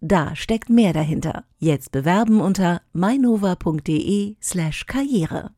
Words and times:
Da 0.00 0.36
steckt 0.36 0.70
mehr 0.70 0.92
dahinter. 0.92 1.42
Jetzt 1.58 1.90
bewerben 1.90 2.40
unter 2.40 2.82
mainova.de/karriere. 2.92 5.50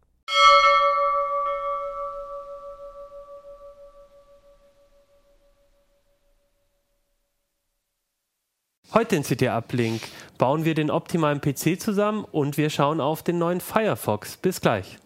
Heute 8.92 9.14
in 9.14 9.22
CT 9.22 9.42
Uplink 9.42 10.00
bauen 10.36 10.64
wir 10.64 10.74
den 10.74 10.90
optimalen 10.90 11.40
PC 11.40 11.80
zusammen 11.80 12.24
und 12.24 12.56
wir 12.56 12.70
schauen 12.70 13.00
auf 13.00 13.22
den 13.22 13.38
neuen 13.38 13.60
Firefox. 13.60 14.36
Bis 14.36 14.60
gleich. 14.60 14.98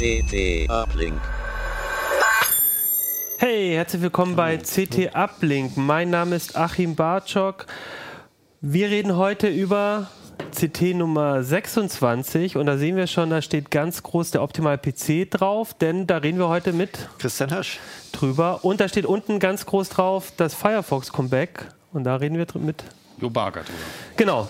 CT 0.00 0.66
Uplink. 0.70 1.20
Hey, 3.36 3.74
herzlich 3.74 4.00
willkommen 4.00 4.34
bei 4.34 4.56
CT 4.56 5.14
Uplink. 5.14 5.76
Mein 5.76 6.08
Name 6.08 6.36
ist 6.36 6.56
Achim 6.56 6.94
Bartschok. 6.94 7.66
Wir 8.62 8.88
reden 8.88 9.18
heute 9.18 9.48
über 9.48 10.08
CT 10.58 10.94
Nummer 10.94 11.42
26 11.42 12.56
und 12.56 12.64
da 12.64 12.78
sehen 12.78 12.96
wir 12.96 13.08
schon, 13.08 13.28
da 13.28 13.42
steht 13.42 13.70
ganz 13.70 14.02
groß 14.02 14.30
der 14.30 14.42
Optimal 14.42 14.78
PC 14.78 15.30
drauf, 15.30 15.74
denn 15.74 16.06
da 16.06 16.16
reden 16.16 16.38
wir 16.38 16.48
heute 16.48 16.72
mit 16.72 17.10
Christian 17.18 17.50
Hirsch 17.50 17.78
drüber 18.12 18.64
und 18.64 18.80
da 18.80 18.88
steht 18.88 19.04
unten 19.04 19.38
ganz 19.38 19.66
groß 19.66 19.90
drauf 19.90 20.32
das 20.34 20.54
Firefox 20.54 21.12
Comeback 21.12 21.66
und 21.92 22.04
da 22.04 22.16
reden 22.16 22.38
wir 22.38 22.46
mit 22.54 22.84
Jo 23.20 23.28
Barger 23.28 23.64
drüber. 23.64 23.78
Genau. 24.16 24.48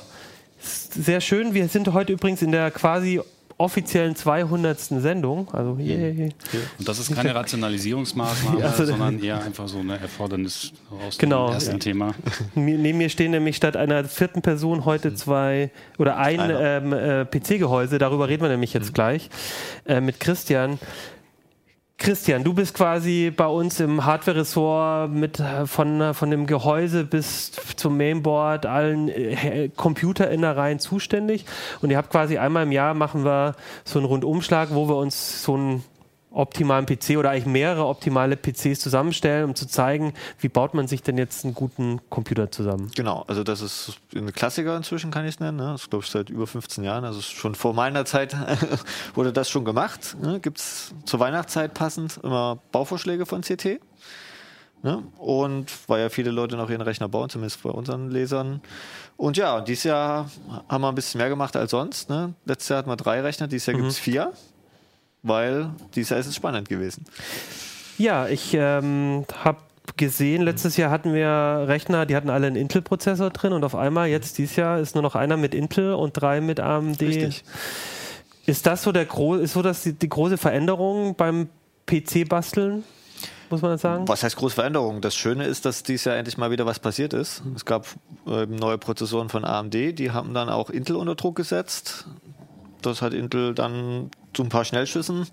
Sehr 0.60 1.20
schön. 1.20 1.54
Wir 1.54 1.66
sind 1.66 1.92
heute 1.92 2.12
übrigens 2.12 2.40
in 2.40 2.52
der 2.52 2.70
quasi 2.70 3.20
offiziellen 3.60 4.16
200. 4.16 4.78
Sendung. 4.80 5.48
Also 5.52 5.76
yay. 5.78 6.30
Und 6.78 6.88
das 6.88 6.98
ist 6.98 7.14
keine 7.14 7.34
Rationalisierungsmaßnahme, 7.34 8.64
Also- 8.64 8.86
sondern 8.86 9.22
eher 9.22 9.42
einfach 9.42 9.68
so 9.68 9.78
eine 9.78 9.98
Erfordernis 10.00 10.72
aus 11.06 11.18
Genau, 11.18 11.48
dem 11.48 11.54
ersten 11.54 11.72
ja. 11.72 11.78
Thema. 11.78 12.14
Neben 12.54 12.98
mir 12.98 13.08
stehen 13.10 13.30
nämlich 13.32 13.56
statt 13.56 13.76
einer 13.76 14.04
vierten 14.04 14.42
Person 14.42 14.84
heute 14.84 15.14
zwei 15.14 15.70
oder 15.98 16.16
ein 16.16 16.40
ähm, 16.50 16.92
äh, 16.92 17.24
PC-Gehäuse. 17.24 17.98
Darüber 17.98 18.28
reden 18.28 18.42
wir 18.42 18.48
nämlich 18.50 18.72
jetzt 18.72 18.94
gleich 18.94 19.28
äh, 19.86 20.00
mit 20.00 20.18
Christian. 20.20 20.78
Christian, 22.00 22.44
du 22.44 22.54
bist 22.54 22.72
quasi 22.72 23.30
bei 23.30 23.46
uns 23.46 23.78
im 23.78 24.06
Hardware-Ressort 24.06 25.10
mit 25.10 25.38
äh, 25.38 25.66
von, 25.66 26.00
äh, 26.00 26.14
von 26.14 26.30
dem 26.30 26.46
Gehäuse 26.46 27.04
bis 27.04 27.52
zum 27.76 27.98
Mainboard, 27.98 28.64
allen 28.64 29.10
äh, 29.10 29.68
Computerinnereien 29.76 30.78
zuständig. 30.78 31.44
Und 31.82 31.90
ihr 31.90 31.98
habt 31.98 32.08
quasi 32.08 32.38
einmal 32.38 32.62
im 32.62 32.72
Jahr 32.72 32.94
machen 32.94 33.26
wir 33.26 33.54
so 33.84 33.98
einen 33.98 34.06
Rundumschlag, 34.06 34.70
wo 34.72 34.88
wir 34.88 34.96
uns 34.96 35.42
so 35.42 35.52
einen 35.52 35.84
optimalen 36.30 36.86
PC 36.86 37.16
oder 37.18 37.30
eigentlich 37.30 37.46
mehrere 37.46 37.86
optimale 37.86 38.36
PCs 38.36 38.80
zusammenstellen, 38.80 39.44
um 39.44 39.54
zu 39.54 39.66
zeigen, 39.66 40.14
wie 40.38 40.48
baut 40.48 40.74
man 40.74 40.86
sich 40.86 41.02
denn 41.02 41.18
jetzt 41.18 41.44
einen 41.44 41.54
guten 41.54 42.00
Computer 42.08 42.50
zusammen. 42.50 42.90
Genau, 42.94 43.24
also 43.26 43.42
das 43.42 43.60
ist 43.60 43.98
ein 44.14 44.32
Klassiker 44.32 44.76
inzwischen, 44.76 45.10
kann 45.10 45.24
ich 45.24 45.34
es 45.34 45.40
nennen. 45.40 45.56
Ne? 45.56 45.72
Das 45.72 45.82
ist, 45.82 45.90
glaube 45.90 46.04
ich, 46.04 46.10
seit 46.10 46.30
über 46.30 46.46
15 46.46 46.84
Jahren. 46.84 47.04
Also 47.04 47.20
schon 47.20 47.54
vor 47.54 47.74
meiner 47.74 48.04
Zeit 48.04 48.36
wurde 49.14 49.32
das 49.32 49.50
schon 49.50 49.64
gemacht. 49.64 50.16
Ne? 50.20 50.40
Gibt 50.40 50.58
es 50.58 50.94
zur 51.04 51.20
Weihnachtszeit 51.20 51.74
passend 51.74 52.20
immer 52.22 52.58
Bauvorschläge 52.70 53.26
von 53.26 53.42
CT. 53.42 53.80
Ne? 54.82 55.02
Und 55.18 55.66
weil 55.88 56.00
ja 56.00 56.08
viele 56.08 56.30
Leute 56.30 56.56
noch 56.56 56.70
ihren 56.70 56.80
Rechner 56.80 57.08
bauen, 57.08 57.28
zumindest 57.28 57.62
bei 57.62 57.70
unseren 57.70 58.10
Lesern. 58.10 58.62
Und 59.16 59.36
ja, 59.36 59.60
dieses 59.60 59.84
Jahr 59.84 60.30
haben 60.68 60.80
wir 60.82 60.88
ein 60.88 60.94
bisschen 60.94 61.18
mehr 61.18 61.28
gemacht 61.28 61.54
als 61.56 61.72
sonst. 61.72 62.08
Ne? 62.08 62.34
Letztes 62.46 62.70
Jahr 62.70 62.78
hatten 62.78 62.88
wir 62.88 62.96
drei 62.96 63.20
Rechner, 63.20 63.48
dieses 63.48 63.66
Jahr 63.66 63.76
gibt 63.76 63.88
es 63.88 63.98
vier. 63.98 64.32
Weil 65.22 65.70
dieses 65.94 66.10
Jahr 66.10 66.20
ist 66.20 66.26
es 66.26 66.36
spannend 66.36 66.68
gewesen. 66.68 67.04
Ja, 67.98 68.28
ich 68.28 68.54
ähm, 68.54 69.26
habe 69.44 69.58
gesehen, 69.96 70.42
letztes 70.42 70.76
Jahr 70.76 70.90
hatten 70.90 71.12
wir 71.12 71.64
Rechner, 71.66 72.06
die 72.06 72.16
hatten 72.16 72.30
alle 72.30 72.46
einen 72.46 72.56
Intel-Prozessor 72.56 73.30
drin 73.30 73.52
und 73.52 73.64
auf 73.64 73.74
einmal 73.74 74.08
jetzt 74.08 74.38
dieses 74.38 74.56
Jahr 74.56 74.78
ist 74.78 74.94
nur 74.94 75.02
noch 75.02 75.14
einer 75.14 75.36
mit 75.36 75.54
Intel 75.54 75.94
und 75.94 76.12
drei 76.12 76.40
mit 76.40 76.60
AMD. 76.60 77.00
Richtig. 77.02 77.44
Ist 78.46 78.66
das 78.66 78.82
so 78.82 78.92
der 78.92 79.04
gro 79.04 79.34
ist 79.34 79.52
so 79.52 79.62
das 79.62 79.82
die, 79.82 79.92
die 79.92 80.08
große 80.08 80.38
Veränderung 80.38 81.14
beim 81.14 81.48
PC-Basteln? 81.86 82.84
Muss 83.50 83.62
man 83.62 83.72
das 83.72 83.80
sagen? 83.80 84.06
Was 84.06 84.22
heißt 84.22 84.36
große 84.36 84.54
Veränderung? 84.54 85.00
Das 85.00 85.16
Schöne 85.16 85.44
ist, 85.44 85.64
dass 85.64 85.82
dieses 85.82 86.04
Jahr 86.04 86.16
endlich 86.16 86.38
mal 86.38 86.50
wieder 86.50 86.66
was 86.66 86.78
passiert 86.78 87.12
ist. 87.12 87.42
Es 87.54 87.64
gab 87.64 87.86
ähm, 88.26 88.54
neue 88.54 88.78
Prozessoren 88.78 89.28
von 89.28 89.44
AMD, 89.44 89.74
die 89.74 90.10
haben 90.12 90.32
dann 90.34 90.48
auch 90.48 90.70
Intel 90.70 90.96
unter 90.96 91.16
Druck 91.16 91.36
gesetzt. 91.36 92.06
Das 92.86 93.02
hat 93.02 93.14
Intel 93.14 93.54
dann 93.54 94.10
zu 94.32 94.42
ein 94.42 94.48
paar 94.48 94.64
Schnellschüssen 94.64 95.26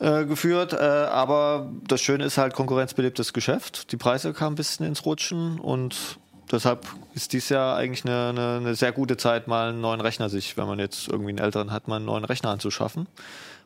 äh, 0.00 0.24
geführt. 0.24 0.72
Äh, 0.72 0.76
aber 0.76 1.70
das 1.86 2.00
Schöne 2.00 2.24
ist 2.24 2.38
halt 2.38 2.54
konkurrenzbelebtes 2.54 3.32
Geschäft. 3.32 3.92
Die 3.92 3.96
Preise 3.96 4.32
kamen 4.32 4.52
ein 4.52 4.56
bisschen 4.56 4.86
ins 4.86 5.04
Rutschen 5.04 5.58
und 5.58 6.18
deshalb 6.50 6.86
ist 7.14 7.32
dies 7.32 7.48
Jahr 7.48 7.76
eigentlich 7.76 8.04
eine, 8.04 8.28
eine, 8.28 8.56
eine 8.58 8.74
sehr 8.74 8.92
gute 8.92 9.16
Zeit, 9.16 9.48
mal 9.48 9.70
einen 9.70 9.80
neuen 9.80 10.00
Rechner 10.00 10.28
sich, 10.28 10.56
wenn 10.56 10.66
man 10.66 10.78
jetzt 10.78 11.08
irgendwie 11.08 11.30
einen 11.30 11.38
älteren 11.38 11.72
hat, 11.72 11.88
mal 11.88 11.96
einen 11.96 12.04
neuen 12.04 12.24
Rechner 12.24 12.50
anzuschaffen. 12.50 13.06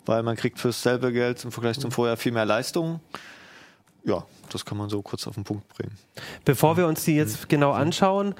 Weil 0.06 0.22
man 0.22 0.36
kriegt 0.36 0.58
fürs 0.58 0.82
selbe 0.82 1.12
Geld 1.12 1.44
im 1.44 1.52
Vergleich 1.52 1.78
zum 1.78 1.92
Vorjahr 1.92 2.16
viel 2.16 2.32
mehr 2.32 2.46
Leistung. 2.46 3.00
Ja, 4.04 4.24
das 4.50 4.64
kann 4.64 4.78
man 4.78 4.88
so 4.88 5.02
kurz 5.02 5.26
auf 5.26 5.34
den 5.34 5.44
Punkt 5.44 5.68
bringen. 5.68 5.92
Bevor 6.44 6.76
wir 6.76 6.86
uns 6.86 7.04
die 7.04 7.16
jetzt 7.16 7.48
genau 7.48 7.72
anschauen, 7.72 8.34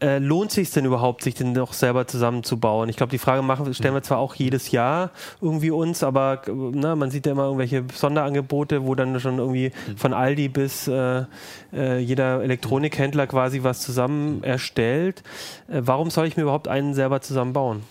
äh, 0.00 0.18
lohnt 0.18 0.50
sich 0.50 0.70
denn 0.70 0.84
überhaupt, 0.84 1.22
sich 1.22 1.34
den 1.34 1.54
doch 1.54 1.72
selber 1.72 2.06
zusammenzubauen? 2.06 2.88
Ich 2.88 2.96
glaube, 2.96 3.10
die 3.10 3.18
Frage 3.18 3.42
machen, 3.42 3.72
stellen 3.72 3.94
wir 3.94 4.02
zwar 4.02 4.18
auch 4.18 4.34
jedes 4.34 4.70
Jahr 4.70 5.10
irgendwie 5.40 5.70
uns, 5.70 6.02
aber 6.02 6.42
äh, 6.46 6.50
ne, 6.52 6.96
man 6.96 7.10
sieht 7.10 7.26
ja 7.26 7.32
immer 7.32 7.44
irgendwelche 7.44 7.84
Sonderangebote, 7.94 8.84
wo 8.84 8.94
dann 8.94 9.18
schon 9.20 9.38
irgendwie 9.38 9.72
von 9.96 10.12
Aldi 10.12 10.48
bis 10.48 10.86
äh, 10.86 11.24
äh, 11.72 11.98
jeder 11.98 12.42
Elektronikhändler 12.42 13.26
quasi 13.26 13.62
was 13.62 13.80
zusammen 13.80 14.44
erstellt. 14.44 15.22
Äh, 15.68 15.80
warum 15.84 16.10
soll 16.10 16.26
ich 16.26 16.36
mir 16.36 16.42
überhaupt 16.42 16.68
einen 16.68 16.94
selber 16.94 17.22
zusammenbauen? 17.22 17.82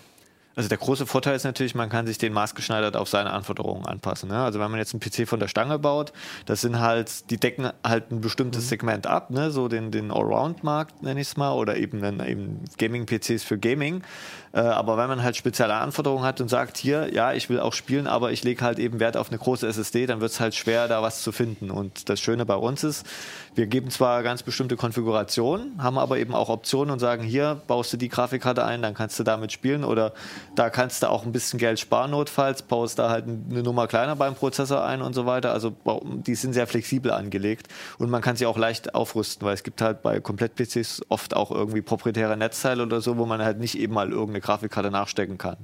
Also 0.56 0.70
der 0.70 0.78
große 0.78 1.04
Vorteil 1.04 1.36
ist 1.36 1.44
natürlich, 1.44 1.74
man 1.74 1.90
kann 1.90 2.06
sich 2.06 2.16
den 2.16 2.32
maßgeschneidert 2.32 2.96
auf 2.96 3.10
seine 3.10 3.30
Anforderungen 3.30 3.84
anpassen. 3.84 4.30
Ne? 4.30 4.38
Also 4.38 4.58
wenn 4.58 4.70
man 4.70 4.80
jetzt 4.80 4.94
einen 4.94 5.00
PC 5.00 5.28
von 5.28 5.38
der 5.38 5.48
Stange 5.48 5.78
baut, 5.78 6.14
das 6.46 6.62
sind 6.62 6.80
halt, 6.80 7.30
die 7.30 7.36
decken 7.36 7.70
halt 7.84 8.10
ein 8.10 8.22
bestimmtes 8.22 8.70
Segment 8.70 9.06
ab, 9.06 9.28
ne? 9.28 9.50
so 9.50 9.68
den, 9.68 9.90
den 9.90 10.10
Allround-Markt 10.10 11.02
nenne 11.02 11.20
ich 11.20 11.28
es 11.28 11.36
mal, 11.36 11.52
oder 11.52 11.76
eben, 11.76 12.00
dann 12.00 12.26
eben 12.26 12.64
Gaming-PCs 12.78 13.44
für 13.44 13.58
Gaming. 13.58 14.02
Äh, 14.56 14.60
aber 14.60 14.96
wenn 14.96 15.08
man 15.08 15.22
halt 15.22 15.36
spezielle 15.36 15.74
Anforderungen 15.74 16.24
hat 16.24 16.40
und 16.40 16.48
sagt, 16.48 16.78
hier, 16.78 17.12
ja, 17.12 17.34
ich 17.34 17.50
will 17.50 17.60
auch 17.60 17.74
spielen, 17.74 18.06
aber 18.06 18.32
ich 18.32 18.42
lege 18.42 18.64
halt 18.64 18.78
eben 18.78 19.00
Wert 19.00 19.18
auf 19.18 19.28
eine 19.28 19.36
große 19.36 19.66
SSD, 19.66 20.06
dann 20.06 20.22
wird 20.22 20.30
es 20.30 20.40
halt 20.40 20.54
schwer, 20.54 20.88
da 20.88 21.02
was 21.02 21.20
zu 21.20 21.30
finden. 21.30 21.70
Und 21.70 22.08
das 22.08 22.20
Schöne 22.20 22.46
bei 22.46 22.54
uns 22.54 22.82
ist, 22.82 23.06
wir 23.54 23.66
geben 23.66 23.90
zwar 23.90 24.22
ganz 24.22 24.42
bestimmte 24.42 24.76
Konfigurationen, 24.76 25.82
haben 25.82 25.98
aber 25.98 26.18
eben 26.18 26.34
auch 26.34 26.48
Optionen 26.48 26.90
und 26.90 27.00
sagen, 27.00 27.22
hier 27.22 27.60
baust 27.66 27.92
du 27.92 27.98
die 27.98 28.08
Grafikkarte 28.08 28.64
ein, 28.64 28.80
dann 28.80 28.94
kannst 28.94 29.18
du 29.18 29.24
damit 29.24 29.52
spielen 29.52 29.84
oder 29.84 30.14
da 30.54 30.70
kannst 30.70 31.02
du 31.02 31.10
auch 31.10 31.26
ein 31.26 31.32
bisschen 31.32 31.58
Geld 31.58 31.78
sparen 31.78 32.12
notfalls, 32.12 32.62
baust 32.62 32.98
da 32.98 33.10
halt 33.10 33.26
eine 33.26 33.62
Nummer 33.62 33.86
kleiner 33.86 34.16
beim 34.16 34.34
Prozessor 34.34 34.84
ein 34.86 35.02
und 35.02 35.12
so 35.12 35.26
weiter. 35.26 35.52
Also 35.52 35.74
die 36.26 36.34
sind 36.34 36.54
sehr 36.54 36.66
flexibel 36.66 37.12
angelegt 37.12 37.68
und 37.98 38.08
man 38.08 38.22
kann 38.22 38.36
sie 38.36 38.46
auch 38.46 38.56
leicht 38.56 38.94
aufrüsten, 38.94 39.46
weil 39.46 39.54
es 39.54 39.62
gibt 39.62 39.82
halt 39.82 40.00
bei 40.00 40.18
Komplett-PCs 40.20 41.02
oft 41.10 41.36
auch 41.36 41.50
irgendwie 41.50 41.82
proprietäre 41.82 42.38
Netzteile 42.38 42.82
oder 42.82 43.02
so, 43.02 43.18
wo 43.18 43.26
man 43.26 43.42
halt 43.42 43.58
nicht 43.58 43.78
eben 43.78 43.92
mal 43.92 44.10
irgendeine 44.10 44.45
Grafikkarte 44.46 44.90
nachstecken 44.90 45.38
kann. 45.38 45.56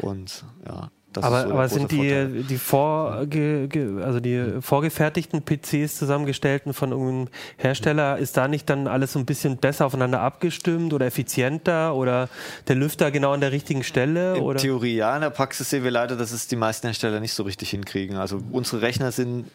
Und 0.00 0.44
ja, 0.66 0.90
das 1.12 1.24
aber 1.24 1.42
so 1.42 1.50
aber 1.54 1.68
sind 1.68 1.90
die, 1.90 1.96
Vorteil. 1.96 2.42
die, 2.44 2.56
vorge, 2.58 3.66
ge- 3.68 4.02
also 4.02 4.20
die 4.20 4.60
vorgefertigten 4.60 5.42
PCs 5.42 5.98
zusammengestellten 5.98 6.72
von 6.72 6.92
irgendeinem 6.92 7.28
Hersteller, 7.56 8.18
ist 8.18 8.36
da 8.36 8.46
nicht 8.46 8.70
dann 8.70 8.86
alles 8.86 9.14
so 9.14 9.18
ein 9.18 9.26
bisschen 9.26 9.56
besser 9.56 9.86
aufeinander 9.86 10.20
abgestimmt 10.20 10.92
oder 10.92 11.06
effizienter 11.06 11.96
oder 11.96 12.28
der 12.68 12.76
Lüfter 12.76 13.10
genau 13.10 13.32
an 13.32 13.40
der 13.40 13.50
richtigen 13.50 13.82
Stelle? 13.82 14.36
In 14.36 14.42
oder? 14.42 14.60
Theorie 14.60 14.94
ja, 14.94 15.14
in 15.16 15.22
der 15.22 15.30
Praxis 15.30 15.68
sehen 15.70 15.82
wir 15.82 15.90
leider, 15.90 16.14
dass 16.16 16.30
es 16.30 16.46
die 16.46 16.56
meisten 16.56 16.86
Hersteller 16.86 17.18
nicht 17.18 17.34
so 17.34 17.42
richtig 17.42 17.70
hinkriegen. 17.70 18.16
Also 18.16 18.40
unsere 18.52 18.80
Rechner 18.82 19.10
sind 19.10 19.46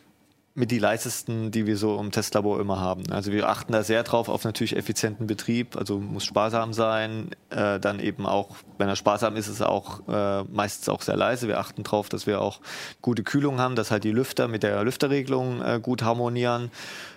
mit 0.57 0.71
die 0.71 0.79
leisesten, 0.79 1.51
die 1.51 1.67
wir 1.67 1.75
so 1.75 1.99
im 1.99 2.11
Testlabor 2.11 2.61
immer 2.61 2.79
haben. 2.79 3.03
Also 3.11 3.33
wir 3.33 3.49
achten 3.49 3.73
da 3.73 3.83
sehr 3.83 4.03
drauf 4.03 4.29
auf 4.29 4.45
natürlich 4.45 4.77
effizienten 4.77 5.27
Betrieb, 5.27 5.75
also 5.75 5.99
muss 5.99 6.23
sparsam 6.23 6.71
sein, 6.71 7.31
äh, 7.49 7.77
dann 7.77 7.99
eben 7.99 8.25
auch, 8.25 8.55
wenn 8.77 8.87
er 8.87 8.95
sparsam 8.95 9.35
ist, 9.35 9.49
ist 9.49 9.59
er 9.59 9.69
auch 9.69 10.07
äh, 10.07 10.43
meistens 10.45 10.87
auch 10.87 11.01
sehr 11.01 11.17
leise. 11.17 11.49
Wir 11.49 11.59
achten 11.59 11.83
darauf, 11.83 12.07
dass 12.07 12.25
wir 12.25 12.39
auch 12.39 12.61
gute 13.01 13.23
Kühlung 13.23 13.59
haben, 13.59 13.75
dass 13.75 13.91
halt 13.91 14.05
die 14.05 14.13
Lüfter 14.13 14.47
mit 14.47 14.63
der 14.63 14.81
Lüfterregelung 14.85 15.61
äh, 15.61 15.79
gut 15.83 16.03
harmonieren. 16.03 16.71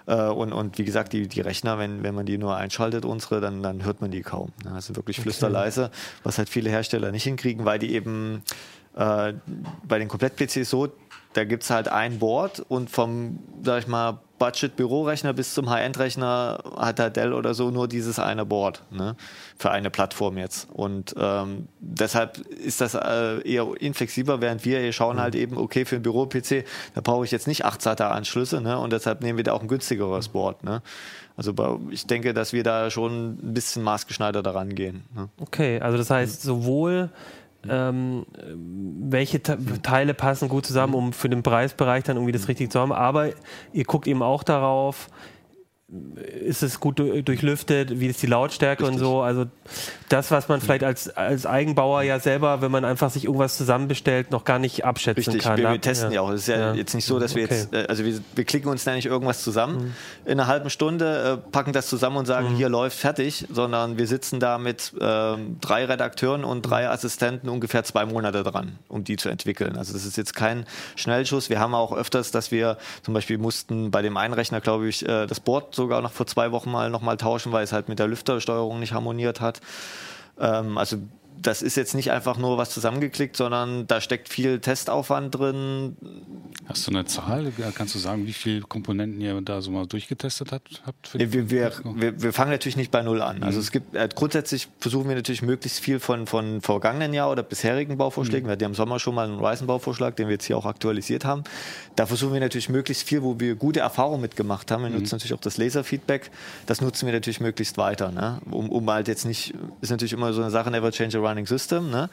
Äh, 0.07 0.25
und, 0.25 0.53
und 0.53 0.77
wie 0.79 0.85
gesagt, 0.85 1.13
die, 1.13 1.29
die 1.29 1.41
Rechner, 1.41 1.79
wenn, 1.79 2.03
wenn 2.03 2.17
man 2.17 2.27
die 2.27 2.39
nur 2.39 2.57
einschaltet, 2.57 3.05
unsere, 3.05 3.41
dann, 3.41 3.63
dann 3.63 3.85
hört 3.85 4.01
man 4.01 4.11
die 4.11 4.23
kaum. 4.23 4.53
Also 4.75 4.97
wirklich 4.97 5.21
flüsterleise, 5.21 5.93
was 6.25 6.39
halt 6.39 6.49
viele 6.49 6.71
Hersteller 6.71 7.13
nicht 7.13 7.25
hinkriegen, 7.25 7.65
weil 7.65 7.79
die 7.79 7.95
eben 7.95 8.43
äh, 8.99 9.33
bei 9.87 9.99
den 9.99 10.09
Komplett-PCs 10.09 10.69
so 10.69 10.89
da 11.35 11.45
gibt 11.45 11.63
es 11.63 11.71
halt 11.71 11.89
ein 11.89 12.19
Board 12.19 12.65
und 12.69 12.91
vom, 12.91 13.39
sag 13.63 13.81
ich 13.81 13.87
mal, 13.87 14.19
Budget-Bürorechner 14.39 15.33
bis 15.33 15.53
zum 15.53 15.69
High-End-Rechner 15.69 16.59
hat 16.77 16.99
der 16.99 17.11
Dell 17.11 17.33
oder 17.33 17.55
so 17.55 17.71
nur 17.71 17.89
dieses 17.89 18.19
eine 18.19 18.47
Board 18.47 18.83
ne, 18.91 19.17
für 19.59 19.71
eine 19.71 19.91
Plattform 19.91 20.39
jetzt. 20.39 20.69
Und 20.73 21.15
ähm, 21.19 21.69
deshalb 21.81 22.39
ist 22.39 22.81
das 22.81 22.95
äh, 22.95 23.41
eher 23.43 23.67
inflexibler, 23.81 24.41
während 24.41 24.65
wir 24.65 24.79
hier 24.81 24.93
schauen 24.93 25.21
halt 25.21 25.35
eben, 25.35 25.57
okay, 25.57 25.85
für 25.85 25.97
ein 25.97 26.03
Büro-PC, 26.03 26.65
da 26.95 27.01
brauche 27.01 27.25
ich 27.25 27.31
jetzt 27.31 27.49
nicht 27.49 27.65
8 27.65 27.83
SATA-Anschlüsse 27.83 28.61
ne, 28.61 28.79
und 28.79 28.93
deshalb 28.93 29.23
nehmen 29.23 29.39
wir 29.39 29.45
da 29.45 29.53
auch 29.53 29.63
ein 29.63 29.69
günstigeres 29.69 30.29
Board. 30.29 30.63
Ne. 30.63 30.83
Also 31.37 31.81
ich 31.91 32.07
denke, 32.07 32.35
dass 32.35 32.53
wir 32.53 32.65
da 32.65 32.91
schon 32.91 33.35
ein 33.35 33.55
bisschen 33.55 33.83
maßgeschneidert 33.83 34.45
daran 34.45 34.75
gehen. 34.75 35.05
Ne. 35.15 35.29
Okay, 35.41 35.81
also 35.81 35.99
das 35.99 36.11
heißt 36.11 36.43
sowohl 36.43 37.11
ähm, 37.69 38.27
welche 39.11 39.43
Teile 39.43 40.15
passen 40.15 40.49
gut 40.49 40.67
zusammen, 40.67 40.95
um 40.95 41.13
für 41.13 41.29
den 41.29 41.43
Preisbereich 41.43 42.05
dann 42.05 42.17
irgendwie 42.17 42.33
das 42.33 42.49
richtig 42.49 42.71
zu 42.71 42.81
haben. 42.81 42.93
Aber 42.93 43.31
ihr 43.73 43.85
guckt 43.85 44.07
eben 44.07 44.23
auch 44.23 44.43
darauf, 44.43 45.09
ist 45.91 46.63
es 46.63 46.81
gut 46.81 46.99
durchlüftet, 46.99 47.99
wie 47.99 48.09
ist 48.09 48.23
die 48.23 48.27
Lautstärke 48.27 48.83
Richtig. 48.83 49.01
und 49.01 49.05
so. 49.07 49.23
Also 49.23 49.47
das, 50.11 50.31
was 50.31 50.47
man 50.49 50.61
vielleicht 50.61 50.85
als, 50.85 51.09
als 51.09 51.47
Eigenbauer 51.47 52.03
ja 52.03 52.21
selber, 52.21 52.61
wenn 52.61 52.71
man 52.71 52.85
einfach 52.85 53.11
sich 53.11 53.25
irgendwas 53.25 53.57
zusammenbestellt, 53.57 54.31
noch 54.31 54.45
gar 54.45 54.59
nicht 54.59 54.85
abschätzen 54.85 55.33
Richtig. 55.33 55.43
kann. 55.43 55.57
Wir, 55.57 55.65
wir 55.65 55.71
ne? 55.71 55.81
testen 55.81 56.11
ja. 56.11 56.17
ja 56.17 56.21
auch. 56.21 56.31
Es 56.31 56.43
ist 56.43 56.49
ja, 56.49 56.59
ja, 56.59 56.75
jetzt 56.75 56.95
nicht 56.95 57.07
so, 57.07 57.19
dass 57.19 57.35
wir 57.35 57.45
okay. 57.45 57.55
jetzt, 57.55 57.73
äh, 57.73 57.87
also 57.89 58.05
wir, 58.05 58.21
wir 58.35 58.45
klicken 58.45 58.71
uns 58.71 58.85
da 58.85 58.95
nicht 58.95 59.07
irgendwas 59.07 59.43
zusammen 59.43 59.77
mhm. 59.77 59.95
in 60.27 60.33
einer 60.33 60.47
halben 60.47 60.69
Stunde, 60.69 61.41
äh, 61.47 61.51
packen 61.51 61.73
das 61.73 61.89
zusammen 61.89 62.19
und 62.19 62.27
sagen, 62.27 62.51
mhm. 62.51 62.57
hier 62.57 62.69
läuft 62.69 62.99
fertig, 62.99 63.47
sondern 63.51 63.97
wir 63.97 64.07
sitzen 64.07 64.41
da 64.41 64.59
mit 64.59 64.93
äh, 65.01 65.37
drei 65.61 65.87
Redakteuren 65.87 66.45
und 66.45 66.63
drei 66.63 66.85
mhm. 66.85 66.91
Assistenten 66.91 67.49
ungefähr 67.49 67.83
zwei 67.85 68.05
Monate 68.05 68.43
dran, 68.43 68.79
um 68.89 69.05
die 69.05 69.17
zu 69.17 69.31
entwickeln. 69.31 69.79
Also 69.79 69.95
das 69.95 70.05
ist 70.05 70.19
jetzt 70.19 70.35
kein 70.35 70.67
Schnellschuss. 70.97 71.49
Wir 71.49 71.61
haben 71.61 71.75
auch 71.75 71.97
öfters, 71.97 72.31
dass 72.31 72.51
wir 72.51 72.77
zum 73.03 73.15
Beispiel 73.15 73.39
mussten 73.39 73.91
bei 73.91 74.03
dem 74.03 74.19
Einrechner, 74.19 74.61
glaube 74.61 74.87
ich, 74.87 75.09
äh, 75.09 75.27
das 75.27 75.41
Board 75.41 75.78
sogar 75.79 76.03
noch 76.03 76.13
vor 76.13 76.27
zwei 76.27 76.53
Wochen 76.53 76.71
mal 76.71 76.91
nochmal 76.91 77.17
tauschen, 77.17 77.53
weil 77.53 77.65
es 77.65 77.73
halt 77.73 77.89
mit 77.89 77.99
der 77.99 78.07
Lüftersteuerung 78.09 78.79
nicht 78.79 78.93
harmoniert 78.93 79.41
hat. 79.41 79.61
Ähm, 80.39 80.77
also 80.77 80.99
das 81.43 81.63
ist 81.63 81.77
jetzt 81.77 81.95
nicht 81.95 82.11
einfach 82.11 82.39
nur 82.39 82.59
was 82.59 82.71
zusammengeklickt, 82.71 83.37
sondern 83.37 83.87
da 83.87 84.01
steckt 84.01 84.29
viel 84.29 84.61
Testaufwand 84.61 85.35
drin. 85.35 85.97
Hast 86.67 86.87
du 86.87 86.91
eine 86.91 87.05
Zahl? 87.05 87.53
Kannst 87.75 87.95
du 87.95 87.99
sagen, 87.99 88.27
wie 88.27 88.33
viele 88.33 88.63
Komponenten 88.63 89.21
ihr 89.21 89.41
da 89.41 89.61
so 89.61 89.71
mal 89.71 89.87
durchgetestet 89.87 90.53
habt? 90.53 90.81
wir, 91.15 91.33
wir, 91.33 91.73
wir, 91.85 92.23
wir, 92.23 92.33
fangen 92.33 92.51
natürlich 92.51 92.77
nicht 92.77 92.91
bei 92.91 93.03
Null 93.03 93.23
an. 93.23 93.43
Also 93.43 93.59
mhm. 93.59 93.59
Also 93.59 93.67
es 93.67 93.73
gibt 93.73 93.95
äh, 93.97 94.09
grundsätzlich 94.15 94.69
versuchen 94.79 95.09
wir 95.09 95.17
natürlich 95.17 95.43
möglichst 95.43 95.81
viel 95.81 95.99
von, 95.99 96.29
von 96.29 96.61
vergangenen 96.61 97.13
Jahr 97.13 97.29
oder 97.31 97.43
bisherigen 97.43 97.97
Bauvorschlägen. 97.97 98.45
Mhm. 98.45 98.49
Wir 98.49 98.53
hatten 98.53 98.65
im 98.65 98.75
Sommer 98.75 99.01
schon 99.01 99.17
mal 99.17 99.27
einen 99.27 99.45
Ryzen-Bauvorschlag, 99.45 100.15
den 100.15 100.29
wir 100.29 100.35
jetzt 100.35 100.45
hier 100.45 100.57
auch 100.57 100.65
aktualisiert 100.65 101.25
haben. 101.25 101.43
Da 101.97 102.07
versuchen 102.07 102.35
wir 102.35 102.41
natürlich 102.41 102.69
möglichst 102.69 103.03
viel, 103.03 103.25
wo 103.25 103.41
wir 103.41 103.57
gute 103.57 103.81
Erfahrungen 103.81 104.21
mitgemacht 104.21 104.71
haben. 104.71 104.85
Wir 104.85 104.91
mhm. 104.91 104.99
nutzen 104.99 105.17
natürlich 105.17 105.35
auch 105.35 105.41
das 105.41 105.57
Laserfeedback. 105.57 106.31
Das 106.67 106.81
nutzen 106.81 107.07
wir 107.07 107.13
natürlich 107.13 107.41
möglichst 107.41 107.79
weiter. 107.79 108.13
Ne? 108.13 108.41
Um, 108.51 108.71
um 108.71 108.89
halt 108.89 109.09
jetzt 109.09 109.25
nicht, 109.25 109.55
ist 109.81 109.91
natürlich 109.91 110.13
immer 110.13 110.33
so 110.33 110.41
eine 110.41 110.53
Sache, 110.53 110.71
never 110.71 110.93
change 110.93 111.19
a 111.19 111.23
Running 111.29 111.47
System. 111.47 111.91
Ne? 111.91 112.09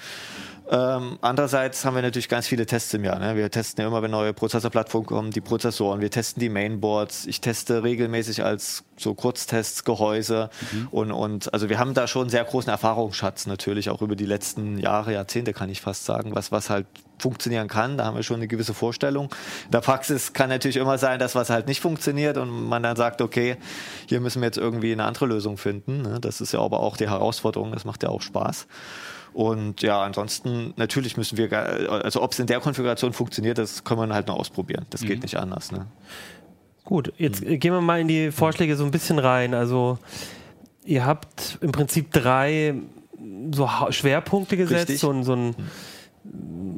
Ähm, 0.69 1.19
andererseits 1.21 1.85
haben 1.85 1.95
wir 1.95 2.01
natürlich 2.01 2.29
ganz 2.29 2.47
viele 2.47 2.65
Tests 2.65 2.94
im 2.94 3.03
Jahr. 3.03 3.19
Ne? 3.19 3.35
Wir 3.35 3.51
testen 3.51 3.81
ja 3.81 3.88
immer, 3.88 4.01
wenn 4.01 4.12
neue 4.12 4.33
Prozessorplattformen 4.33 5.07
kommen, 5.07 5.31
die 5.31 5.41
Prozessoren. 5.41 6.01
Wir 6.01 6.09
testen 6.09 6.39
die 6.39 6.50
Mainboards. 6.50 7.27
Ich 7.27 7.39
teste 7.41 7.83
regelmäßig 7.83 8.44
als 8.44 8.83
so 8.97 9.13
Kurztests 9.13 9.83
Gehäuse. 9.83 10.50
Mhm. 10.71 10.88
Und, 10.92 11.12
und 11.12 11.53
also 11.53 11.69
wir 11.69 11.80
haben 11.80 11.94
da 11.94 12.07
schon 12.07 12.24
einen 12.24 12.30
sehr 12.30 12.44
großen 12.44 12.69
Erfahrungsschatz 12.69 13.45
natürlich, 13.45 13.89
auch 13.89 14.01
über 14.01 14.15
die 14.15 14.25
letzten 14.25 14.77
Jahre, 14.77 15.13
Jahrzehnte 15.13 15.53
kann 15.53 15.69
ich 15.69 15.81
fast 15.81 16.06
sagen, 16.06 16.33
was, 16.36 16.51
was 16.51 16.69
halt 16.69 16.86
funktionieren 17.18 17.68
kann. 17.68 17.97
Da 17.97 18.06
haben 18.06 18.15
wir 18.15 18.24
schon 18.24 18.38
eine 18.38 18.47
gewisse 18.47 18.74
Vorstellung. 18.74 19.30
In 19.65 19.71
der 19.71 19.81
Praxis 19.81 20.33
kann 20.33 20.50
natürlich 20.50 20.77
immer 20.77 20.97
sein, 20.97 21.19
dass 21.19 21.36
was 21.36 21.50
halt 21.50 21.68
nicht 21.68 21.81
funktioniert 21.81 22.38
und 22.38 22.50
man 22.68 22.83
dann 22.83 22.95
sagt, 22.95 23.21
okay, 23.21 23.57
hier 24.07 24.19
müssen 24.19 24.42
wir 24.42 24.47
jetzt 24.47 24.57
irgendwie 24.57 24.92
eine 24.92 25.06
andere 25.06 25.25
Lösung 25.25 25.57
finden. 25.57 26.01
Ne? 26.01 26.19
Das 26.19 26.41
ist 26.41 26.51
ja 26.51 26.59
aber 26.59 26.80
auch 26.80 26.98
die 26.98 27.09
Herausforderung, 27.09 27.71
das 27.71 27.86
macht 27.86 28.03
ja 28.03 28.09
auch 28.09 28.21
Spaß. 28.21 28.68
Und 29.36 29.81
ja, 29.81 30.01
ansonsten 30.01 30.74
natürlich 30.77 31.18
müssen 31.18 31.38
wir, 31.38 31.51
also 31.91 32.21
ob 32.21 32.31
es 32.31 32.39
in 32.39 32.48
der 32.48 32.62
Konfiguration 32.62 33.12
funktioniert, 33.12 33.57
das 33.57 33.83
kann 33.83 33.98
man 33.98 34.13
halt 34.13 34.27
nur 34.27 34.39
ausprobieren. 34.39 34.86
Das 34.91 35.01
mhm. 35.01 35.07
geht 35.07 35.24
nicht 35.24 35.36
anders. 35.36 35.74
Ne? 35.74 35.88
Gut, 36.85 37.11
jetzt 37.17 37.43
mhm. 37.43 37.59
gehen 37.59 37.73
wir 37.73 37.81
mal 37.81 37.99
in 37.99 38.07
die 38.07 38.31
Vorschläge 38.31 38.75
so 38.75 38.85
ein 38.85 38.91
bisschen 38.91 39.19
rein. 39.19 39.53
Also 39.53 39.97
ihr 40.85 41.05
habt 41.05 41.57
im 41.61 41.71
Prinzip 41.71 42.11
drei 42.11 42.75
so 43.51 43.69
Schwerpunkte 43.89 44.55
gesetzt, 44.55 44.99
so, 44.99 45.21
so 45.23 45.33
ein 45.33 45.47
mhm 45.47 45.55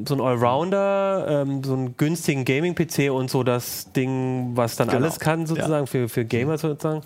so 0.08 0.16
ein 0.16 0.22
Allrounder, 0.22 1.26
ähm, 1.28 1.64
so 1.64 1.74
einen 1.74 1.98
günstigen 1.98 2.46
Gaming-PC 2.46 3.12
und 3.12 3.30
so 3.30 3.44
das 3.44 3.92
Ding, 3.92 4.52
was 4.56 4.76
dann 4.76 4.88
genau. 4.88 5.02
alles 5.02 5.20
kann, 5.20 5.46
sozusagen, 5.46 5.86
ja. 5.86 5.86
für, 5.86 6.10
für 6.10 6.26
Gamer 6.26 6.58
sozusagen. 6.58 7.02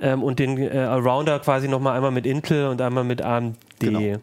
Ähm, 0.00 0.22
und 0.22 0.38
den 0.38 0.58
äh, 0.58 0.70
Allrounder 0.78 1.38
quasi 1.40 1.68
nochmal 1.68 1.96
einmal 1.96 2.10
mit 2.10 2.26
Intel 2.26 2.68
und 2.68 2.80
einmal 2.80 3.04
mit 3.04 3.22
AMD. 3.22 3.56
Genau. 3.78 4.00
Äh, 4.00 4.18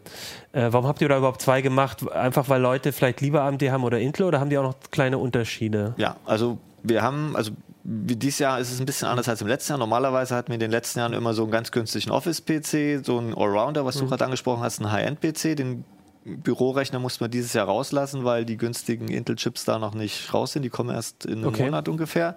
warum 0.52 0.86
habt 0.86 1.00
ihr 1.02 1.08
da 1.08 1.18
überhaupt 1.18 1.42
zwei 1.42 1.62
gemacht? 1.62 2.10
Einfach 2.10 2.48
weil 2.48 2.60
Leute 2.60 2.92
vielleicht 2.92 3.20
lieber 3.20 3.42
AMD 3.42 3.62
haben 3.70 3.84
oder 3.84 3.98
Intel 3.98 4.26
oder 4.26 4.40
haben 4.40 4.50
die 4.50 4.58
auch 4.58 4.62
noch 4.62 4.76
kleine 4.90 5.18
Unterschiede? 5.18 5.94
Ja, 5.96 6.16
also 6.24 6.58
wir 6.82 7.02
haben, 7.02 7.36
also 7.36 7.52
dieses 7.84 8.38
Jahr 8.38 8.60
ist 8.60 8.70
es 8.70 8.80
ein 8.80 8.86
bisschen 8.86 9.08
anders 9.08 9.28
als 9.28 9.40
im 9.40 9.48
letzten 9.48 9.72
Jahr. 9.72 9.78
Normalerweise 9.78 10.36
hatten 10.36 10.48
wir 10.48 10.54
in 10.54 10.60
den 10.60 10.70
letzten 10.70 11.00
Jahren 11.00 11.12
immer 11.12 11.34
so 11.34 11.42
einen 11.42 11.52
ganz 11.52 11.72
günstigen 11.72 12.10
Office-PC, 12.10 13.04
so 13.04 13.18
einen 13.18 13.34
Allrounder, 13.34 13.84
was 13.84 13.96
du 13.96 14.04
mhm. 14.04 14.08
gerade 14.08 14.24
angesprochen 14.24 14.62
hast, 14.62 14.80
einen 14.80 14.92
High-End-PC, 14.92 15.56
den 15.56 15.84
Bürorechner 16.24 17.00
musste 17.00 17.24
man 17.24 17.30
dieses 17.32 17.52
Jahr 17.52 17.66
rauslassen, 17.66 18.24
weil 18.24 18.44
die 18.44 18.56
günstigen 18.56 19.08
Intel-Chips 19.08 19.64
da 19.64 19.78
noch 19.78 19.94
nicht 19.94 20.32
raus 20.32 20.52
sind. 20.52 20.62
Die 20.62 20.70
kommen 20.70 20.90
erst 20.90 21.26
in 21.26 21.38
einem 21.38 21.48
okay. 21.48 21.64
Monat 21.64 21.88
ungefähr. 21.88 22.36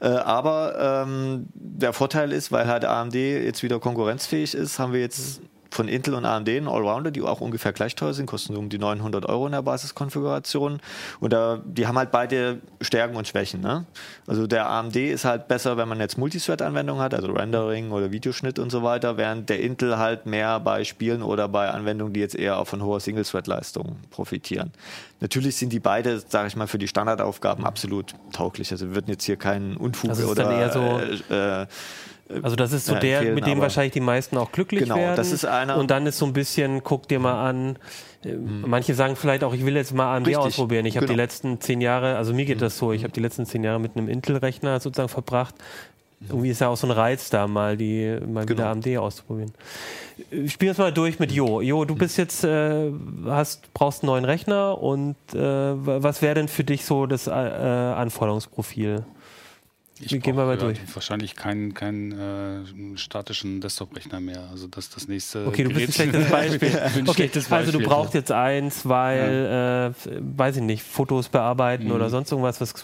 Äh, 0.00 0.08
aber 0.08 1.04
ähm, 1.06 1.46
der 1.54 1.92
Vorteil 1.92 2.32
ist, 2.32 2.50
weil 2.50 2.66
halt 2.66 2.84
AMD 2.84 3.14
jetzt 3.14 3.62
wieder 3.62 3.78
konkurrenzfähig 3.78 4.54
ist, 4.54 4.80
haben 4.80 4.92
wir 4.92 5.00
jetzt 5.00 5.40
von 5.74 5.88
Intel 5.88 6.14
und 6.14 6.24
AMD 6.24 6.48
einen 6.48 6.68
Allrounder, 6.68 7.10
die 7.10 7.20
auch 7.22 7.40
ungefähr 7.40 7.72
gleich 7.72 7.96
teuer 7.96 8.14
sind, 8.14 8.26
kosten 8.26 8.56
um 8.56 8.68
die 8.68 8.78
900 8.78 9.26
Euro 9.26 9.46
in 9.46 9.52
der 9.52 9.62
Basiskonfiguration. 9.62 10.80
Und 11.18 11.32
da, 11.32 11.60
die 11.64 11.88
haben 11.88 11.98
halt 11.98 12.12
beide 12.12 12.60
Stärken 12.80 13.16
und 13.16 13.26
Schwächen. 13.26 13.60
Ne? 13.60 13.84
Also 14.26 14.46
der 14.46 14.70
AMD 14.70 14.94
ist 14.94 15.24
halt 15.24 15.48
besser, 15.48 15.76
wenn 15.76 15.88
man 15.88 15.98
jetzt 15.98 16.16
Multithread-Anwendungen 16.16 17.02
hat, 17.02 17.12
also 17.12 17.32
Rendering 17.32 17.90
oder 17.90 18.12
Videoschnitt 18.12 18.60
und 18.60 18.70
so 18.70 18.84
weiter, 18.84 19.16
während 19.16 19.50
der 19.50 19.60
Intel 19.60 19.98
halt 19.98 20.26
mehr 20.26 20.60
bei 20.60 20.84
Spielen 20.84 21.22
oder 21.22 21.48
bei 21.48 21.68
Anwendungen, 21.68 22.14
die 22.14 22.20
jetzt 22.20 22.36
eher 22.36 22.58
auch 22.58 22.68
von 22.68 22.80
hoher 22.82 23.00
Single-Thread-Leistung 23.00 23.96
profitieren. 24.10 24.70
Natürlich 25.20 25.56
sind 25.56 25.72
die 25.72 25.80
beide, 25.80 26.20
sage 26.20 26.48
ich 26.48 26.54
mal, 26.54 26.68
für 26.68 26.78
die 26.78 26.86
Standardaufgaben 26.86 27.64
absolut 27.64 28.14
tauglich. 28.32 28.70
Also 28.70 28.88
wir 28.88 28.94
würden 28.94 29.10
jetzt 29.10 29.24
hier 29.24 29.36
keinen 29.36 29.76
Unfug 29.76 30.10
also 30.10 30.28
oder 30.28 30.70
so 30.70 31.34
äh, 31.34 31.62
äh, 31.62 31.66
also 32.42 32.56
das 32.56 32.72
ist 32.72 32.86
so 32.86 32.94
ja, 32.94 33.00
der, 33.00 33.34
mit 33.34 33.46
dem 33.46 33.60
wahrscheinlich 33.60 33.92
die 33.92 34.00
meisten 34.00 34.36
auch 34.36 34.52
glücklich 34.52 34.84
genau, 34.84 34.96
werden. 34.96 35.16
Das 35.16 35.32
ist 35.32 35.44
einer. 35.44 35.76
Und 35.76 35.90
dann 35.90 36.06
ist 36.06 36.18
so 36.18 36.26
ein 36.26 36.32
bisschen, 36.32 36.82
guck 36.82 37.08
dir 37.08 37.18
mal 37.18 37.48
an, 37.48 37.78
mhm. 38.24 38.64
manche 38.66 38.94
sagen 38.94 39.16
vielleicht 39.16 39.44
auch, 39.44 39.54
ich 39.54 39.64
will 39.64 39.76
jetzt 39.76 39.94
mal 39.94 40.16
AMD 40.16 40.28
Richtig, 40.28 40.44
ausprobieren. 40.44 40.86
Ich 40.86 40.96
habe 40.96 41.06
genau. 41.06 41.16
die 41.16 41.20
letzten 41.20 41.60
zehn 41.60 41.80
Jahre, 41.80 42.16
also 42.16 42.34
mir 42.34 42.44
geht 42.44 42.62
das 42.62 42.78
so, 42.78 42.92
ich 42.92 43.02
habe 43.02 43.12
die 43.12 43.20
letzten 43.20 43.46
zehn 43.46 43.64
Jahre 43.64 43.80
mit 43.80 43.96
einem 43.96 44.08
Intel-Rechner 44.08 44.80
sozusagen 44.80 45.08
verbracht. 45.08 45.54
Irgendwie 46.28 46.50
ist 46.50 46.60
ja 46.60 46.68
auch 46.68 46.76
so 46.76 46.86
ein 46.86 46.90
Reiz 46.90 47.28
da, 47.28 47.46
mal 47.46 47.76
die 47.76 48.18
mal 48.26 48.46
genau. 48.46 48.58
wieder 48.58 48.70
AMD 48.70 48.96
auszuprobieren. 48.98 49.52
Spiel 50.46 50.70
es 50.70 50.78
mal 50.78 50.92
durch 50.92 51.18
mit 51.18 51.32
Jo. 51.32 51.60
Jo, 51.60 51.84
du 51.84 51.94
bist 51.94 52.16
jetzt, 52.16 52.44
äh, 52.44 52.90
hast, 53.26 53.74
brauchst 53.74 54.02
einen 54.02 54.08
neuen 54.08 54.24
Rechner 54.24 54.80
und 54.80 55.16
äh, 55.34 55.38
was 55.38 56.22
wäre 56.22 56.34
denn 56.34 56.48
für 56.48 56.64
dich 56.64 56.84
so 56.84 57.06
das 57.06 57.26
äh, 57.26 57.30
Anforderungsprofil? 57.30 59.04
Ich 60.00 60.10
Wir 60.10 60.18
gehen 60.18 60.36
wir 60.36 60.44
mal 60.44 60.58
durch. 60.58 60.78
Wahrscheinlich 60.92 61.36
keinen 61.36 61.72
kein, 61.72 62.12
äh, 62.12 62.96
statischen 62.96 63.60
Desktop-Rechner 63.60 64.18
mehr. 64.18 64.48
Also 64.50 64.66
das 64.66 64.90
das 64.90 65.06
nächste. 65.06 65.46
Okay, 65.46 65.64
du 65.64 65.70
bist 65.70 65.88
ein 65.88 65.92
schlechtes 65.92 66.28
Beispiel. 66.30 66.78
ein 66.78 67.02
okay, 67.02 67.14
schlechtes 67.14 67.44
Beispiel. 67.44 67.66
Also 67.74 67.78
du 67.78 67.84
brauchst 67.84 68.14
jetzt 68.14 68.32
eins, 68.32 68.88
weil, 68.88 69.48
ja. 69.50 69.86
äh, 69.88 69.92
weiß 70.36 70.56
ich 70.56 70.62
nicht, 70.62 70.82
Fotos 70.82 71.28
bearbeiten 71.28 71.84
mhm. 71.84 71.92
oder 71.92 72.10
sonst 72.10 72.32
irgendwas. 72.32 72.60
Was, 72.60 72.74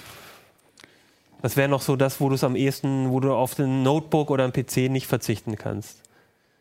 was 1.42 1.56
wäre 1.56 1.68
noch 1.68 1.82
so 1.82 1.96
das, 1.96 2.20
wo 2.20 2.28
du 2.28 2.36
es 2.36 2.44
am 2.44 2.54
ehesten, 2.54 3.10
wo 3.10 3.18
du 3.18 3.32
auf 3.32 3.56
den 3.56 3.82
Notebook 3.82 4.30
oder 4.30 4.44
am 4.44 4.52
PC 4.52 4.88
nicht 4.88 5.08
verzichten 5.08 5.56
kannst? 5.56 6.02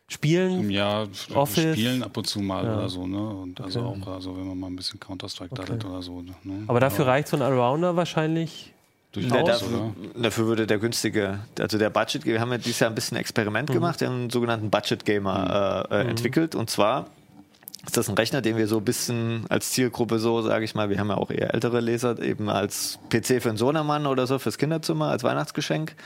Spielen? 0.08 0.68
Ja, 0.70 1.06
Office. 1.34 1.76
spielen 1.76 2.02
ab 2.02 2.16
und 2.16 2.26
zu 2.26 2.40
mal 2.40 2.64
ja. 2.64 2.76
oder 2.76 2.88
so, 2.88 3.06
ne? 3.06 3.28
Und 3.28 3.60
also 3.60 3.86
okay. 3.86 4.02
auch, 4.02 4.14
also 4.14 4.36
wenn 4.36 4.48
man 4.48 4.58
mal 4.58 4.66
ein 4.66 4.74
bisschen 4.74 4.98
Counter-Strike 4.98 5.52
okay. 5.52 5.64
da 5.64 5.72
hat 5.74 5.84
oder 5.84 6.02
so. 6.02 6.20
Ne? 6.22 6.64
Aber 6.66 6.80
dafür 6.80 7.04
ja. 7.04 7.12
reicht 7.12 7.28
so 7.28 7.36
ein 7.36 7.42
Allrounder 7.42 7.94
wahrscheinlich 7.94 8.72
Durchaus, 9.12 9.44
dafür, 9.44 9.92
dafür, 10.14 10.46
würde 10.46 10.66
der 10.68 10.78
günstige, 10.78 11.40
also 11.58 11.78
der 11.78 11.90
Budget, 11.90 12.24
wir 12.24 12.40
haben 12.40 12.52
ja 12.52 12.58
dieses 12.58 12.78
Jahr 12.78 12.90
ein 12.90 12.94
bisschen 12.94 13.16
ein 13.16 13.20
Experiment 13.20 13.68
mhm. 13.68 13.74
gemacht, 13.74 14.00
wir 14.00 14.06
haben 14.06 14.14
einen 14.14 14.30
sogenannten 14.30 14.70
Budget 14.70 15.04
Gamer 15.04 15.88
äh, 15.90 15.94
äh, 15.94 16.04
mhm. 16.04 16.10
entwickelt 16.10 16.54
und 16.54 16.70
zwar 16.70 17.06
ist 17.84 17.96
das 17.96 18.08
ein 18.08 18.14
Rechner, 18.14 18.40
den 18.40 18.56
wir 18.56 18.68
so 18.68 18.76
ein 18.76 18.84
bisschen 18.84 19.46
als 19.48 19.70
Zielgruppe 19.70 20.18
so, 20.18 20.42
sage 20.42 20.64
ich 20.64 20.74
mal, 20.74 20.90
wir 20.90 20.98
haben 20.98 21.08
ja 21.08 21.16
auch 21.16 21.30
eher 21.30 21.54
ältere 21.54 21.80
Leser, 21.80 22.20
eben 22.22 22.48
als 22.50 22.98
PC 23.08 23.42
für 23.42 23.48
einen 23.48 23.58
Sohnemann 23.58 24.06
oder 24.06 24.26
so 24.26 24.38
fürs 24.38 24.58
Kinderzimmer 24.58 25.06
als 25.06 25.24
Weihnachtsgeschenk. 25.24 25.96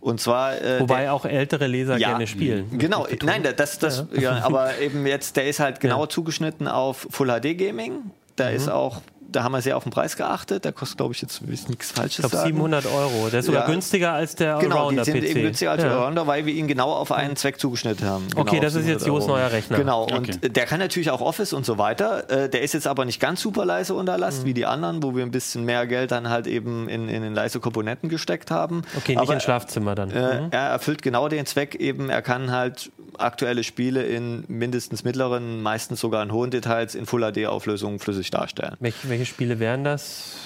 Und 0.00 0.20
zwar. 0.20 0.60
Äh, 0.60 0.80
Wobei 0.80 1.02
der, 1.02 1.14
auch 1.14 1.24
ältere 1.24 1.66
Leser 1.66 1.96
ja, 1.96 2.10
gerne 2.10 2.26
spielen. 2.26 2.78
Genau, 2.78 3.06
nein, 3.24 3.42
das, 3.56 3.78
das, 3.78 4.06
ja. 4.12 4.20
ja. 4.20 4.44
aber 4.44 4.78
eben 4.80 5.06
jetzt, 5.06 5.36
der 5.36 5.48
ist 5.48 5.60
halt 5.60 5.80
genau 5.80 6.02
ja. 6.02 6.08
zugeschnitten 6.08 6.68
auf 6.68 7.06
Full 7.10 7.28
HD 7.28 7.58
Gaming. 7.58 8.10
Da 8.36 8.50
mhm. 8.50 8.56
ist 8.56 8.68
auch 8.68 9.02
da 9.30 9.44
haben 9.44 9.52
wir 9.52 9.62
sehr 9.62 9.76
auf 9.76 9.82
den 9.82 9.92
Preis 9.92 10.16
geachtet. 10.16 10.64
Der 10.64 10.72
kostet, 10.72 10.98
glaube 10.98 11.14
ich, 11.14 11.22
jetzt 11.22 11.42
nichts 11.42 11.92
Falsches 11.92 12.24
ich 12.24 12.30
glaube 12.30 12.46
700 12.46 12.86
Euro. 12.86 13.28
Der 13.30 13.40
ist 13.40 13.46
sogar 13.46 13.62
ja. 13.62 13.66
günstiger 13.72 14.12
als 14.12 14.34
der 14.34 14.56
Allrounder 14.56 14.68
Genau, 14.68 14.90
die 14.90 15.10
sind 15.10 15.20
PC. 15.20 15.30
eben 15.30 15.42
günstiger 15.42 15.70
als 15.72 15.82
ja. 15.82 15.88
der 15.88 15.98
Allrounder, 15.98 16.26
weil 16.26 16.46
wir 16.46 16.54
ihn 16.54 16.68
genau 16.68 16.92
auf 16.92 17.12
einen 17.12 17.36
Zweck 17.36 17.58
zugeschnitten 17.58 18.06
haben. 18.06 18.28
Genau 18.28 18.40
okay, 18.40 18.60
das 18.60 18.74
ist 18.74 18.86
jetzt 18.86 19.06
Jos 19.06 19.26
neuer 19.26 19.50
Rechner. 19.50 19.78
Genau, 19.78 20.04
und 20.04 20.28
okay. 20.28 20.48
der 20.48 20.66
kann 20.66 20.80
natürlich 20.80 21.10
auch 21.10 21.20
Office 21.20 21.52
und 21.52 21.64
so 21.64 21.78
weiter. 21.78 22.30
Äh, 22.30 22.48
der 22.48 22.62
ist 22.62 22.74
jetzt 22.74 22.86
aber 22.86 23.04
nicht 23.04 23.20
ganz 23.20 23.40
super 23.40 23.64
leise 23.64 23.94
unter 23.94 24.18
Last 24.18 24.42
mhm. 24.42 24.46
wie 24.46 24.54
die 24.54 24.66
anderen, 24.66 25.02
wo 25.02 25.14
wir 25.14 25.22
ein 25.22 25.30
bisschen 25.30 25.64
mehr 25.64 25.86
Geld 25.86 26.10
dann 26.10 26.28
halt 26.28 26.46
eben 26.46 26.88
in, 26.88 27.08
in 27.08 27.22
den 27.22 27.34
leise 27.34 27.60
Komponenten 27.60 28.08
gesteckt 28.08 28.50
haben. 28.50 28.82
Okay, 28.96 29.12
nicht 29.12 29.20
aber, 29.20 29.34
ins 29.34 29.42
Schlafzimmer 29.42 29.94
dann. 29.94 30.10
Äh, 30.10 30.42
mhm. 30.42 30.48
Er 30.50 30.68
erfüllt 30.68 31.02
genau 31.02 31.28
den 31.28 31.46
Zweck 31.46 31.74
eben, 31.76 32.10
er 32.10 32.22
kann 32.22 32.50
halt 32.50 32.90
aktuelle 33.18 33.64
Spiele 33.64 34.02
in 34.04 34.44
mindestens 34.48 35.04
mittleren, 35.04 35.62
meistens 35.62 36.00
sogar 36.00 36.22
in 36.22 36.32
hohen 36.32 36.50
Details 36.50 36.94
in 36.94 37.06
Full 37.06 37.32
HD-Auflösung 37.32 37.98
flüssig 37.98 38.30
darstellen. 38.30 38.76
Welche, 38.80 39.08
welche 39.08 39.21
Spiele 39.24 39.58
wären 39.58 39.84
das? 39.84 40.36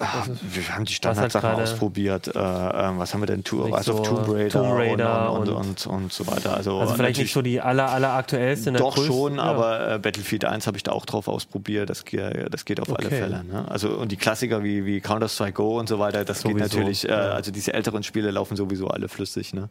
Ach, 0.00 0.28
wir 0.28 0.68
haben 0.74 0.84
die 0.84 0.92
Standardsachen 0.92 1.60
ausprobiert. 1.60 2.28
Äh, 2.28 2.38
äh, 2.38 2.98
was 2.98 3.12
haben 3.12 3.20
wir 3.20 3.26
denn? 3.26 3.42
Tu 3.42 3.64
also 3.74 3.96
so 3.96 4.02
Tomb 4.02 4.28
Raider, 4.28 4.48
Tomb 4.50 4.72
Raider 4.72 5.32
und, 5.32 5.48
und, 5.48 5.56
und, 5.56 5.86
und, 5.86 6.12
so 6.12 6.26
weiter. 6.28 6.56
Also, 6.56 6.78
also 6.78 6.94
vielleicht 6.94 7.18
nicht 7.18 7.32
so 7.32 7.42
die 7.42 7.60
aller, 7.60 7.90
aller 7.90 8.12
aktuellste. 8.12 8.72
Doch 8.72 8.96
schon, 8.96 9.36
ja. 9.36 9.42
aber 9.42 9.94
äh, 9.94 9.98
Battlefield 9.98 10.44
1 10.44 10.68
habe 10.68 10.76
ich 10.76 10.84
da 10.84 10.92
auch 10.92 11.04
drauf 11.04 11.26
ausprobiert. 11.26 11.90
Das, 11.90 12.04
das 12.50 12.64
geht 12.64 12.80
auf 12.80 12.90
okay. 12.90 13.06
alle 13.06 13.10
Fälle. 13.10 13.44
Ne? 13.44 13.64
Also 13.68 13.90
und 13.90 14.12
die 14.12 14.16
Klassiker 14.16 14.62
wie, 14.62 14.86
wie 14.86 15.00
Counter-Strike 15.00 15.54
Go 15.54 15.78
und 15.80 15.88
so 15.88 15.98
weiter, 15.98 16.24
das 16.24 16.42
sowieso. 16.42 16.58
geht 16.58 16.72
natürlich. 16.72 17.08
Äh, 17.08 17.12
also 17.12 17.50
diese 17.50 17.74
älteren 17.74 18.04
Spiele 18.04 18.30
laufen 18.30 18.56
sowieso 18.56 18.86
alle 18.88 19.08
flüssig. 19.08 19.52
Ne? 19.52 19.68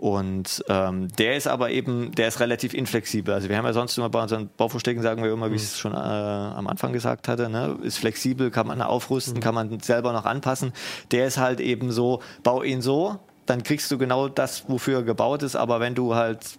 Und 0.00 0.64
ähm, 0.70 1.08
der 1.18 1.36
ist 1.36 1.46
aber 1.46 1.72
eben, 1.72 2.12
der 2.12 2.28
ist 2.28 2.40
relativ 2.40 2.72
inflexibel. 2.72 3.34
Also 3.34 3.50
wir 3.50 3.58
haben 3.58 3.66
ja 3.66 3.74
sonst 3.74 3.98
immer 3.98 4.08
bei 4.08 4.22
unseren 4.22 4.48
Bauvorschlägen, 4.48 5.02
sagen 5.02 5.22
wir 5.22 5.30
immer, 5.30 5.50
wie 5.50 5.56
ich 5.56 5.62
es 5.62 5.78
schon 5.78 5.92
äh, 5.92 5.96
am 5.96 6.66
Anfang 6.68 6.94
gesagt 6.94 7.28
hatte, 7.28 7.50
ne? 7.50 7.76
ist 7.82 7.98
flexibel, 7.98 8.50
kann 8.50 8.66
man 8.66 8.80
aufrüsten, 8.80 9.34
mhm. 9.34 9.40
kann 9.40 9.54
man 9.54 9.78
selber 9.80 10.14
noch 10.14 10.24
anpassen. 10.24 10.72
Der 11.10 11.26
ist 11.26 11.36
halt 11.36 11.60
eben 11.60 11.92
so, 11.92 12.22
bau 12.42 12.62
ihn 12.62 12.80
so, 12.80 13.18
dann 13.44 13.62
kriegst 13.62 13.90
du 13.90 13.98
genau 13.98 14.28
das, 14.28 14.70
wofür 14.70 15.00
er 15.00 15.02
gebaut 15.02 15.42
ist, 15.42 15.54
aber 15.54 15.80
wenn 15.80 15.94
du 15.94 16.14
halt 16.14 16.58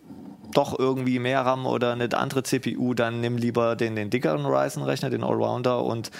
doch 0.53 0.77
irgendwie 0.77 1.17
mehr 1.17 1.41
RAM 1.41 1.65
oder 1.65 1.93
eine 1.93 2.15
andere 2.15 2.43
CPU, 2.43 2.93
dann 2.93 3.21
nimm 3.21 3.37
lieber 3.37 3.75
den, 3.75 3.95
den 3.95 4.11
dickeren 4.11 4.45
Ryzen-Rechner, 4.45 5.09
den 5.09 5.23
Allrounder 5.23 5.83
und 5.83 6.11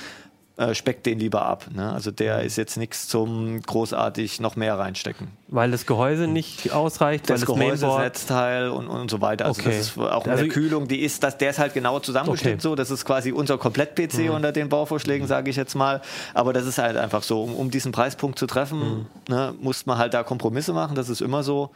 äh, 0.58 0.76
speckt 0.76 1.06
den 1.06 1.18
lieber 1.20 1.46
ab. 1.46 1.66
Ne? 1.74 1.92
Also 1.92 2.12
der 2.12 2.44
ist 2.44 2.58
jetzt 2.58 2.78
nichts 2.78 3.08
zum 3.08 3.62
großartig 3.62 4.40
noch 4.42 4.56
mehr 4.56 4.78
reinstecken. 4.78 5.30
Weil 5.48 5.72
das 5.72 5.86
Gehäuse 5.86 6.28
nicht 6.28 6.72
ausreicht, 6.72 7.30
das, 7.30 7.42
das 7.42 7.48
Gehäuse, 7.48 7.86
Mainboard 7.86 8.04
Netzteil 8.04 8.70
und, 8.70 8.88
und 8.88 9.10
so 9.10 9.22
weiter. 9.22 9.46
Also 9.46 9.62
okay. 9.62 9.72
das 9.72 9.88
ist 9.88 9.98
auch 9.98 10.28
also, 10.28 10.44
der 10.44 10.54
Kühlung, 10.54 10.88
die 10.88 11.02
ist, 11.02 11.24
das, 11.24 11.38
der 11.38 11.52
ist 11.52 11.60
halt 11.60 11.74
genau 11.74 12.00
zusammengestellt 12.00 12.56
okay. 12.56 12.62
so. 12.64 12.76
Das 12.76 12.92
ist 12.92 13.06
quasi 13.06 13.32
unser 13.32 13.58
Komplett-PC 13.58 14.20
mhm. 14.20 14.30
unter 14.32 14.52
den 14.52 14.70
Bauvorschlägen, 14.70 15.26
mhm. 15.26 15.30
sage 15.30 15.50
ich 15.50 15.56
jetzt 15.56 15.76
mal. 15.76 16.02
Aber 16.34 16.54
das 16.54 16.66
ist 16.66 16.78
halt 16.78 16.98
einfach 16.98 17.24
so, 17.24 17.44
um, 17.44 17.56
um 17.56 17.72
diesen 17.72 17.92
Preispunkt 17.92 18.38
zu 18.38 18.46
treffen, 18.46 18.80
mhm. 18.80 19.06
ne, 19.30 19.54
muss 19.62 19.86
man 19.86 19.98
halt 19.98 20.14
da 20.14 20.24
Kompromisse 20.24 20.74
machen. 20.74 20.96
Das 20.96 21.10
ist 21.10 21.22
immer 21.22 21.44
so. 21.44 21.72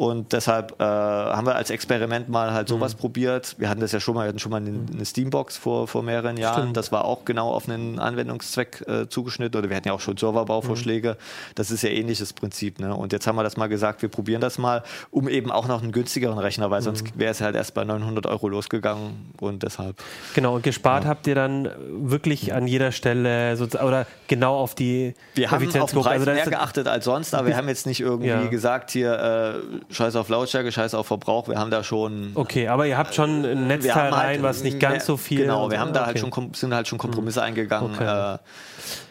Und 0.00 0.32
deshalb 0.32 0.80
äh, 0.80 0.82
haben 0.82 1.46
wir 1.46 1.56
als 1.56 1.68
Experiment 1.68 2.30
mal 2.30 2.54
halt 2.54 2.68
sowas 2.68 2.94
mhm. 2.94 3.00
probiert. 3.00 3.56
Wir 3.58 3.68
hatten 3.68 3.82
das 3.82 3.92
ja 3.92 4.00
schon 4.00 4.14
mal, 4.14 4.22
wir 4.22 4.28
hatten 4.28 4.38
schon 4.38 4.50
mal 4.50 4.56
eine, 4.56 4.70
mhm. 4.70 4.86
eine 4.94 5.04
Steambox 5.04 5.58
vor, 5.58 5.86
vor 5.88 6.02
mehreren 6.02 6.38
Jahren. 6.38 6.62
Stimmt. 6.62 6.76
Das 6.78 6.90
war 6.90 7.04
auch 7.04 7.26
genau 7.26 7.50
auf 7.50 7.68
einen 7.68 7.98
Anwendungszweck 7.98 8.82
äh, 8.88 9.08
zugeschnitten. 9.10 9.58
Oder 9.58 9.68
wir 9.68 9.76
hatten 9.76 9.88
ja 9.88 9.92
auch 9.92 10.00
schon 10.00 10.16
Serverbauvorschläge. 10.16 11.18
Mhm. 11.18 11.52
Das 11.54 11.70
ist 11.70 11.82
ja 11.82 11.90
ähnliches 11.90 12.32
Prinzip. 12.32 12.78
Ne? 12.78 12.94
Und 12.94 13.12
jetzt 13.12 13.26
haben 13.26 13.36
wir 13.36 13.42
das 13.42 13.58
mal 13.58 13.66
gesagt, 13.66 14.00
wir 14.00 14.08
probieren 14.08 14.40
das 14.40 14.56
mal, 14.56 14.84
um 15.10 15.28
eben 15.28 15.52
auch 15.52 15.68
noch 15.68 15.82
einen 15.82 15.92
günstigeren 15.92 16.38
Rechner, 16.38 16.70
weil 16.70 16.80
mhm. 16.80 16.84
sonst 16.84 17.18
wäre 17.18 17.32
es 17.32 17.42
halt 17.42 17.54
erst 17.54 17.74
bei 17.74 17.84
900 17.84 18.24
Euro 18.24 18.48
losgegangen. 18.48 19.34
Und 19.38 19.64
deshalb. 19.64 20.02
Genau, 20.34 20.54
und 20.54 20.62
gespart 20.62 21.04
ja. 21.04 21.10
habt 21.10 21.26
ihr 21.26 21.34
dann 21.34 21.68
wirklich 21.90 22.54
an 22.54 22.66
jeder 22.66 22.92
Stelle 22.92 23.58
oder 23.84 24.06
genau 24.28 24.56
auf 24.56 24.74
die 24.74 25.12
Wir 25.34 25.50
haben 25.50 25.62
auf 25.78 25.90
den 25.90 26.00
Preis 26.00 26.20
also 26.20 26.30
mehr 26.30 26.46
geachtet 26.46 26.88
als 26.88 27.04
sonst, 27.04 27.34
aber 27.34 27.48
wir 27.48 27.56
haben 27.58 27.68
jetzt 27.68 27.84
nicht 27.86 28.00
irgendwie 28.00 28.28
ja. 28.28 28.46
gesagt, 28.46 28.92
hier 28.92 29.12
äh, 29.12 29.89
scheiß 29.90 30.16
auf 30.16 30.28
Lautstärke, 30.28 30.72
scheiß 30.72 30.94
auf 30.94 31.06
Verbrauch. 31.06 31.48
Wir 31.48 31.58
haben 31.58 31.70
da 31.70 31.82
schon. 31.82 32.32
Okay, 32.34 32.68
aber 32.68 32.86
ihr 32.86 32.96
habt 32.96 33.14
schon 33.14 33.44
ein 33.44 33.66
Netzteil 33.66 34.10
halt, 34.10 34.14
rein, 34.14 34.42
was 34.42 34.62
nicht 34.62 34.80
ganz 34.80 35.06
so 35.06 35.16
viel. 35.16 35.42
Genau, 35.42 35.70
wir 35.70 35.80
haben 35.80 35.92
da 35.92 36.06
halt 36.06 36.16
okay. 36.16 36.22
halt 36.22 36.34
schon, 36.34 36.54
sind 36.54 36.74
halt 36.74 36.88
schon 36.88 36.98
Kompromisse 36.98 37.40
mhm. 37.40 37.46
eingegangen. 37.46 37.94
Okay. 37.94 38.34
Äh, 38.34 38.38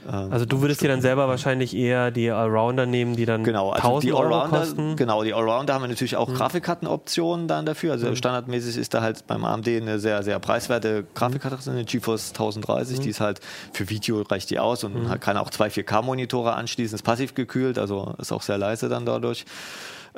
ähm, 0.07 0.31
also 0.31 0.45
du 0.45 0.61
würdest 0.61 0.81
dir 0.81 0.87
dann 0.87 1.01
selber 1.01 1.27
wahrscheinlich 1.27 1.75
eher 1.75 2.11
die 2.11 2.29
Allrounder 2.31 2.85
nehmen, 2.85 3.15
die 3.15 3.25
dann 3.25 3.43
genau, 3.43 3.71
also 3.71 3.99
die 3.99 4.11
Allrounder, 4.11 4.43
Euro 4.43 4.49
kosten. 4.49 4.95
Genau, 4.95 5.23
die 5.23 5.33
Allrounder 5.33 5.73
haben 5.73 5.83
wir 5.83 5.87
natürlich 5.87 6.15
auch 6.15 6.27
mhm. 6.27 6.35
Grafikkartenoptionen 6.35 7.47
dann 7.47 7.65
dafür. 7.65 7.93
Also 7.93 8.07
mhm. 8.07 8.15
standardmäßig 8.15 8.77
ist 8.77 8.93
da 8.93 9.01
halt 9.01 9.27
beim 9.27 9.43
AMD 9.43 9.67
eine 9.67 9.99
sehr, 9.99 10.23
sehr 10.23 10.39
preiswerte 10.39 11.05
Grafikkarte, 11.13 11.57
mhm. 11.69 11.77
eine 11.77 11.85
GeForce 11.85 12.29
1030, 12.29 12.99
mhm. 12.99 13.03
die 13.03 13.09
ist 13.09 13.19
halt 13.19 13.39
für 13.73 13.89
Video 13.89 14.21
reicht 14.21 14.49
die 14.49 14.59
aus 14.59 14.83
und 14.83 14.95
mhm. 14.95 15.19
kann 15.19 15.37
auch 15.37 15.49
zwei 15.49 15.67
4K-Monitore 15.67 16.53
anschließen, 16.53 16.95
ist 16.95 17.03
passiv 17.03 17.33
gekühlt, 17.33 17.77
also 17.77 18.13
ist 18.17 18.31
auch 18.31 18.41
sehr 18.41 18.57
leise 18.57 18.89
dann 18.89 19.05
dadurch. 19.05 19.45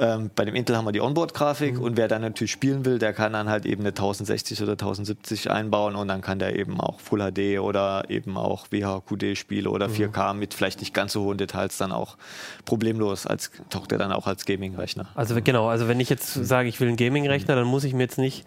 Ähm, 0.01 0.31
bei 0.35 0.45
dem 0.45 0.55
Intel 0.55 0.75
haben 0.75 0.85
wir 0.85 0.91
die 0.91 0.99
Onboard-Grafik 0.99 1.75
mhm. 1.75 1.83
und 1.83 1.95
wer 1.95 2.07
dann 2.07 2.23
natürlich 2.23 2.51
spielen 2.51 2.85
will, 2.85 2.97
der 2.97 3.13
kann 3.13 3.33
dann 3.33 3.47
halt 3.49 3.67
eben 3.67 3.81
eine 3.81 3.89
1060 3.89 4.63
oder 4.63 4.71
1070 4.71 5.51
einbauen 5.51 5.95
und 5.95 6.07
dann 6.07 6.21
kann 6.21 6.39
der 6.39 6.57
eben 6.57 6.81
auch 6.81 6.99
Full 6.99 7.19
HD 7.19 7.59
oder 7.59 8.05
eben 8.09 8.35
auch 8.35 8.65
WHQD-Spiele 8.71 9.69
oder 9.69 9.89
mhm. 9.89 9.93
4K 9.93 10.33
mit 10.33 10.55
vielleicht 10.55 10.79
nicht 10.79 10.95
ganz 10.95 11.13
so 11.13 11.21
hohen 11.25 11.37
Details 11.37 11.77
dann 11.77 11.91
auch 11.91 12.17
problemlos 12.65 13.27
als 13.27 13.51
taugt 13.69 13.91
er 13.91 13.99
dann 13.99 14.11
auch 14.11 14.25
als 14.25 14.45
Gaming-Rechner. 14.45 15.05
Also 15.13 15.39
genau, 15.39 15.67
also 15.67 15.87
wenn 15.87 15.99
ich 15.99 16.09
jetzt 16.09 16.33
sage, 16.33 16.67
ich 16.67 16.79
will 16.79 16.87
einen 16.87 16.97
Gaming-Rechner, 16.97 17.55
dann 17.55 17.67
muss 17.67 17.83
ich 17.83 17.93
mir 17.93 18.01
jetzt 18.01 18.17
nicht 18.17 18.43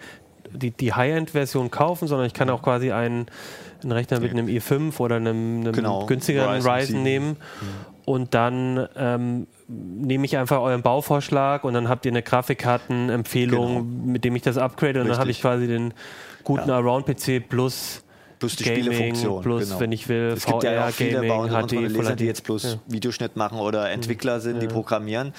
die, 0.50 0.72
die 0.72 0.92
High-End-Version 0.92 1.70
kaufen, 1.70 2.08
sondern 2.08 2.26
ich 2.26 2.34
kann 2.34 2.50
auch 2.50 2.62
quasi 2.62 2.90
einen, 2.90 3.26
einen 3.80 3.92
Rechner 3.92 4.18
mit 4.18 4.32
einem 4.32 4.48
i5 4.48 4.98
oder 4.98 5.16
einem, 5.16 5.60
einem 5.60 5.72
genau, 5.72 6.06
günstigeren 6.06 6.56
Ryzen, 6.56 6.70
Ryzen 6.70 7.02
nehmen 7.04 7.28
mhm. 7.28 7.36
und 8.06 8.34
dann 8.34 8.88
ähm, 8.96 9.46
nehme 9.68 10.24
ich 10.26 10.36
einfach 10.36 10.60
euren 10.60 10.82
Bauvorschlag 10.82 11.64
und 11.64 11.74
dann 11.74 11.88
habt 11.88 12.04
ihr 12.06 12.12
eine 12.12 12.22
Grafikkartenempfehlung, 12.22 13.66
genau. 13.66 14.12
mit 14.12 14.24
dem 14.24 14.36
ich 14.36 14.42
das 14.42 14.58
upgrade 14.58 15.00
und 15.00 15.08
dann 15.08 15.18
habe 15.18 15.30
ich 15.30 15.40
quasi 15.40 15.66
den 15.66 15.94
guten 16.44 16.68
ja. 16.68 16.76
Around-PC 16.76 17.48
plus 17.48 18.03
plus 18.38 18.56
die 18.56 18.64
Gaming, 18.64 18.84
Spielefunktion. 18.84 19.42
Plus, 19.42 19.68
genau. 19.68 19.80
wenn 19.80 19.92
ich 19.92 20.08
will, 20.08 20.34
es 20.36 20.44
VR, 20.44 20.52
gibt 20.52 20.62
ja 20.64 20.86
auch 20.86 20.90
viele 20.90 21.26
Gaming, 21.26 21.66
HD, 21.66 21.72
Leser, 21.72 22.16
die 22.16 22.26
jetzt 22.26 22.44
bloß 22.44 22.62
ja. 22.64 22.74
Videoschnitt 22.86 23.36
machen 23.36 23.58
oder 23.58 23.90
Entwickler 23.90 24.40
sind, 24.40 24.56
ja. 24.56 24.60
die 24.60 24.68
programmieren. 24.68 25.32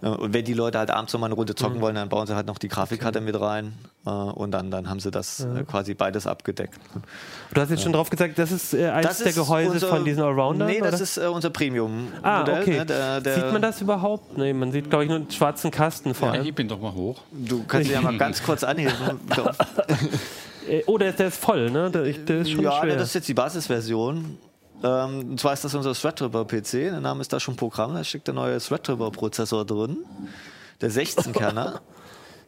Mhm. 0.00 0.08
Und 0.08 0.32
wenn 0.32 0.44
die 0.44 0.54
Leute 0.54 0.78
halt 0.78 0.90
abends 0.90 1.12
nochmal 1.12 1.28
eine 1.28 1.34
Runde 1.34 1.54
zocken 1.54 1.78
mhm. 1.78 1.82
wollen, 1.82 1.94
dann 1.94 2.08
bauen 2.08 2.26
sie 2.26 2.34
halt 2.34 2.46
noch 2.46 2.58
die 2.58 2.68
Grafikkarte 2.68 3.18
okay. 3.18 3.26
mit 3.26 3.40
rein 3.40 3.74
äh, 4.06 4.10
und 4.10 4.50
dann, 4.50 4.70
dann 4.70 4.88
haben 4.88 5.00
sie 5.00 5.10
das 5.10 5.38
ja. 5.38 5.60
Äh, 5.60 5.64
quasi 5.64 5.94
beides 5.94 6.26
abgedeckt. 6.26 6.78
Du 7.52 7.60
hast 7.60 7.70
jetzt 7.70 7.82
schon 7.82 7.92
drauf 7.92 8.10
gesagt, 8.10 8.38
das 8.38 8.50
ist 8.50 8.74
äh, 8.74 8.88
eines 8.88 9.18
das 9.18 9.18
der 9.22 9.32
Gehäuse 9.32 9.72
unser, 9.72 9.88
von 9.88 10.04
diesen 10.04 10.22
Allroundern? 10.22 10.68
Nee, 10.68 10.80
das 10.80 10.94
oder? 10.94 11.02
ist 11.02 11.16
äh, 11.18 11.26
unser 11.26 11.50
Premium. 11.50 12.08
Ah, 12.22 12.42
okay. 12.42 12.78
Ne, 12.78 12.86
der, 12.86 13.20
der 13.20 13.34
sieht 13.34 13.52
man 13.52 13.62
das 13.62 13.80
überhaupt? 13.80 14.36
Nee, 14.36 14.52
man 14.52 14.72
sieht, 14.72 14.90
glaube 14.90 15.04
ich, 15.04 15.10
nur 15.10 15.18
einen 15.18 15.30
schwarzen 15.30 15.70
Kasten 15.70 16.14
vor 16.14 16.28
allem. 16.28 16.42
Ja, 16.42 16.48
ich 16.48 16.54
bin 16.54 16.68
doch 16.68 16.80
mal 16.80 16.92
hoch. 16.92 17.20
Du 17.30 17.64
kannst 17.64 17.88
ihn 17.88 17.94
ja 17.94 18.00
mal 18.00 18.16
ganz 18.18 18.42
kurz 18.42 18.64
anheben. 18.64 18.92
Äh, 20.68 20.82
oh, 20.86 20.98
der, 20.98 21.12
der, 21.12 21.28
ist 21.28 21.38
voll, 21.38 21.70
ne? 21.70 21.90
Der, 21.90 22.02
der 22.02 22.40
ist 22.40 22.50
schon 22.50 22.62
ja, 22.64 22.80
schwer. 22.80 22.96
das 22.96 23.08
ist 23.08 23.14
jetzt 23.14 23.28
die 23.28 23.34
Basisversion. 23.34 24.38
Ähm, 24.82 25.30
und 25.30 25.40
zwar 25.40 25.52
ist 25.52 25.64
das 25.64 25.74
unser 25.74 25.94
Threadripper-PC. 25.94 26.72
Der 26.72 27.00
Name 27.00 27.20
ist 27.20 27.32
da 27.32 27.38
schon 27.38 27.56
Programm. 27.56 27.94
Da 27.94 28.02
steckt 28.04 28.26
der 28.26 28.34
neue 28.34 28.58
Threadripper-Prozessor 28.58 29.64
drin. 29.64 29.98
Der 30.80 30.90
16-Kerner. 30.90 31.80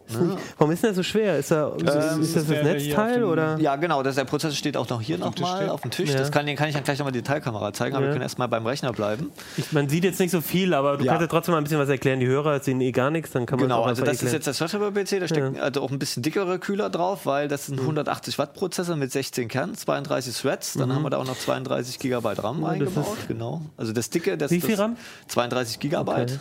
Ja. 0.09 0.37
Warum 0.59 0.73
ist 0.73 0.83
denn 0.83 0.89
der 0.89 0.95
so 0.95 1.03
schwer? 1.03 1.39
Ist, 1.39 1.51
er, 1.51 1.73
ähm, 1.79 2.21
ist 2.21 2.37
das 2.37 2.47
das 2.47 2.63
Netzteil? 2.63 3.25
Oder? 3.25 3.59
Ja, 3.59 3.77
genau. 3.77 4.03
Das, 4.03 4.17
der 4.17 4.25
Prozessor 4.25 4.55
steht 4.55 4.77
auch 4.77 4.89
noch 4.89 5.01
hier 5.01 5.19
nochmal 5.19 5.69
auf 5.71 5.81
dem 5.81 5.91
Tisch. 5.91 6.11
Ja. 6.11 6.19
Das 6.19 6.31
kann, 6.31 6.47
den 6.47 6.57
kann 6.57 6.69
ich 6.69 6.75
dann 6.75 6.85
gleich 6.85 6.99
nochmal 6.99 7.13
die 7.13 7.23
Detailkamera 7.23 7.73
zeigen, 7.73 7.97
aber 7.97 8.05
ja. 8.05 8.11
wir 8.11 8.13
können 8.13 8.23
erstmal 8.23 8.49
beim 8.49 8.67
Rechner 8.67 8.93
bleiben. 8.93 9.33
Ich, 9.57 9.73
man 9.73 9.89
sieht 9.89 10.05
jetzt 10.05 10.21
nicht 10.21 10.31
so 10.31 10.41
viel, 10.41 10.75
aber 10.75 10.99
du 10.99 11.07
kannst 11.07 11.23
ja 11.23 11.27
trotzdem 11.27 11.53
mal 11.53 11.59
ein 11.59 11.65
bisschen 11.65 11.79
was 11.79 11.89
erklären. 11.89 12.21
Die 12.21 12.27
Hörer 12.27 12.61
sehen 12.61 12.81
eh 12.81 12.93
gar 12.93 13.11
nichts, 13.11 13.33
dann 13.33 13.47
kann 13.47 13.59
man 13.59 13.69
Genau, 13.69 13.83
also 13.83 14.03
das 14.03 14.21
erklären. 14.21 14.27
ist 14.27 14.47
jetzt 14.47 14.47
der 14.47 14.69
Software-PC, 14.69 15.21
da 15.21 15.29
steckt 15.29 15.59
also 15.59 15.83
auch 15.83 15.91
ein 15.91 15.99
bisschen 15.99 16.23
dickere 16.23 16.59
Kühler 16.59 16.91
drauf, 16.91 17.25
weil 17.25 17.49
das 17.49 17.69
ist 17.69 17.75
ein 17.75 17.81
180 17.81 18.37
mhm. 18.37 18.43
Watt 18.43 18.55
Prozessor 18.55 18.97
mit 18.97 19.11
16 19.11 19.49
Kernen, 19.49 19.75
32 19.75 20.37
Threads. 20.37 20.75
Dann 20.75 20.91
mhm. 20.91 20.95
haben 20.97 21.03
wir 21.03 21.11
da 21.11 21.19
auch 21.19 21.27
noch 21.27 21.39
32 21.39 21.99
Gigabyte 21.99 22.43
RAM 22.43 22.63
oh, 22.63 22.67
eingebaut. 22.67 23.17
Genau. 23.29 23.63
Also 23.77 23.93
das 23.93 24.11
dicke, 24.11 24.37
das, 24.37 24.51
Wie 24.51 24.61
viel 24.61 24.75
RAM? 24.75 24.97
32 25.29 25.81
Gigabyte. 25.81 26.41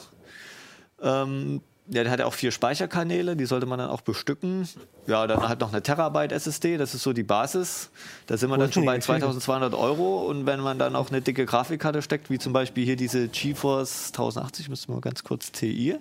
Okay. 0.99 1.21
Ähm, 1.23 1.61
ja, 1.87 2.03
der 2.03 2.11
hat 2.11 2.19
ja 2.19 2.25
auch 2.25 2.33
vier 2.33 2.51
Speicherkanäle, 2.51 3.35
die 3.35 3.45
sollte 3.45 3.65
man 3.65 3.77
dann 3.77 3.89
auch 3.89 4.01
bestücken. 4.01 4.67
Ja, 5.05 5.27
dann 5.27 5.47
halt 5.47 5.59
noch 5.59 5.73
eine 5.73 5.83
Terabyte 5.83 6.31
SSD, 6.31 6.77
das 6.77 6.93
ist 6.95 7.03
so 7.03 7.11
die 7.11 7.23
Basis. 7.23 7.89
Da 8.27 8.37
sind 8.37 8.49
wir 8.49 8.57
dann 8.57 8.71
schon 8.71 8.85
bei 8.85 8.97
2200 8.99 9.73
Euro. 9.73 10.21
Und 10.21 10.45
wenn 10.45 10.61
man 10.61 10.79
dann 10.79 10.95
auch 10.95 11.09
eine 11.09 11.21
dicke 11.21 11.45
Grafikkarte 11.45 12.01
steckt, 12.01 12.29
wie 12.29 12.39
zum 12.39 12.53
Beispiel 12.53 12.85
hier 12.85 12.95
diese 12.95 13.27
GeForce 13.27 14.07
1080, 14.07 14.69
müssen 14.69 14.89
wir 14.89 14.95
mal 14.95 15.01
ganz 15.01 15.23
kurz 15.23 15.51
TI 15.51 15.97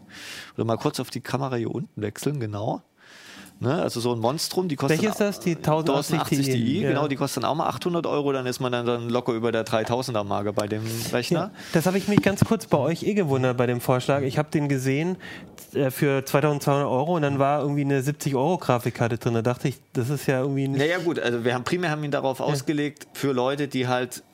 oder 0.54 0.64
mal 0.64 0.76
kurz 0.76 1.00
auf 1.00 1.10
die 1.10 1.20
Kamera 1.20 1.56
hier 1.56 1.74
unten 1.74 2.00
wechseln, 2.00 2.38
genau. 2.38 2.82
Ne? 3.62 3.80
Also 3.80 4.00
so 4.00 4.12
ein 4.12 4.18
Monstrum, 4.18 4.66
die 4.66 4.74
kostet. 4.74 5.00
Welches 5.00 5.12
ist 5.12 5.20
das? 5.20 5.40
Die 5.40 5.54
1080, 5.54 6.14
1080 6.14 6.46
Ti? 6.46 6.52
Ti 6.52 6.80
ja. 6.80 6.88
Genau, 6.88 7.06
die 7.06 7.14
kostet 7.14 7.44
dann 7.44 7.50
auch 7.50 7.54
mal 7.54 7.68
800 7.68 8.06
Euro, 8.06 8.32
dann 8.32 8.44
ist 8.46 8.58
man 8.58 8.72
dann, 8.72 8.86
dann 8.86 9.08
locker 9.08 9.32
über 9.32 9.52
der 9.52 9.64
3000er 9.64 10.24
Marke 10.24 10.52
bei 10.52 10.66
dem 10.66 10.82
Rechner. 11.12 11.38
Ja, 11.38 11.50
das 11.72 11.86
habe 11.86 11.96
ich 11.96 12.08
mich 12.08 12.22
ganz 12.22 12.44
kurz 12.44 12.66
bei 12.66 12.78
euch 12.78 13.04
eh 13.04 13.14
gewundert 13.14 13.56
bei 13.56 13.66
dem 13.66 13.80
Vorschlag. 13.80 14.22
Ich 14.22 14.36
habe 14.36 14.50
den 14.50 14.68
gesehen 14.68 15.16
äh, 15.74 15.90
für 15.90 16.24
2200 16.24 16.88
Euro 16.88 17.14
und 17.14 17.22
dann 17.22 17.38
war 17.38 17.60
irgendwie 17.60 17.82
eine 17.82 18.02
70 18.02 18.34
Euro 18.34 18.58
Grafikkarte 18.58 19.18
drin. 19.18 19.34
Da 19.34 19.42
dachte 19.42 19.68
ich, 19.68 19.76
das 19.92 20.10
ist 20.10 20.26
ja 20.26 20.40
irgendwie 20.40 20.66
nicht. 20.66 20.80
Naja, 20.80 20.98
gut, 20.98 21.20
also 21.20 21.44
wir 21.44 21.54
haben 21.54 21.62
primär 21.62 21.90
haben 21.90 22.02
ihn 22.02 22.10
darauf 22.10 22.40
ja. 22.40 22.46
ausgelegt 22.46 23.06
für 23.12 23.30
Leute, 23.30 23.68
die 23.68 23.86
halt 23.86 24.24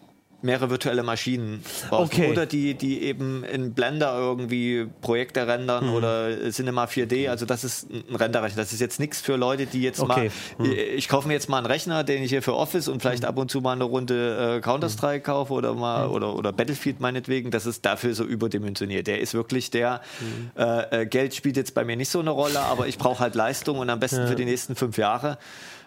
mehrere 0.40 0.70
virtuelle 0.70 1.02
Maschinen 1.02 1.64
brauchen. 1.88 2.04
Okay. 2.04 2.30
Oder 2.30 2.46
die, 2.46 2.74
die 2.74 3.02
eben 3.02 3.42
in 3.42 3.74
Blender 3.74 4.16
irgendwie 4.16 4.86
Projekte 5.00 5.46
rendern 5.46 5.88
mhm. 5.88 5.94
oder 5.94 6.50
Cinema 6.50 6.84
4D. 6.84 7.28
Also 7.28 7.44
das 7.44 7.64
ist 7.64 7.90
ein 7.90 8.14
Renderrechner. 8.14 8.62
Das 8.62 8.72
ist 8.72 8.80
jetzt 8.80 9.00
nichts 9.00 9.20
für 9.20 9.36
Leute, 9.36 9.66
die 9.66 9.82
jetzt 9.82 10.00
okay. 10.00 10.30
mal, 10.58 10.66
mhm. 10.66 10.72
ich 10.72 11.08
kaufe 11.08 11.26
mir 11.26 11.34
jetzt 11.34 11.48
mal 11.48 11.58
einen 11.58 11.66
Rechner, 11.66 12.04
den 12.04 12.22
ich 12.22 12.30
hier 12.30 12.42
für 12.42 12.54
Office 12.54 12.86
und 12.86 13.00
vielleicht 13.00 13.22
mhm. 13.22 13.28
ab 13.28 13.38
und 13.38 13.50
zu 13.50 13.60
mal 13.60 13.72
eine 13.72 13.84
Runde 13.84 14.58
äh, 14.58 14.60
Counter-Strike 14.60 15.22
kaufe 15.22 15.52
oder 15.52 15.74
mal 15.74 16.06
mhm. 16.06 16.14
oder, 16.14 16.34
oder 16.36 16.52
Battlefield 16.52 17.00
meinetwegen. 17.00 17.50
Das 17.50 17.66
ist 17.66 17.84
dafür 17.84 18.14
so 18.14 18.24
überdimensioniert. 18.24 19.08
Der 19.08 19.20
ist 19.20 19.34
wirklich 19.34 19.70
der, 19.70 20.02
mhm. 20.20 20.50
äh, 20.56 21.02
äh, 21.02 21.06
Geld 21.06 21.34
spielt 21.34 21.56
jetzt 21.56 21.74
bei 21.74 21.84
mir 21.84 21.96
nicht 21.96 22.10
so 22.10 22.20
eine 22.20 22.30
Rolle, 22.30 22.60
aber 22.60 22.86
ich 22.86 22.98
brauche 22.98 23.18
halt 23.18 23.34
Leistung 23.34 23.78
und 23.78 23.90
am 23.90 23.98
besten 23.98 24.20
ja. 24.20 24.26
für 24.28 24.36
die 24.36 24.44
nächsten 24.44 24.76
fünf 24.76 24.98
Jahre. 24.98 25.38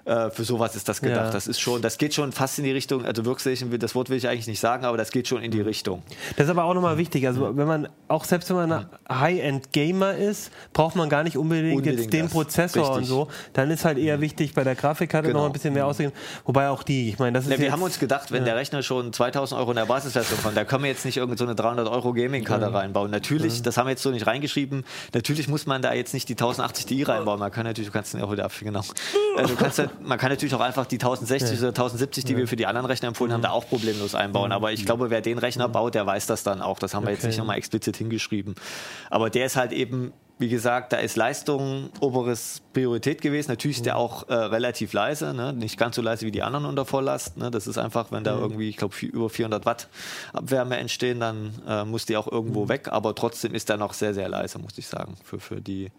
Äh, 0.05 0.29
für 0.31 0.43
sowas 0.43 0.75
ist 0.75 0.89
das 0.89 1.01
gedacht. 1.01 1.25
Ja. 1.25 1.31
Das 1.31 1.48
ist 1.48 1.60
schon, 1.60 1.81
das 1.81 1.98
geht 1.98 2.13
schon 2.13 2.31
fast 2.31 2.58
in 2.58 2.65
die 2.65 2.72
Richtung, 2.72 3.05
also 3.05 3.25
Workstation, 3.25 3.77
das 3.77 3.96
Wort 3.96 4.10
will 4.10 4.17
ich 4.17 4.27
eigentlich 4.27 4.48
nicht 4.48 4.60
sagen, 4.60 4.86
aber 4.86 4.98
das 4.98 5.12
geht 5.12 5.27
schon 5.27 5.41
in 5.43 5.51
die 5.51 5.62
Richtung. 5.62 6.01
Das 6.38 6.46
ist 6.46 6.50
aber 6.50 6.63
auch 6.63 6.74
nochmal 6.74 6.98
wichtig. 6.98 7.27
Also 7.27 7.55
wenn 7.55 7.67
man, 7.67 7.88
auch 8.08 8.24
selbst 8.24 8.50
wenn 8.50 8.58
man 8.58 8.72
ein 8.72 8.86
High-End-Gamer 9.10 10.15
ist, 10.15 10.51
braucht 10.74 10.96
man 10.96 11.10
gar 11.10 11.24
nicht 11.24 11.38
unbedingt, 11.38 11.77
unbedingt 11.77 12.00
jetzt 12.00 12.13
den 12.13 12.29
Prozessor 12.29 12.84
Richtig. 12.84 12.98
und 12.98 13.05
so. 13.05 13.27
Dann 13.53 13.70
ist 13.70 13.86
halt 13.86 13.98
eher 13.98 14.22
wichtig, 14.22 14.53
bei 14.53 14.63
der 14.63 14.75
Grafikkarte 14.75 15.27
genau. 15.27 15.41
noch 15.41 15.46
ein 15.48 15.53
bisschen 15.53 15.74
mehr 15.74 15.86
auszugeben. 15.86 16.15
Wobei 16.46 16.70
auch 16.70 16.84
die, 16.84 17.10
ich 17.10 17.20
meine, 17.20 17.34
das 17.34 17.46
ist. 17.46 17.51
Ja, 17.51 17.60
wir 17.60 17.72
haben 17.72 17.84
uns 17.84 18.00
gedacht, 18.00 18.31
wenn 18.31 18.39
ja. 18.39 18.46
der 18.46 18.55
Rechner 18.55 18.81
schon 18.81 19.13
2000 19.13 19.60
Euro 19.60 19.72
in 19.72 19.77
der 19.77 19.86
Basisversion 19.86 20.41
kommt, 20.41 20.58
da 20.58 20.65
können 20.65 20.84
wir 20.84 20.89
jetzt 20.89 21.05
nicht 21.05 21.17
irgendeine 21.17 21.51
so 21.51 21.55
300 21.55 21.88
Euro 21.88 22.13
Gaming-Karte 22.13 22.74
reinbauen. 22.74 23.12
Natürlich, 23.12 23.62
das 23.62 23.77
haben 23.77 23.88
wir 23.88 23.91
jetzt 23.91 24.03
so 24.03 24.12
nicht 24.12 24.25
reingeschrieben, 24.25 24.84
natürlich 25.13 25.48
muss 25.48 25.65
man 25.65 25.81
da 25.81 25.93
jetzt 25.93 26.13
nicht 26.13 26.27
die 26.29 26.34
1080 26.34 26.86
Ti 26.86 27.03
reinbauen. 27.03 27.39
Man 27.39 27.51
kann 27.51 27.65
natürlich, 27.65 27.89
du 27.89 27.93
kannst 27.93 28.13
den 28.13 28.22
auch 28.22 28.31
wieder 28.31 28.46
abfinden, 28.46 28.74
genau. 28.74 28.86
Äh, 29.38 29.48
du 29.48 29.55
kannst 29.55 29.79
halt, 29.79 29.90
man 30.01 30.17
kann 30.17 30.29
natürlich 30.29 30.53
auch 30.53 30.62
einfach 30.62 30.86
die 30.86 30.95
1060 30.95 31.51
ja. 31.51 31.57
oder 31.57 31.69
1070, 31.69 32.25
die 32.25 32.38
wir 32.38 32.48
für 32.48 32.55
die 32.55 32.65
anderen 32.65 32.86
Rechner 32.86 33.07
empfohlen 33.10 33.33
haben, 33.33 33.41
da 33.41 33.51
auch 33.51 33.67
problemlos 33.67 34.15
einbauen. 34.15 34.51
Aber 34.51 34.71
ich 34.71 34.86
glaube, 34.86 35.10
wer 35.10 35.21
den 35.21 35.38
Rechner 35.38 35.67
baut, 35.69 35.95
der 35.95 36.05
weiß 36.05 36.27
das 36.27 36.43
dann 36.43 36.62
auch. 36.62 36.79
Das 36.79 36.93
haben 36.93 37.05
wir 37.05 37.12
jetzt 37.12 37.25
nicht 37.25 37.38
nochmal 37.38 37.57
explizit 37.57 37.98
hingeschrieben. 37.98 38.55
Aber 39.10 39.29
der 39.29 39.45
ist 39.45 39.55
halt 39.55 39.71
eben 39.71 40.13
wie 40.41 40.50
gesagt, 40.50 40.91
da 40.91 40.98
ist 40.98 41.17
Leistung 41.17 41.91
oberes 42.00 42.63
Priorität 42.74 43.21
gewesen. 43.21 43.51
Natürlich 43.51 43.77
ist 43.77 43.86
der 43.86 43.95
auch 43.95 44.27
äh, 44.27 44.33
relativ 44.33 44.91
leise, 44.91 45.36
ne? 45.36 45.53
nicht 45.53 45.77
ganz 45.77 45.95
so 45.95 46.01
leise 46.01 46.25
wie 46.25 46.31
die 46.31 46.41
anderen 46.41 46.65
unter 46.65 46.83
Volllast. 46.83 47.38
Ne? 47.38 47.51
Das 47.51 47.67
ist 47.67 47.77
einfach, 47.77 48.12
wenn 48.12 48.24
da 48.24 48.36
irgendwie, 48.36 48.67
ich 48.67 48.77
glaube, 48.77 48.95
über 49.05 49.29
400 49.29 49.67
Watt 49.67 49.88
Abwärme 50.33 50.77
entstehen, 50.77 51.19
dann 51.19 51.53
äh, 51.67 51.86
muss 51.86 52.07
die 52.07 52.17
auch 52.17 52.27
irgendwo 52.27 52.67
weg. 52.69 52.88
Aber 52.91 53.13
trotzdem 53.13 53.53
ist 53.53 53.69
er 53.69 53.77
noch 53.77 53.93
sehr, 53.93 54.15
sehr 54.15 54.29
leise, 54.29 54.57
muss 54.57 54.79
ich 54.79 54.88
sagen, 54.88 55.15
für, 55.24 55.39
für 55.39 55.62
die 55.62 55.91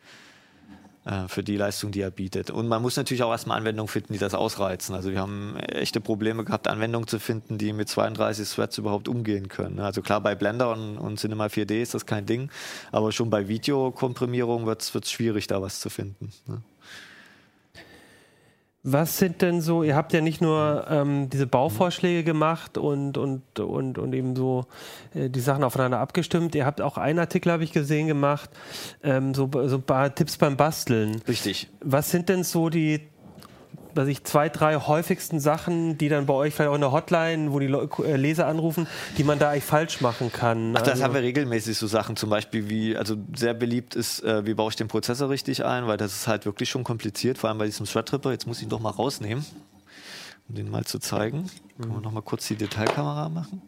äh, 1.05 1.29
für 1.29 1.43
die 1.43 1.57
Leistung, 1.57 1.91
die 1.91 2.01
er 2.01 2.11
bietet. 2.11 2.51
Und 2.51 2.69
man 2.69 2.81
muss 2.81 2.97
natürlich 2.97 3.23
auch 3.23 3.31
erstmal 3.31 3.59
Anwendungen 3.59 3.89
finden, 3.89 4.13
die 4.13 4.19
das 4.19 4.35
ausreizen. 4.35 4.95
Also 4.95 5.11
wir 5.11 5.21
haben 5.21 5.57
echte 5.57 6.01
Probleme 6.01 6.45
gehabt, 6.45 6.69
Anwendungen 6.69 7.09
zu 7.09 7.19
finden, 7.19 7.59
die 7.59 7.73
mit 7.73 7.89
32 7.89 8.49
Threads 8.49 8.79
überhaupt 8.79 9.09
umgehen 9.09 9.49
können. 9.49 9.81
Also 9.81 10.03
klar, 10.03 10.21
bei 10.21 10.35
Blender 10.35 10.71
und, 10.71 10.99
und 10.99 11.19
Cinema 11.19 11.47
4D 11.47 11.83
ist 11.83 11.95
das 11.95 12.07
kein 12.07 12.27
Ding, 12.27 12.51
aber 12.93 13.13
schon 13.13 13.31
bei 13.31 13.49
Videokomprimierung 13.49 14.67
wird 14.67 14.83
es 14.83 15.11
schwierig, 15.11 15.47
da 15.47 15.61
was 15.61 15.81
zu 15.81 15.91
finden. 15.91 16.33
Ne? 16.47 16.63
Was 18.85 19.19
sind 19.19 19.43
denn 19.43 19.61
so, 19.61 19.85
ihr 19.85 19.95
habt 19.95 20.13
ja 20.13 20.21
nicht 20.21 20.41
nur 20.41 20.87
ähm, 20.91 21.31
diese 21.31 21.47
Bauvorschläge 21.47 22.25
gemacht 22.25 22.77
und, 22.77 23.17
und, 23.17 23.61
und, 23.61 23.97
und 23.97 24.13
eben 24.13 24.35
so 24.35 24.67
äh, 25.15 25.31
die 25.31 25.39
Sachen 25.39 25.63
aufeinander 25.63 26.01
abgestimmt, 26.01 26.57
ihr 26.57 26.67
habt 26.67 26.81
auch 26.81 26.99
einen 26.99 27.21
Artikel, 27.21 27.53
habe 27.53 27.63
ich 27.63 27.71
gesehen, 27.73 28.09
gemacht, 28.09 28.51
ähm, 29.05 29.35
so, 29.35 29.49
so 29.67 29.77
ein 29.77 29.83
paar 29.83 30.13
Tipps 30.13 30.37
beim 30.37 30.57
Basteln. 30.57 31.23
Richtig. 31.29 31.71
Was 31.81 32.11
sind 32.11 32.29
denn 32.29 32.43
so 32.43 32.71
die 32.71 33.12
was 33.95 34.09
ich, 34.09 34.25
zwei, 34.25 34.49
drei 34.49 34.77
häufigsten 34.77 35.41
Sachen, 35.41 35.99
die 35.99 36.09
dann 36.09 36.27
bei 36.27 36.35
euch 36.35 36.55
vielleicht 36.55 36.71
auch 36.71 36.75
in 36.75 36.81
der 36.81 36.93
Hotline, 36.93 37.53
wo 37.53 37.59
die 37.59 37.67
äh, 37.67 38.17
Leser 38.17 38.47
anrufen, 38.47 38.87
die 39.19 39.25
man 39.25 39.39
da 39.39 39.51
eigentlich 39.51 39.65
falsch 39.65 40.01
machen 40.01 40.33
kann? 40.33 40.75
Ach, 40.77 40.81
das 40.81 40.93
also 40.93 41.05
haben 41.05 41.15
wir 41.15 41.23
regelmäßig 41.23 41.77
so 41.77 41.87
Sachen, 41.87 42.17
zum 42.17 42.31
Beispiel 42.31 42.69
wie, 42.69 42.97
also 42.97 43.17
sehr 43.35 43.55
beliebt 43.55 43.95
ist, 43.95 44.23
äh, 44.23 44.47
wie 44.47 44.55
baue 44.55 44.71
ich 44.71 44.77
den 44.77 44.89
Prozessor 44.89 45.31
richtig 45.31 45.65
ein, 45.65 45.87
weil 45.87 45.97
das 45.97 46.13
ist 46.13 46.29
halt 46.29 46.47
wirklich 46.47 46.69
schon 46.69 46.85
kompliziert, 46.85 47.39
vor 47.39 47.51
allem 47.51 47.59
bei 47.59 47.67
diesem 47.67 47.87
Threadripper. 47.87 48.33
Jetzt 48.33 48.47
muss 48.47 48.59
ich 48.59 48.65
ihn 48.65 48.69
doch 48.71 48.81
mal 48.81 48.91
rausnehmen, 48.91 49.45
um 50.49 50.55
den 50.55 50.71
mal 50.71 50.85
zu 50.85 50.99
zeigen. 50.99 51.51
Mhm. 51.77 51.83
Können 51.83 51.95
wir 51.95 52.01
noch 52.01 52.13
mal 52.13 52.23
kurz 52.23 52.49
die 52.49 52.57
Detailkamera 52.57 53.29
machen? 53.29 53.63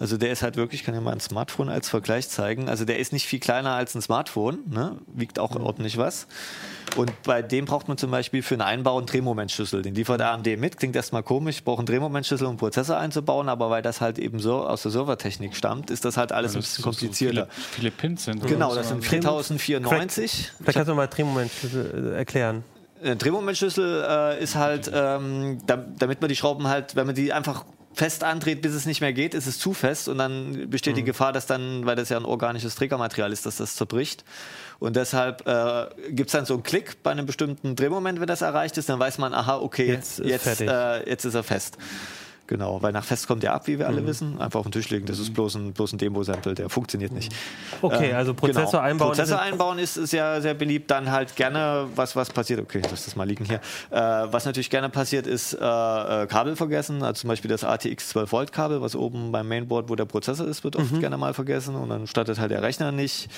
Also 0.00 0.16
der 0.16 0.32
ist 0.32 0.42
halt 0.42 0.56
wirklich, 0.56 0.80
ich 0.80 0.86
kann 0.86 0.94
ja 0.94 1.02
mal 1.02 1.12
ein 1.12 1.20
Smartphone 1.20 1.68
als 1.68 1.90
Vergleich 1.90 2.26
zeigen. 2.30 2.70
Also 2.70 2.86
der 2.86 2.98
ist 2.98 3.12
nicht 3.12 3.26
viel 3.26 3.38
kleiner 3.38 3.72
als 3.72 3.94
ein 3.94 4.00
Smartphone, 4.00 4.60
ne? 4.66 4.96
wiegt 5.06 5.38
auch 5.38 5.54
mhm. 5.54 5.62
ordentlich 5.62 5.98
was. 5.98 6.26
Und 6.96 7.22
bei 7.22 7.42
dem 7.42 7.64
braucht 7.64 7.88
man 7.88 7.98
zum 7.98 8.10
Beispiel 8.10 8.42
für 8.42 8.54
einen 8.54 8.62
Einbau 8.62 8.98
einen 8.98 9.06
Drehmomentschlüssel. 9.06 9.82
Den 9.82 9.94
liefert 9.94 10.20
AMD 10.20 10.58
mit. 10.58 10.76
Klingt 10.76 10.96
erstmal 10.96 11.22
komisch, 11.22 11.56
ich 11.56 11.64
brauche 11.64 11.78
einen 11.78 11.86
Drehmomentschlüssel, 11.86 12.46
um 12.46 12.52
einen 12.52 12.58
Prozessor 12.58 12.96
einzubauen, 12.98 13.48
aber 13.48 13.70
weil 13.70 13.82
das 13.82 14.00
halt 14.00 14.18
eben 14.18 14.38
so 14.40 14.66
aus 14.66 14.82
der 14.82 14.90
Servertechnik 14.90 15.54
stammt, 15.56 15.90
ist 15.90 16.04
das 16.04 16.16
halt 16.16 16.32
alles 16.32 16.54
ja, 16.54 16.60
das 16.60 16.66
ein 16.66 16.70
bisschen 16.70 16.84
komplizierter. 16.84 17.46
So 17.46 17.50
viele, 17.52 17.72
viele, 17.72 17.90
Pins 17.90 18.24
sind. 18.24 18.46
Genau, 18.46 18.74
das 18.74 18.88
sind 18.88 19.04
4094. 19.04 20.52
Vielleicht 20.58 20.76
kannst 20.76 20.88
du 20.88 20.94
mal 20.94 21.06
Drehmomentschlüssel 21.06 22.12
äh, 22.12 22.16
erklären. 22.16 22.64
Ein 23.02 23.18
Drehmomentschlüssel 23.18 24.04
äh, 24.06 24.42
ist 24.42 24.56
halt, 24.56 24.90
ähm, 24.92 25.58
damit 25.66 26.20
man 26.20 26.28
die 26.28 26.36
Schrauben 26.36 26.68
halt, 26.68 26.96
wenn 26.96 27.06
man 27.06 27.14
die 27.14 27.32
einfach 27.32 27.64
fest 27.92 28.24
andreht, 28.24 28.62
bis 28.62 28.72
es 28.72 28.86
nicht 28.86 29.00
mehr 29.00 29.12
geht, 29.12 29.34
ist 29.34 29.46
es 29.46 29.58
zu 29.58 29.74
fest 29.74 30.08
und 30.08 30.18
dann 30.18 30.70
besteht 30.70 30.94
mhm. 30.94 30.98
die 30.98 31.04
Gefahr, 31.04 31.32
dass 31.32 31.46
dann, 31.46 31.86
weil 31.86 31.96
das 31.96 32.08
ja 32.08 32.16
ein 32.16 32.24
organisches 32.24 32.74
Trägermaterial 32.76 33.32
ist, 33.32 33.46
dass 33.46 33.56
das 33.56 33.74
zerbricht. 33.74 34.24
Und 34.78 34.96
deshalb 34.96 35.46
äh, 35.46 35.86
gibt 36.10 36.28
es 36.28 36.32
dann 36.32 36.46
so 36.46 36.54
einen 36.54 36.62
Klick 36.62 37.02
bei 37.02 37.10
einem 37.10 37.26
bestimmten 37.26 37.76
Drehmoment, 37.76 38.20
wenn 38.20 38.26
das 38.26 38.42
erreicht 38.42 38.78
ist, 38.78 38.88
dann 38.88 38.98
weiß 38.98 39.18
man, 39.18 39.34
aha, 39.34 39.58
okay, 39.58 39.86
jetzt, 39.86 40.20
jetzt, 40.20 40.46
ist, 40.46 40.60
äh, 40.60 41.08
jetzt 41.08 41.24
ist 41.24 41.34
er 41.34 41.42
fest. 41.42 41.76
Genau, 42.50 42.82
weil 42.82 42.90
nach 42.90 43.04
Fest 43.04 43.28
kommt 43.28 43.44
der 43.44 43.54
ab, 43.54 43.68
wie 43.68 43.78
wir 43.78 43.86
alle 43.86 44.00
mhm. 44.00 44.06
wissen. 44.08 44.40
Einfach 44.40 44.58
auf 44.58 44.66
den 44.66 44.72
Tisch 44.72 44.90
legen, 44.90 45.06
das 45.06 45.20
ist 45.20 45.32
bloß 45.32 45.54
ein, 45.54 45.72
bloß 45.72 45.92
ein 45.92 45.98
Demo-Sample, 45.98 46.54
der 46.54 46.68
funktioniert 46.68 47.12
nicht. 47.12 47.32
Okay, 47.80 48.12
also 48.12 48.34
Prozessor 48.34 48.64
genau. 48.72 48.82
einbauen. 48.82 49.10
Prozessor 49.10 49.40
einbauen 49.40 49.78
ist 49.78 49.94
sehr, 49.94 50.42
sehr 50.42 50.54
beliebt. 50.54 50.90
Dann 50.90 51.12
halt 51.12 51.36
gerne, 51.36 51.86
was, 51.94 52.16
was 52.16 52.30
passiert, 52.30 52.58
okay, 52.60 52.82
lass 52.82 53.04
das 53.04 53.14
mal 53.14 53.22
liegen 53.22 53.44
hier. 53.44 53.60
Äh, 53.92 54.26
was 54.32 54.46
natürlich 54.46 54.68
gerne 54.68 54.88
passiert, 54.88 55.28
ist 55.28 55.54
äh, 55.54 55.58
äh 55.58 56.26
Kabel 56.26 56.56
vergessen. 56.56 57.04
Also 57.04 57.20
zum 57.20 57.28
Beispiel 57.28 57.48
das 57.48 57.62
ATX 57.62 58.08
12 58.08 58.32
Volt 58.32 58.52
Kabel, 58.52 58.82
was 58.82 58.96
oben 58.96 59.30
beim 59.30 59.46
Mainboard, 59.46 59.88
wo 59.88 59.94
der 59.94 60.06
Prozessor 60.06 60.48
ist, 60.48 60.64
wird 60.64 60.74
oft 60.74 60.90
mhm. 60.90 60.98
gerne 60.98 61.18
mal 61.18 61.34
vergessen 61.34 61.76
und 61.76 61.88
dann 61.88 62.08
startet 62.08 62.40
halt 62.40 62.50
der 62.50 62.62
Rechner 62.62 62.90
nicht. 62.90 63.28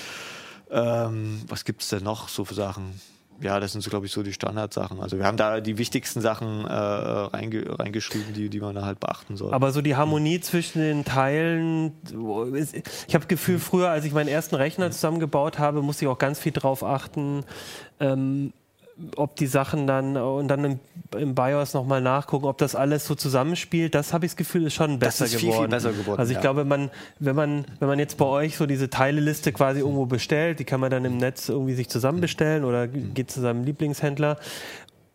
Ähm, 0.71 1.41
was 1.47 1.65
gibt 1.65 1.83
es 1.83 1.89
denn 1.89 2.03
noch 2.03 2.29
so 2.29 2.45
für 2.45 2.55
Sachen? 2.55 2.99
Ja, 3.41 3.59
das 3.59 3.73
sind 3.73 3.81
so, 3.81 3.89
glaube 3.89 4.05
ich, 4.05 4.11
so 4.11 4.23
die 4.23 4.33
Standardsachen. 4.33 4.99
Also 4.99 5.17
wir 5.17 5.25
haben 5.25 5.37
da 5.37 5.59
die 5.59 5.77
wichtigsten 5.77 6.21
Sachen 6.21 6.65
äh, 6.65 6.71
reinge 6.71 7.77
reingeschrieben, 7.79 8.33
die, 8.33 8.49
die 8.49 8.59
man 8.59 8.75
da 8.75 8.85
halt 8.85 8.99
beachten 8.99 9.37
soll. 9.37 9.53
Aber 9.53 9.71
so 9.71 9.81
die 9.81 9.95
Harmonie 9.95 10.39
zwischen 10.39 10.79
den 10.79 11.05
Teilen, 11.05 11.93
ich 13.07 13.15
habe 13.15 13.27
Gefühl, 13.27 13.59
früher, 13.59 13.89
als 13.89 14.05
ich 14.05 14.13
meinen 14.13 14.29
ersten 14.29 14.55
Rechner 14.55 14.91
zusammengebaut 14.91 15.59
habe, 15.59 15.81
musste 15.81 16.05
ich 16.05 16.09
auch 16.09 16.17
ganz 16.17 16.39
viel 16.39 16.51
drauf 16.51 16.83
achten. 16.83 17.43
Ähm, 17.99 18.53
ob 19.15 19.35
die 19.35 19.47
Sachen 19.47 19.87
dann 19.87 20.17
und 20.17 20.47
dann 20.47 20.63
im, 20.63 20.79
im 21.17 21.35
BIOS 21.35 21.73
nochmal 21.73 22.01
nachgucken, 22.01 22.45
ob 22.45 22.57
das 22.57 22.75
alles 22.75 23.05
so 23.05 23.15
zusammenspielt, 23.15 23.95
das 23.95 24.13
habe 24.13 24.25
ich 24.25 24.33
das 24.33 24.37
Gefühl, 24.37 24.67
ist 24.67 24.75
schon 24.75 24.99
besser 24.99 25.25
das 25.25 25.33
ist 25.33 25.41
geworden. 25.41 25.53
Viel, 25.53 25.61
viel 25.61 25.69
besser 25.69 25.93
geworden. 25.93 26.19
Also 26.19 26.31
ich 26.31 26.35
ja. 26.35 26.41
glaube, 26.41 26.65
man, 26.65 26.91
wenn 27.19 27.35
man, 27.35 27.65
wenn 27.79 27.87
man 27.87 27.99
jetzt 27.99 28.17
bei 28.17 28.25
euch 28.25 28.57
so 28.57 28.65
diese 28.65 28.89
Teileliste 28.89 29.51
quasi 29.51 29.79
irgendwo 29.79 30.05
bestellt, 30.05 30.59
die 30.59 30.63
kann 30.63 30.79
man 30.79 30.91
dann 30.91 31.05
im 31.05 31.17
Netz 31.17 31.49
irgendwie 31.49 31.73
sich 31.73 31.89
zusammenbestellen 31.89 32.63
oder 32.63 32.87
geht 32.87 33.31
zu 33.31 33.41
seinem 33.41 33.63
Lieblingshändler 33.63 34.37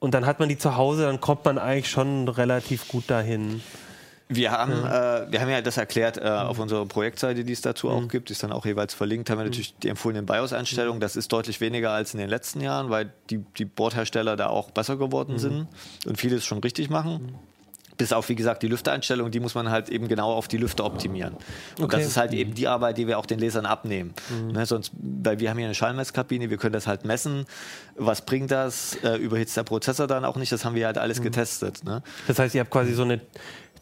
und 0.00 0.14
dann 0.14 0.26
hat 0.26 0.40
man 0.40 0.48
die 0.48 0.58
zu 0.58 0.76
Hause, 0.76 1.02
dann 1.02 1.20
kommt 1.20 1.44
man 1.44 1.58
eigentlich 1.58 1.90
schon 1.90 2.28
relativ 2.28 2.88
gut 2.88 3.04
dahin. 3.08 3.60
Wir 4.30 4.52
haben, 4.52 4.72
ja. 4.72 5.22
Äh, 5.22 5.32
wir 5.32 5.40
haben 5.40 5.48
ja 5.48 5.62
das 5.62 5.78
erklärt 5.78 6.18
äh, 6.18 6.28
auf 6.28 6.58
unserer 6.58 6.84
Projektseite, 6.84 7.44
die 7.44 7.52
es 7.52 7.62
dazu 7.62 7.86
mhm. 7.88 7.92
auch 7.92 8.08
gibt, 8.08 8.28
die 8.28 8.32
ist 8.32 8.42
dann 8.42 8.52
auch 8.52 8.66
jeweils 8.66 8.92
verlinkt, 8.92 9.30
haben 9.30 9.38
wir 9.38 9.44
natürlich 9.44 9.74
die 9.78 9.88
empfohlenen 9.88 10.26
BIOS-Einstellungen. 10.26 11.00
Das 11.00 11.16
ist 11.16 11.32
deutlich 11.32 11.60
weniger 11.60 11.92
als 11.92 12.12
in 12.12 12.20
den 12.20 12.28
letzten 12.28 12.60
Jahren, 12.60 12.90
weil 12.90 13.10
die, 13.30 13.38
die 13.56 13.64
Bordhersteller 13.64 14.36
da 14.36 14.48
auch 14.48 14.70
besser 14.70 14.96
geworden 14.96 15.34
mhm. 15.34 15.38
sind 15.38 15.68
und 16.06 16.18
vieles 16.18 16.44
schon 16.44 16.58
richtig 16.58 16.90
machen. 16.90 17.34
Bis 17.96 18.12
auf, 18.12 18.28
wie 18.28 18.36
gesagt, 18.36 18.62
die 18.62 18.68
Lüftereinstellung, 18.68 19.32
die 19.32 19.40
muss 19.40 19.56
man 19.56 19.70
halt 19.70 19.88
eben 19.88 20.06
genau 20.06 20.32
auf 20.32 20.46
die 20.46 20.56
Lüfter 20.56 20.84
optimieren. 20.84 21.34
Und 21.78 21.86
Okay. 21.86 21.96
das 21.96 22.06
ist 22.06 22.16
halt 22.16 22.32
eben 22.32 22.54
die 22.54 22.68
Arbeit, 22.68 22.96
die 22.96 23.08
wir 23.08 23.18
auch 23.18 23.26
den 23.26 23.40
Lesern 23.40 23.66
abnehmen. 23.66 24.14
Mhm. 24.30 24.52
Ne, 24.52 24.66
sonst, 24.66 24.92
weil 25.02 25.40
wir 25.40 25.50
haben 25.50 25.56
hier 25.58 25.66
eine 25.66 25.74
Schallmesskabine, 25.74 26.48
wir 26.48 26.58
können 26.58 26.74
das 26.74 26.86
halt 26.86 27.04
messen. 27.04 27.44
Was 27.96 28.20
bringt 28.20 28.52
das? 28.52 28.94
Äh, 29.02 29.16
überhitzt 29.16 29.56
der 29.56 29.64
Prozessor 29.64 30.06
dann 30.06 30.24
auch 30.24 30.36
nicht? 30.36 30.52
Das 30.52 30.64
haben 30.64 30.76
wir 30.76 30.86
halt 30.86 30.94
Mhm. 30.94 31.02
alles 31.02 31.22
getestet. 31.22 31.82
Ne? 31.82 32.04
Das 32.28 32.38
heißt, 32.38 32.54
ihr 32.54 32.60
habt 32.60 32.70
quasi 32.70 32.94
so 32.94 33.02
eine 33.02 33.20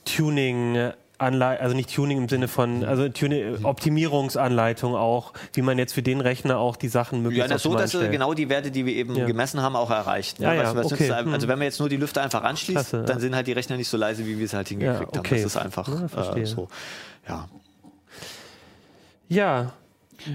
Tuning 0.06 0.92
Anleitung, 1.18 1.62
also 1.64 1.74
nicht 1.74 1.94
Tuning 1.94 2.18
im 2.18 2.28
Sinne 2.28 2.46
von, 2.46 2.84
also 2.84 3.08
Tuning, 3.08 3.64
Optimierungsanleitung 3.64 4.94
auch, 4.94 5.32
wie 5.54 5.62
man 5.62 5.78
jetzt 5.78 5.94
für 5.94 6.02
den 6.02 6.20
Rechner 6.20 6.58
auch 6.58 6.76
die 6.76 6.88
Sachen 6.88 7.20
Ja, 7.20 7.22
möglichst 7.22 7.50
das 7.50 7.62
so, 7.62 7.72
dass 7.74 7.94
wir 7.94 8.00
stellt. 8.00 8.12
genau 8.12 8.34
die 8.34 8.50
Werte, 8.50 8.70
die 8.70 8.84
wir 8.84 8.92
eben 8.94 9.16
Ja. 9.16 9.24
gemessen 9.24 9.62
haben, 9.62 9.76
auch 9.76 9.90
erreicht. 9.90 10.40
Ja, 10.40 10.52
ja, 10.52 10.62
was, 10.64 10.74
was 10.84 10.92
okay. 10.92 11.08
nützt- 11.08 11.20
Hm. 11.24 11.32
also 11.32 11.48
wenn 11.48 11.58
man 11.58 11.64
jetzt 11.64 11.80
nur 11.80 11.88
die 11.88 11.96
Lüfter 11.96 12.20
einfach 12.22 12.42
anschließt, 12.44 12.72
Klasse, 12.90 12.96
ja. 12.98 13.02
dann 13.04 13.20
sind 13.20 13.34
halt 13.34 13.46
die 13.46 13.52
Rechner 13.52 13.78
nicht 13.78 13.88
so 13.88 13.96
leise, 13.96 14.26
wie 14.26 14.36
wir 14.38 14.44
es 14.44 14.52
halt 14.52 14.68
hingekriegt 14.68 15.14
Ja, 15.14 15.20
okay. 15.20 15.36
haben. 15.36 15.42
Das 15.42 15.52
ist 15.52 15.56
einfach 15.56 15.88
Ja, 15.88 16.36
äh, 16.36 16.44
so. 16.44 16.68
Ja. 17.26 17.48
Ja, 19.28 19.72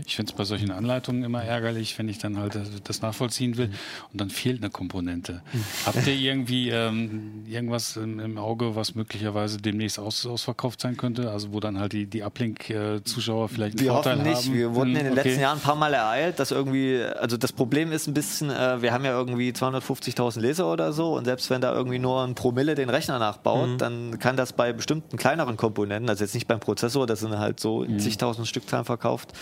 Ich 0.06 0.16
finde 0.16 0.32
es 0.32 0.38
bei 0.38 0.44
solchen 0.44 0.72
Anleitungen 0.72 1.24
immer 1.24 1.44
ärgerlich, 1.44 1.98
wenn 1.98 2.08
ich 2.08 2.18
dann 2.20 2.38
halt 2.38 2.58
das- 2.84 3.02
nachvollziehen 3.02 3.58
will 3.58 3.70
und 4.12 4.22
dann 4.22 4.30
fehlt 4.30 4.62
eine 4.62 4.70
Komponente. 4.70 5.42
Habt 5.86 6.06
ihr 6.08 6.14
irgendwie 6.14 6.70
ähm, 6.70 7.44
irgendwas 7.48 7.98
im, 7.98 8.20
im 8.20 8.38
Auge, 8.38 8.76
was 8.76 8.96
möglicherweise 8.96 9.58
demnächst 9.58 9.98
aus, 10.00 10.26
ausverkauft 10.26 10.82
sein 10.82 10.98
könnte? 10.98 11.32
Also 11.32 11.52
wo 11.52 11.60
dann 11.60 11.80
halt 11.80 11.94
die, 11.94 12.06
die 12.06 12.24
Uplink-Zuschauer 12.24 13.50
vielleicht 13.50 13.78
einen 13.78 13.86
Wir 13.86 13.92
Vorteil 13.94 14.18
hoffen 14.20 14.28
nicht. 14.30 14.46
haben? 14.46 14.54
Wir 14.54 14.76
wurden 14.76 14.90
Hm, 14.92 14.98
in 14.98 15.04
den 15.06 15.14
okay. 15.14 15.24
letzten 15.28 15.42
Jahren 15.42 15.58
ein 15.58 15.62
paar 15.64 15.76
Mal 15.76 15.94
ereilt, 15.94 16.40
dass 16.40 16.52
irgendwie, 16.52 17.02
also 17.04 17.38
das 17.38 17.52
Problem 17.52 17.92
ist 17.92 18.08
ein 18.08 18.14
bisschen, 18.14 18.50
äh, 18.50 18.82
wir 18.82 18.94
haben 18.94 19.04
ja 19.06 19.12
irgendwie 19.18 19.52
250.000 19.52 20.40
Leser 20.40 20.72
oder 20.72 20.94
so 20.94 21.16
und 21.18 21.26
selbst 21.26 21.50
wenn 21.50 21.62
da 21.62 21.74
irgendwie 21.74 22.00
nur 22.00 22.24
ein 22.24 22.36
Promille 22.36 22.76
den 22.76 22.90
Rechner 22.90 23.20
nachbaut, 23.20 23.70
Mhm. 23.70 23.78
dann 23.78 24.20
kann 24.20 24.38
das 24.38 24.54
bei 24.54 24.74
bestimmten 24.74 25.18
kleineren 25.18 25.58
Komponenten, 25.58 26.10
also 26.10 26.24
jetzt 26.24 26.34
nicht 26.34 26.48
beim 26.48 26.60
Prozessor, 26.60 27.08
das 27.08 27.20
sind 27.22 27.38
halt 27.38 27.60
so 27.60 27.80
Mhm. 27.80 27.86
in 27.94 28.00
zigtausend 28.00 28.48
Stückzahlen 28.48 28.86
verkauft, 28.86 29.34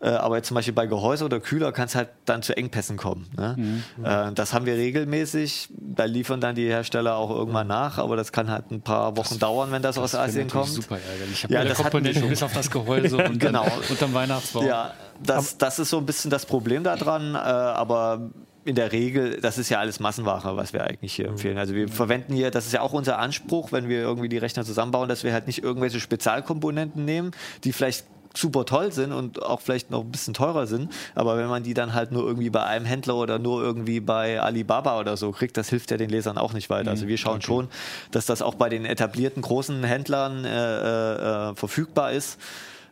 aber 0.00 0.36
jetzt 0.36 0.48
zum 0.48 0.54
Beispiel 0.54 0.74
bei 0.74 0.86
Gehäuse 0.86 1.24
oder 1.24 1.40
Kühler 1.40 1.72
kann 1.72 1.86
es 1.86 1.94
halt 1.94 2.08
dann 2.24 2.42
zu 2.42 2.56
Engpässen 2.56 2.96
kommen. 2.96 3.26
Ne? 3.36 3.54
Mhm. 3.96 4.04
Äh, 4.04 4.32
das 4.32 4.52
haben 4.52 4.66
wir 4.66 4.74
regelmäßig. 4.74 5.68
Da 5.70 6.04
liefern 6.04 6.40
dann 6.40 6.54
die 6.54 6.66
Hersteller 6.68 7.16
auch 7.16 7.30
irgendwann 7.30 7.66
nach, 7.66 7.98
aber 7.98 8.16
das 8.16 8.32
kann 8.32 8.50
halt 8.50 8.70
ein 8.70 8.80
paar 8.80 9.16
Wochen 9.16 9.38
dauern, 9.38 9.70
wenn 9.72 9.82
das, 9.82 9.98
aus 9.98 10.12
Das 10.12 10.20
wäre 10.20 10.24
Asien 10.28 10.48
kommt. 10.48 10.68
super 10.68 10.96
ärgerlich. 10.98 11.32
Ich 11.32 11.44
habe 11.44 11.54
Ja, 11.54 11.64
das 11.64 11.78
wir 11.78 11.82
Komponenten 11.84 12.20
schon. 12.20 12.28
bis 12.30 12.42
auf 12.42 12.52
das 12.52 12.70
Gehäuse 12.70 13.16
und 13.18 13.38
Genau. 13.40 13.64
dann 13.64 13.72
unterm 13.90 14.14
Weihnachtsbaum. 14.14 14.66
Ja, 14.66 14.92
das, 15.22 15.58
das 15.58 15.78
ist 15.78 15.90
so 15.90 15.98
ein 15.98 16.06
bisschen 16.06 16.30
das 16.30 16.46
Problem 16.46 16.84
daran, 16.84 17.34
äh, 17.34 17.38
aber 17.38 18.30
in 18.64 18.74
der 18.74 18.92
Regel, 18.92 19.40
das 19.40 19.56
ist 19.56 19.70
ja 19.70 19.78
alles 19.78 19.98
Massenware, 19.98 20.56
was 20.56 20.72
wir 20.74 20.84
eigentlich 20.84 21.14
hier 21.14 21.28
empfehlen. 21.28 21.56
Also 21.56 21.74
wir 21.74 21.88
verwenden 21.88 22.34
hier, 22.34 22.50
das 22.50 22.66
ist 22.66 22.72
ja 22.72 22.82
auch 22.82 22.92
unser 22.92 23.18
Anspruch, 23.18 23.72
wenn 23.72 23.88
wir 23.88 24.00
irgendwie 24.00 24.28
die 24.28 24.36
Rechner 24.36 24.62
zusammenbauen, 24.64 25.08
dass 25.08 25.24
wir 25.24 25.32
halt 25.32 25.46
nicht 25.46 25.62
irgendwelche 25.62 26.00
Spezialkomponenten 26.00 27.02
nehmen, 27.04 27.30
die 27.64 27.72
vielleicht 27.72 28.04
super 28.38 28.64
toll 28.64 28.92
sind 28.92 29.12
und 29.12 29.42
auch 29.42 29.60
vielleicht 29.60 29.90
noch 29.90 30.02
ein 30.02 30.10
bisschen 30.10 30.34
teurer 30.34 30.66
sind, 30.66 30.92
aber 31.14 31.36
wenn 31.36 31.48
man 31.48 31.62
die 31.62 31.74
dann 31.74 31.94
halt 31.94 32.12
nur 32.12 32.26
irgendwie 32.26 32.50
bei 32.50 32.64
einem 32.64 32.84
Händler 32.84 33.16
oder 33.16 33.38
nur 33.38 33.62
irgendwie 33.62 34.00
bei 34.00 34.40
Alibaba 34.40 34.98
oder 35.00 35.16
so 35.16 35.32
kriegt, 35.32 35.56
das 35.56 35.68
hilft 35.68 35.90
ja 35.90 35.96
den 35.96 36.10
Lesern 36.10 36.38
auch 36.38 36.52
nicht 36.52 36.70
weiter. 36.70 36.90
Also 36.90 37.08
wir 37.08 37.18
schauen 37.18 37.42
schon, 37.42 37.68
dass 38.10 38.26
das 38.26 38.42
auch 38.42 38.54
bei 38.54 38.68
den 38.68 38.84
etablierten 38.84 39.42
großen 39.42 39.82
Händlern 39.84 40.44
äh, 40.44 40.48
äh, 40.48 41.50
äh, 41.50 41.54
verfügbar 41.54 42.12
ist. 42.12 42.38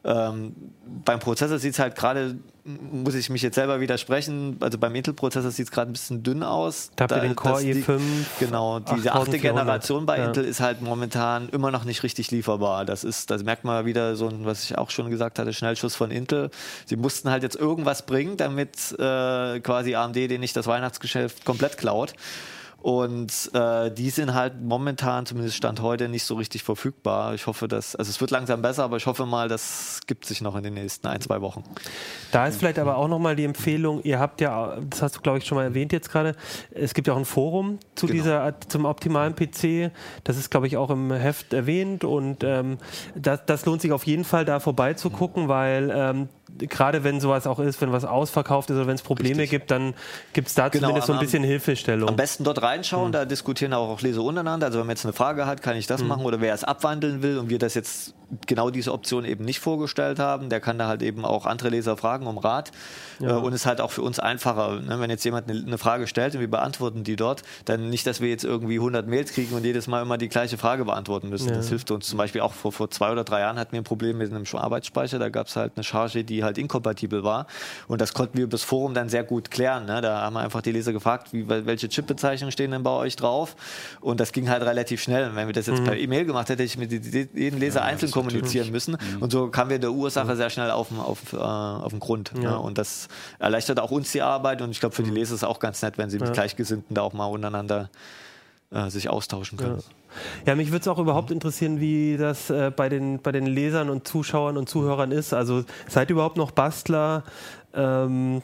Ähm, 0.07 0.55
beim 1.05 1.19
Prozessor 1.19 1.59
sieht 1.59 1.73
es 1.73 1.81
halt 1.81 1.97
gerade, 1.97 2.37
muss 2.65 3.15
ich 3.17 3.29
mich 3.29 3.43
jetzt 3.43 3.57
selber 3.57 3.81
widersprechen, 3.81 4.57
also 4.61 4.79
beim 4.79 4.95
Intel-Prozessor 4.95 5.51
sieht 5.51 5.67
es 5.67 5.73
gerade 5.73 5.91
ein 5.91 5.95
bisschen 5.95 6.23
dünn 6.23 6.45
aus. 6.45 6.91
Da 6.95 7.05
habt 7.05 7.13
ihr 7.13 7.21
den 7.21 7.35
Core 7.35 7.55
das 7.55 7.65
liegt- 7.65 7.89
i5 7.89 8.01
Genau, 8.39 8.79
diese 8.79 9.13
8400, 9.13 9.17
achte 9.17 9.39
Generation 9.41 10.07
bei 10.07 10.19
ja. 10.19 10.27
Intel 10.27 10.45
ist 10.45 10.61
halt 10.61 10.81
momentan 10.81 11.49
immer 11.49 11.73
noch 11.73 11.83
nicht 11.85 12.05
richtig 12.05 12.31
lieferbar. 12.31 12.85
Das 12.85 13.03
ist, 13.03 13.31
das 13.33 13.43
merkt 13.43 13.65
man 13.65 13.85
wieder 13.85 14.15
so 14.15 14.29
ein, 14.29 14.45
was 14.45 14.63
ich 14.63 14.79
auch 14.79 14.91
schon 14.91 15.11
gesagt 15.11 15.41
hatte, 15.41 15.53
Schnellschuss 15.53 15.97
von 15.97 16.13
Intel. 16.13 16.51
Sie 16.85 16.97
mussten 16.97 17.29
halt 17.31 17.43
jetzt 17.43 17.57
irgendwas 17.57 18.07
bringen, 18.07 18.37
damit 18.37 18.93
äh, 19.01 19.59
quasi 19.59 19.97
AMD 19.97 20.15
den 20.15 20.41
nicht 20.41 20.57
das 20.57 20.69
Weihnachtsgeschäft 20.69 21.45
komplett 21.45 21.79
klaut. 21.79 22.15
Und 22.83 23.51
äh, 23.53 23.91
die 23.91 24.11
sind 24.11 24.33
halt 24.33 24.61
momentan, 24.63 25.27
zumindest 25.27 25.57
Stand 25.57 25.83
heute, 25.83 26.09
nicht 26.09 26.25
so 26.25 26.37
richtig 26.37 26.63
verfügbar. 26.63 27.35
Ich 27.35 27.49
hoffe, 27.49 27.67
dass, 27.67 27.97
also 27.97 28.09
es 28.11 28.21
wird 28.21 28.31
langsam 28.31 28.63
besser, 28.63 28.85
aber 28.85 28.97
ich 28.97 29.07
hoffe 29.07 29.27
mal, 29.27 29.49
das 29.49 30.01
gibt 30.07 30.25
sich 30.25 30.41
noch 30.41 30.55
in 30.55 30.63
den 30.63 30.75
nächsten 30.75 31.07
ein, 31.09 31.21
zwei 31.21 31.41
Wochen. 31.41 31.65
Da 32.31 32.47
ist 32.47 32.59
vielleicht 32.59 32.79
aber 32.79 32.97
auch 32.97 33.09
nochmal 33.09 33.35
die 33.35 33.45
Empfehlung, 33.45 34.03
ihr 34.03 34.21
habt 34.21 34.41
ja, 34.41 34.77
das 34.89 35.03
hast 35.03 35.17
du 35.17 35.21
glaube 35.21 35.39
ich 35.39 35.47
schon 35.47 35.57
mal 35.57 35.65
erwähnt 35.65 35.93
jetzt 35.93 36.11
gerade, 36.13 36.37
es 36.71 36.95
gibt 36.95 37.09
ja 37.09 37.15
auch 37.15 37.19
ein 37.19 37.25
Forum 37.25 37.79
zu 37.97 38.07
Genau. 38.07 38.23
dieser, 38.23 38.55
zum 38.69 38.85
optimalen 38.85 39.35
PC, 39.35 39.91
das 40.23 40.37
ist 40.37 40.51
glaube 40.51 40.69
ich 40.69 40.77
auch 40.77 40.91
im 40.91 41.11
Heft 41.13 41.53
erwähnt 41.55 42.05
und 42.05 42.45
ähm, 42.45 42.79
das, 43.17 43.41
das 43.47 43.67
lohnt 43.67 43.81
sich 43.83 43.91
auf 43.91 44.05
jeden 44.07 44.25
Fall 44.25 44.45
da 44.45 44.61
vorbeizugucken, 44.61 45.49
weil 45.49 45.91
ähm, 45.93 46.29
gerade 46.59 47.05
wenn 47.05 47.21
sowas 47.21 47.47
auch 47.47 47.59
ist, 47.59 47.81
wenn 47.81 47.93
was 47.93 48.05
ausverkauft 48.05 48.71
ist 48.71 48.77
oder 48.77 48.87
wenn 48.87 48.95
es 48.95 49.03
Probleme 49.03 49.43
Richtig. 49.43 49.51
gibt, 49.51 49.71
dann 49.71 49.95
gibt 50.33 50.49
es 50.49 50.55
da 50.55 50.69
Genau, 50.69 50.87
zumindest 50.89 51.07
so 51.09 51.13
ein 51.13 51.19
am- 51.19 51.25
bisschen 51.25 51.43
Hilfestellung. 51.45 52.09
Am 52.09 52.17
besten 52.17 52.45
dort 52.45 52.63
reinschauen, 52.63 53.13
da 53.13 53.25
diskutieren 53.25 53.73
auch, 53.73 53.89
auch 53.91 54.01
Leser 54.01 54.23
untereinander. 54.23 54.67
Also 54.67 54.79
wenn 54.79 54.87
man 54.87 54.97
jetzt 54.97 55.05
eine 55.05 55.13
Frage 55.13 55.47
hat, 55.47 55.63
kann 55.63 55.77
ich 55.77 55.87
das 55.87 56.03
machen 56.03 56.25
oder 56.25 56.41
wer 56.41 56.55
es 56.55 56.65
abwandeln 56.65 57.23
will 57.23 57.39
und 57.39 57.51
wir 57.51 57.59
das 57.59 57.75
jetzt 57.75 58.15
genau 58.49 58.71
diese 58.71 58.93
Option 58.93 59.25
eben 59.25 59.45
nicht 59.45 59.61
vorgestellt 59.61 60.19
haben, 60.19 60.49
der 60.49 60.59
kann 60.61 60.79
da 60.79 60.89
halt 60.89 61.01
eben 61.03 61.25
auch 61.25 61.47
andere 61.47 61.69
Leser 61.69 61.97
fragen 61.97 62.27
um 62.27 62.39
Rat 62.39 62.73
äh, 63.21 63.27
und 63.31 63.53
ist 63.53 63.67
halt 63.67 63.81
auch 63.81 63.93
für 63.93 64.03
uns 64.03 64.19
einfacher, 64.19 64.81
ne? 64.81 64.99
wenn 64.99 65.11
jetzt 65.11 65.25
jemand 65.25 65.49
eine, 65.49 65.61
eine 65.65 65.79
Frage 65.79 66.09
stellt 66.09 66.35
und 66.35 66.41
wir 66.41 66.51
beantworten 66.51 67.05
die 67.05 67.15
dort, 67.15 67.45
dann 67.67 67.89
nicht, 67.89 68.05
dass 68.05 68.21
wir 68.21 68.29
jetzt 68.29 68.43
irgendwie 68.45 68.77
100 68.79 69.07
Mails 69.07 69.33
kriegen 69.33 69.55
und 69.55 69.65
jedes 69.65 69.87
Mal 69.87 70.03
immer 70.03 70.19
die 70.19 70.29
gleiche 70.29 70.59
Frage 70.59 70.85
beantworten 70.85 71.29
müssen. 71.29 71.53
Das 71.53 71.69
hilft 71.69 71.93
uns 71.93 72.09
zum 72.09 72.19
Beispiel 72.19 72.41
auch 72.41 72.53
vor, 72.53 72.73
vor 72.73 72.91
zwei 72.91 73.13
oder 73.13 73.23
drei 73.23 73.41
Jahren 73.41 73.61
hatten 73.61 73.73
wir 73.73 73.81
ein 73.81 73.85
Problem 73.85 74.19
mit 74.19 74.33
einem 74.33 74.45
Arbeitsspeicher, 74.53 75.21
da 75.21 75.29
gab 75.29 75.47
es 75.47 75.55
halt 75.55 75.73
eine 75.77 75.85
Charge, 75.85 76.25
die 76.25 76.36
halt 76.45 76.59
inkompatibel 76.59 77.25
war 77.25 77.47
und 77.89 78.01
das 78.01 78.13
konnten 78.15 78.37
wir 78.39 78.45
über 78.45 78.53
das 78.53 78.63
Forum 78.63 78.95
dann 78.95 79.09
sehr 79.09 79.25
gut 79.25 79.51
klären. 79.51 79.87
Ne? 79.87 80.01
Da 80.01 80.21
haben 80.23 80.35
wir 80.35 80.41
einfach 80.41 80.63
die 80.63 80.73
Leser 80.73 80.93
gefragt, 80.93 81.33
wie, 81.33 81.49
welche 81.49 81.89
Chipbezeichnungen 81.89 82.53
stehen 82.53 82.71
denn 82.71 82.83
bei 82.83 82.91
euch 82.91 83.17
drauf 83.17 83.57
und 84.01 84.21
das 84.21 84.33
ging 84.33 84.49
halt 84.49 84.63
relativ 84.63 85.03
schnell. 85.03 85.31
Und 85.31 85.37
wenn 85.37 85.47
wir 85.47 85.55
das 85.55 85.67
jetzt 85.67 85.85
per 85.85 85.97
E-Mail 85.97 86.25
gemacht 86.25 86.49
hätten, 86.49 86.57
hätte 86.63 86.63
ich 86.65 86.79
mit 86.79 86.91
die- 86.91 87.01
die- 87.01 87.29
jedem 87.35 87.59
Leser 87.59 87.83
einzeln 87.85 88.11
kommunizieren 88.13 88.71
müssen 88.71 88.97
und 89.21 89.33
so 89.33 89.49
kamen 89.49 89.71
wir 89.71 89.79
der 89.79 89.93
Ursache 89.93 90.37
sehr 90.37 90.51
schnell 90.51 90.71
auf, 90.71 90.89
den- 90.89 90.99
auf, 91.01 91.33
äh, 91.33 91.37
auf 91.37 91.91
den 91.91 92.01
Grund. 92.01 92.35
Ne? 92.39 92.59
Und 92.59 92.79
das 92.79 93.09
erleichtert 93.39 93.81
auch 93.81 93.91
uns 93.91 94.13
die 94.13 94.23
Arbeit 94.23 94.63
und 94.63 94.71
ich 94.71 94.81
glaube 94.81 94.95
für 94.95 95.03
die 95.03 95.11
Leser 95.11 95.35
ist 95.35 95.43
es 95.43 95.45
auch 95.45 95.59
ganz 95.61 95.83
nett, 95.83 95.99
wenn 95.99 96.11
sie 96.11 96.19
mit 96.19 96.29
Gleichgesinnten 96.33 96.95
da 96.95 97.03
auch 97.03 97.13
mal 97.13 97.27
untereinander 97.27 97.91
äh, 98.71 98.91
sich 98.91 99.09
austauschen 99.09 99.59
können. 99.59 99.83
Ja, 100.47 100.55
mich 100.55 100.69
würde 100.69 100.81
es 100.81 100.89
auch 100.89 100.99
überhaupt 100.99 101.31
interessieren, 101.31 101.81
wie 101.81 102.17
das 102.17 102.51
äh, 102.51 102.71
bei, 102.75 102.89
den, 102.89 103.21
bei 103.21 103.33
den 103.33 103.47
Lesern 103.47 103.91
und 103.91 104.09
Zuschauern 104.09 104.57
und 104.57 104.69
Zuhörern 104.69 105.13
ist. 105.13 105.35
Also 105.35 105.65
seid 105.89 106.11
ihr 106.11 106.15
überhaupt 106.15 106.37
noch 106.37 106.51
Bastler? 106.51 107.25
Ähm, 107.75 108.43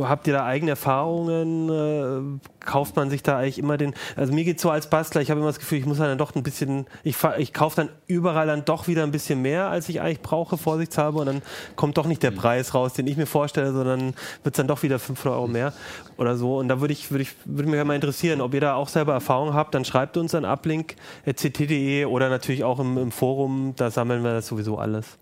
habt 0.00 0.26
ihr 0.26 0.32
da 0.32 0.44
eigene 0.44 0.70
Erfahrungen? 0.70 1.68
Äh, 1.68 2.48
kauft 2.64 2.96
man 2.96 3.10
sich 3.10 3.22
da 3.22 3.38
eigentlich 3.38 3.58
immer 3.58 3.76
den. 3.76 3.94
Also 4.16 4.32
mir 4.32 4.44
geht 4.44 4.60
so 4.60 4.70
als 4.70 4.88
Bastler, 4.88 5.20
ich 5.20 5.30
habe 5.30 5.40
immer 5.40 5.48
das 5.48 5.58
Gefühl, 5.58 5.78
ich 5.78 5.86
muss 5.86 5.98
dann 5.98 6.16
doch 6.18 6.34
ein 6.34 6.42
bisschen. 6.42 6.86
Ich, 7.02 7.16
ich 7.38 7.52
kaufe 7.52 7.76
dann 7.76 7.88
überall 8.06 8.46
dann 8.46 8.64
doch 8.64 8.88
wieder 8.88 9.02
ein 9.02 9.10
bisschen 9.10 9.42
mehr, 9.42 9.68
als 9.68 9.88
ich 9.88 10.00
eigentlich 10.00 10.22
brauche, 10.22 10.56
vorsichtshalber. 10.56 11.20
Und 11.20 11.26
dann 11.26 11.42
kommt 11.76 11.98
doch 11.98 12.06
nicht 12.06 12.22
der 12.22 12.30
Preis 12.30 12.74
raus, 12.74 12.94
den 12.94 13.06
ich 13.06 13.16
mir 13.16 13.26
vorstelle, 13.26 13.72
sondern 13.72 14.14
wird 14.42 14.54
es 14.54 14.56
dann 14.56 14.68
doch 14.68 14.82
wieder 14.82 14.98
500 14.98 15.38
Euro 15.38 15.48
mehr 15.48 15.72
oder 16.16 16.36
so. 16.36 16.58
Und 16.58 16.68
da 16.68 16.80
würde 16.80 16.92
ich, 16.92 17.10
würde 17.10 17.22
ich, 17.22 17.34
würde 17.44 17.70
mich 17.70 17.84
mal 17.84 17.94
interessieren, 17.94 18.40
ob 18.40 18.54
ihr 18.54 18.60
da 18.60 18.74
auch 18.74 18.88
selber 18.88 19.12
Erfahrung 19.12 19.54
habt, 19.54 19.74
dann 19.74 19.84
schreibt 19.84 20.16
uns 20.16 20.34
an 20.34 20.44
uplink.ct.de 20.44 22.04
oder 22.06 22.28
natürlich 22.28 22.64
auch 22.64 22.78
im, 22.80 22.96
im 22.98 23.12
Forum, 23.12 23.74
da 23.76 23.90
sammeln 23.90 24.22
wir 24.22 24.32
das 24.32 24.46
sowieso 24.46 24.78
alles. 24.78 25.18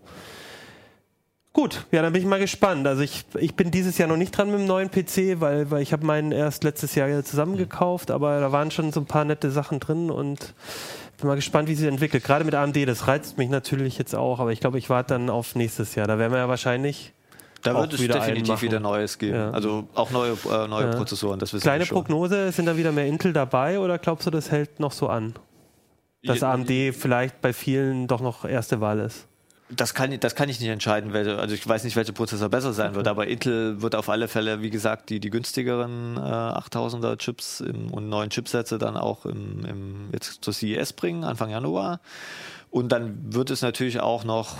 Gut, 1.51 1.85
ja, 1.91 2.01
dann 2.03 2.13
bin 2.13 2.21
ich 2.21 2.27
mal 2.27 2.39
gespannt. 2.39 2.85
Also 2.85 3.01
ich, 3.01 3.25
ich 3.39 3.55
bin 3.55 3.71
dieses 3.71 3.97
Jahr 3.97 4.07
noch 4.07 4.17
nicht 4.17 4.31
dran 4.31 4.51
mit 4.51 4.59
dem 4.59 4.67
neuen 4.67 4.91
PC, 4.91 5.41
weil, 5.41 5.71
weil 5.71 5.81
ich 5.81 5.93
habe 5.93 6.05
meinen 6.05 6.31
erst 6.31 6.63
letztes 6.63 6.93
Jahr 6.95 7.23
zusammengekauft, 7.23 8.11
aber 8.11 8.39
da 8.39 8.51
waren 8.51 8.69
schon 8.69 8.91
so 8.91 8.99
ein 8.99 9.07
paar 9.07 9.25
nette 9.25 9.49
Sachen 9.49 9.79
drin 9.79 10.11
und 10.11 10.53
bin 11.17 11.27
mal 11.27 11.35
gespannt, 11.35 11.67
wie 11.67 11.75
sich 11.75 11.87
entwickelt. 11.87 12.23
Gerade 12.23 12.45
mit 12.45 12.53
AMD, 12.53 12.87
das 12.87 13.07
reizt 13.07 13.37
mich 13.37 13.49
natürlich 13.49 13.97
jetzt 13.97 14.15
auch, 14.15 14.39
aber 14.39 14.51
ich 14.51 14.59
glaube, 14.59 14.77
ich 14.77 14.89
warte 14.89 15.15
dann 15.15 15.29
auf 15.29 15.55
nächstes 15.55 15.95
Jahr. 15.95 16.07
Da 16.07 16.19
werden 16.19 16.31
wir 16.31 16.39
ja 16.39 16.47
wahrscheinlich 16.47 17.13
Da 17.63 17.75
wird 17.75 17.93
es 17.93 17.99
wieder 18.01 18.19
definitiv 18.19 18.61
wieder 18.61 18.79
Neues 18.79 19.17
geben. 19.17 19.35
Ja. 19.35 19.49
Also 19.51 19.87
auch 19.95 20.11
neue, 20.11 20.33
äh, 20.33 20.67
neue 20.67 20.91
Ja. 20.91 20.95
Prozessoren, 20.95 21.39
das 21.39 21.51
wissen 21.51 21.63
Kleine 21.63 21.81
wir 21.81 21.87
schon. 21.87 21.95
Prognose, 21.97 22.51
sind 22.51 22.67
da 22.67 22.77
wieder 22.77 22.91
mehr 22.91 23.07
Intel 23.07 23.33
dabei 23.33 23.79
oder 23.79 23.97
glaubst 23.97 24.27
du, 24.27 24.31
das 24.31 24.51
hält 24.51 24.79
noch 24.79 24.91
so 24.91 25.07
an? 25.07 25.33
Dass 26.23 26.41
Ja, 26.41 26.51
AMD 26.53 26.69
vielleicht 26.93 27.41
bei 27.41 27.53
vielen 27.53 28.07
doch 28.07 28.21
noch 28.21 28.45
erste 28.45 28.79
Wahl 28.81 28.99
ist. 28.99 29.25
Das 29.71 29.93
kann, 29.93 30.11
ich- 30.11 30.19
das 30.19 30.33
kann 30.35 30.49
ich 30.49 30.59
nicht 30.59 30.69
entscheiden. 30.69 31.13
Welche, 31.13 31.37
also 31.37 31.53
ich 31.53 31.67
weiß 31.67 31.83
nicht, 31.83 31.95
welcher 31.95 32.11
Prozessor 32.13 32.49
besser 32.49 32.73
sein 32.73 32.95
wird, 32.95 33.07
aber 33.07 33.27
Intel 33.27 33.81
wird 33.81 33.93
auf 33.95 34.09
alle 34.09 34.27
Fälle, 34.27 34.61
wie 34.63 34.71
gesagt, 34.71 35.09
die, 35.09 35.19
die 35.19 35.29
günstigeren 35.29 36.17
äh, 36.17 36.19
8000er 36.19 37.17
Chips 37.17 37.61
im, 37.61 37.91
und 37.91 38.09
neuen 38.09 38.31
Chipsätze 38.31 38.79
dann 38.79 38.97
auch 38.97 39.25
im, 39.27 39.63
im, 39.65 40.09
jetzt 40.11 40.43
zur 40.43 40.53
CES 40.53 40.93
bringen, 40.93 41.23
Anfang 41.23 41.51
Januar. 41.51 41.99
Und 42.71 42.91
dann 42.91 43.33
wird 43.33 43.51
es 43.51 43.61
natürlich 43.61 43.99
auch 43.99 44.23
noch 44.23 44.57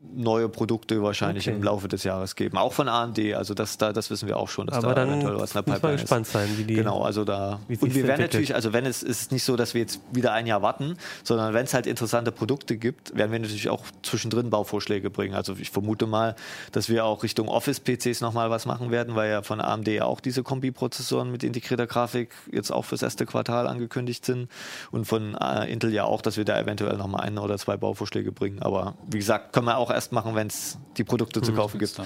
neue 0.00 0.48
Produkte 0.48 1.02
wahrscheinlich 1.02 1.48
Okay. 1.48 1.56
im 1.56 1.62
Laufe 1.62 1.88
des 1.88 2.04
Jahres 2.04 2.36
geben. 2.36 2.56
Auch 2.56 2.72
von 2.72 2.88
AMD, 2.88 3.18
also 3.34 3.52
das, 3.52 3.78
da, 3.78 3.92
das 3.92 4.10
wissen 4.10 4.28
wir 4.28 4.36
auch 4.36 4.48
schon, 4.48 4.68
dass 4.68 4.76
Aber 4.78 4.88
da 4.88 4.94
dann 4.94 5.08
eventuell 5.08 5.40
was 5.40 5.54
in 5.54 5.64
der 5.64 5.72
Pipeline 5.72 5.96
gespannt 6.00 6.26
ist. 6.26 6.32
sein, 6.32 6.48
wie 6.56 6.64
die. 6.64 6.74
Genau, 6.74 7.02
also 7.02 7.24
da. 7.24 7.58
Und 7.68 7.94
wir 7.94 8.06
werden 8.06 8.20
natürlich, 8.20 8.54
also 8.54 8.72
wenn 8.72 8.86
es 8.86 9.02
ist 9.02 9.32
nicht 9.32 9.42
so, 9.42 9.56
dass 9.56 9.74
wir 9.74 9.80
jetzt 9.80 10.00
wieder 10.12 10.32
ein 10.32 10.46
Jahr 10.46 10.62
warten, 10.62 10.96
sondern 11.24 11.52
wenn 11.52 11.64
es 11.64 11.74
halt 11.74 11.86
interessante 11.88 12.30
Produkte 12.30 12.76
gibt, 12.76 13.16
werden 13.16 13.32
wir 13.32 13.40
natürlich 13.40 13.68
auch 13.70 13.82
zwischendrin 14.04 14.50
Bauvorschläge 14.50 15.10
bringen. 15.10 15.34
Also 15.34 15.56
ich 15.58 15.70
vermute 15.70 16.06
mal, 16.06 16.36
dass 16.70 16.88
wir 16.88 17.04
auch 17.04 17.24
Richtung 17.24 17.48
Office-PCs 17.48 18.20
nochmal 18.20 18.50
was 18.50 18.66
machen 18.66 18.92
werden, 18.92 19.16
weil 19.16 19.30
ja 19.30 19.42
von 19.42 19.60
AMD 19.60 20.00
auch 20.02 20.20
diese 20.20 20.44
Kombi-Prozessoren 20.44 21.30
mit 21.32 21.42
integrierter 21.42 21.88
Grafik 21.88 22.30
jetzt 22.52 22.70
auch 22.70 22.84
fürs 22.84 23.02
erste 23.02 23.26
Quartal 23.26 23.66
angekündigt 23.66 24.24
sind. 24.24 24.48
Und 24.92 25.06
von 25.06 25.34
äh, 25.34 25.70
Intel 25.72 25.92
ja 25.92 26.04
auch, 26.04 26.22
dass 26.22 26.36
wir 26.36 26.44
da 26.44 26.58
eventuell 26.58 26.96
nochmal 26.96 27.22
ein 27.22 27.36
oder 27.36 27.58
zwei 27.58 27.76
Bauvorschläge 27.76 28.30
bringen. 28.30 28.62
Aber 28.62 28.94
wie 29.10 29.18
gesagt, 29.18 29.52
können 29.52 29.66
wir 29.66 29.76
auch 29.78 29.87
erst 29.90 30.12
machen, 30.12 30.34
wenn 30.34 30.46
es 30.48 30.78
die 30.96 31.04
Produkte 31.04 31.40
zu 31.42 31.52
kaufen 31.52 31.78
gibt. 31.78 31.96
Ja. 31.98 32.04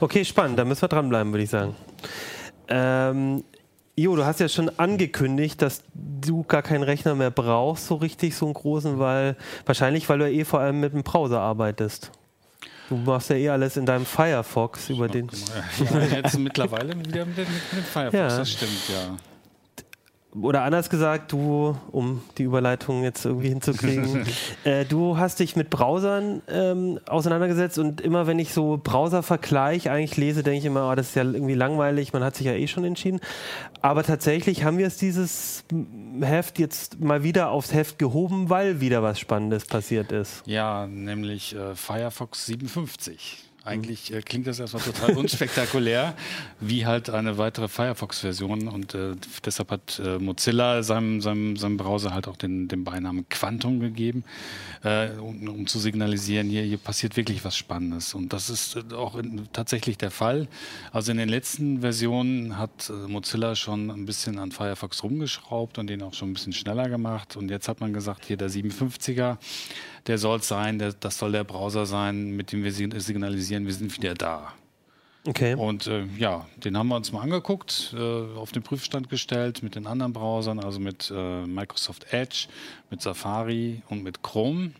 Okay, 0.00 0.24
spannend, 0.24 0.58
da 0.58 0.64
müssen 0.64 0.82
wir 0.82 0.88
dranbleiben, 0.88 1.32
würde 1.32 1.44
ich 1.44 1.50
sagen. 1.50 1.74
Ähm, 2.68 3.44
Jo, 3.94 4.16
du 4.16 4.24
hast 4.24 4.40
ja 4.40 4.48
schon 4.48 4.70
angekündigt, 4.78 5.60
dass 5.60 5.82
du 5.94 6.44
gar 6.44 6.62
keinen 6.62 6.82
Rechner 6.82 7.14
mehr 7.14 7.30
brauchst, 7.30 7.88
so 7.88 7.96
richtig, 7.96 8.34
so 8.34 8.46
einen 8.46 8.54
großen, 8.54 8.98
weil 8.98 9.36
wahrscheinlich, 9.66 10.08
weil 10.08 10.18
du 10.18 10.30
ja 10.30 10.40
eh 10.40 10.44
vor 10.46 10.60
allem 10.60 10.80
mit 10.80 10.94
dem 10.94 11.02
Browser 11.02 11.40
arbeitest. 11.40 12.10
Du 12.88 12.96
machst 12.96 13.28
ja 13.28 13.36
eh 13.36 13.50
alles 13.50 13.76
in 13.76 13.84
deinem 13.84 14.06
Firefox 14.06 14.88
über 14.88 15.08
den. 15.08 15.28
Ja, 15.92 16.00
jetzt 16.22 16.38
mittlerweile 16.38 16.98
wieder 16.98 17.26
mit, 17.26 17.36
dem- 17.36 17.48
mit 17.48 17.72
dem 17.72 17.84
Firefox, 17.84 18.14
Ja. 18.14 18.28
das 18.38 18.50
stimmt, 18.50 18.88
ja. 18.88 19.16
Oder 20.40 20.62
anders 20.62 20.88
gesagt, 20.88 21.30
du, 21.32 21.76
um 21.90 22.22
die 22.38 22.44
Überleitung 22.44 23.02
jetzt 23.02 23.26
irgendwie 23.26 23.50
hinzukriegen, 23.50 24.24
äh, 24.64 24.86
du 24.86 25.18
hast 25.18 25.40
dich 25.40 25.56
mit 25.56 25.68
Browsern 25.68 26.40
ähm, 26.48 26.98
auseinandergesetzt 27.06 27.78
und 27.78 28.00
immer 28.00 28.26
wenn 28.26 28.38
ich 28.38 28.54
so 28.54 28.80
Browser-Vergleich 28.82 29.90
eigentlich 29.90 30.16
lese, 30.16 30.42
denke 30.42 30.60
ich 30.60 30.64
immer, 30.64 30.90
oh, 30.90 30.94
das 30.94 31.08
ist 31.08 31.16
ja 31.16 31.24
irgendwie 31.24 31.52
langweilig, 31.54 32.14
man 32.14 32.24
hat 32.24 32.34
sich 32.36 32.46
ja 32.46 32.54
eh 32.54 32.66
schon 32.66 32.84
entschieden. 32.84 33.20
Aber 33.82 34.04
tatsächlich 34.04 34.64
haben 34.64 34.78
wir 34.78 34.86
es 34.86 34.96
dieses 34.96 35.64
Heft 36.20 36.58
jetzt 36.58 36.98
mal 36.98 37.22
wieder 37.22 37.50
aufs 37.50 37.74
Heft 37.74 37.98
gehoben, 37.98 38.48
weil 38.48 38.80
wieder 38.80 39.02
was 39.02 39.20
Spannendes 39.20 39.66
passiert 39.66 40.12
ist. 40.12 40.42
Ja, 40.46 40.86
nämlich 40.86 41.54
äh, 41.54 41.74
Firefox 41.74 42.46
57. 42.46 43.51
Eigentlich 43.64 44.12
äh, 44.12 44.22
klingt 44.22 44.48
das 44.48 44.58
erstmal 44.58 44.82
total 44.82 45.12
unspektakulär, 45.16 46.16
wie 46.60 46.84
halt 46.84 47.10
eine 47.10 47.38
weitere 47.38 47.68
Firefox-Version. 47.68 48.66
Und 48.66 48.94
äh, 48.94 49.14
deshalb 49.44 49.70
hat 49.70 50.00
äh, 50.04 50.18
Mozilla 50.18 50.82
seinem, 50.82 51.20
seinem, 51.20 51.56
seinem 51.56 51.76
Browser 51.76 52.12
halt 52.12 52.26
auch 52.26 52.36
den, 52.36 52.66
den 52.66 52.82
Beinamen 52.82 53.28
Quantum 53.28 53.78
gegeben, 53.78 54.24
äh, 54.82 55.10
um, 55.10 55.48
um 55.48 55.66
zu 55.68 55.78
signalisieren, 55.78 56.48
hier, 56.48 56.62
hier 56.62 56.78
passiert 56.78 57.16
wirklich 57.16 57.44
was 57.44 57.56
Spannendes. 57.56 58.14
Und 58.14 58.32
das 58.32 58.50
ist 58.50 58.76
äh, 58.76 58.94
auch 58.94 59.14
in, 59.14 59.48
tatsächlich 59.52 59.96
der 59.96 60.10
Fall. 60.10 60.48
Also 60.90 61.12
in 61.12 61.18
den 61.18 61.28
letzten 61.28 61.82
Versionen 61.82 62.58
hat 62.58 62.90
äh, 62.90 62.92
Mozilla 62.92 63.54
schon 63.54 63.90
ein 63.90 64.06
bisschen 64.06 64.40
an 64.40 64.50
Firefox 64.50 65.04
rumgeschraubt 65.04 65.78
und 65.78 65.86
den 65.86 66.02
auch 66.02 66.14
schon 66.14 66.30
ein 66.30 66.34
bisschen 66.34 66.52
schneller 66.52 66.88
gemacht. 66.88 67.36
Und 67.36 67.48
jetzt 67.48 67.68
hat 67.68 67.80
man 67.80 67.92
gesagt, 67.92 68.24
hier 68.24 68.36
der 68.36 68.50
57er, 68.50 69.36
der 70.06 70.18
soll 70.18 70.38
es 70.40 70.48
sein, 70.48 70.78
der, 70.78 70.92
das 70.92 71.18
soll 71.18 71.32
der 71.32 71.44
Browser 71.44 71.86
sein, 71.86 72.32
mit 72.36 72.52
dem 72.52 72.64
wir 72.64 72.72
sig- 72.72 73.00
signalisieren, 73.00 73.66
wir 73.66 73.72
sind 73.74 73.96
wieder 73.96 74.14
da. 74.14 74.52
Okay. 75.24 75.54
Und 75.54 75.86
äh, 75.86 76.04
ja, 76.18 76.46
den 76.56 76.76
haben 76.76 76.88
wir 76.88 76.96
uns 76.96 77.12
mal 77.12 77.20
angeguckt, 77.22 77.94
äh, 77.96 78.36
auf 78.36 78.50
den 78.50 78.62
Prüfstand 78.64 79.08
gestellt 79.08 79.62
mit 79.62 79.76
den 79.76 79.86
anderen 79.86 80.12
Browsern, 80.12 80.58
also 80.58 80.80
mit 80.80 81.12
äh, 81.14 81.46
Microsoft 81.46 82.12
Edge, 82.12 82.48
mit 82.90 83.00
Safari 83.02 83.82
und 83.88 84.02
mit 84.02 84.22
Chrome. 84.22 84.72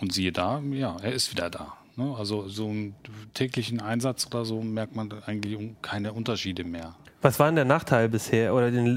Und 0.00 0.12
siehe 0.12 0.30
da, 0.30 0.60
ja, 0.70 0.96
er 1.02 1.12
ist 1.12 1.32
wieder 1.32 1.50
da. 1.50 1.74
Ne? 1.96 2.14
Also 2.16 2.46
so 2.46 2.68
im 2.68 2.94
täglichen 3.34 3.80
Einsatz 3.80 4.26
oder 4.28 4.44
so 4.44 4.62
merkt 4.62 4.94
man 4.94 5.12
eigentlich 5.26 5.58
keine 5.82 6.12
Unterschiede 6.12 6.62
mehr. 6.62 6.94
Was 7.20 7.40
war 7.40 7.46
denn 7.46 7.56
der 7.56 7.64
Nachteil 7.64 8.08
bisher? 8.08 8.54
Oder 8.54 8.68
in, 8.68 8.96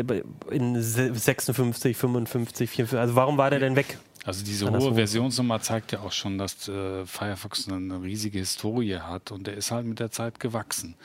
in 0.51 0.79
56, 0.79 1.97
55, 1.97 2.69
54? 2.69 2.99
Also 2.99 3.15
warum 3.15 3.37
war 3.39 3.49
der 3.49 3.57
denn 3.59 3.75
weg? 3.75 3.97
Also 4.23 4.45
diese 4.45 4.69
hohe 4.69 4.93
Versionsnummer 4.93 5.61
zeigt 5.61 5.91
ja 5.91 6.01
auch 6.01 6.11
schon, 6.11 6.37
dass 6.37 6.67
äh, 6.67 7.05
Firefox 7.05 7.67
eine 7.67 8.01
riesige 8.03 8.39
Historie 8.39 8.97
hat 8.97 9.31
und 9.31 9.47
der 9.47 9.55
ist 9.55 9.71
halt 9.71 9.85
mit 9.85 9.99
der 9.99 10.11
Zeit 10.11 10.39
gewachsen. 10.39 10.95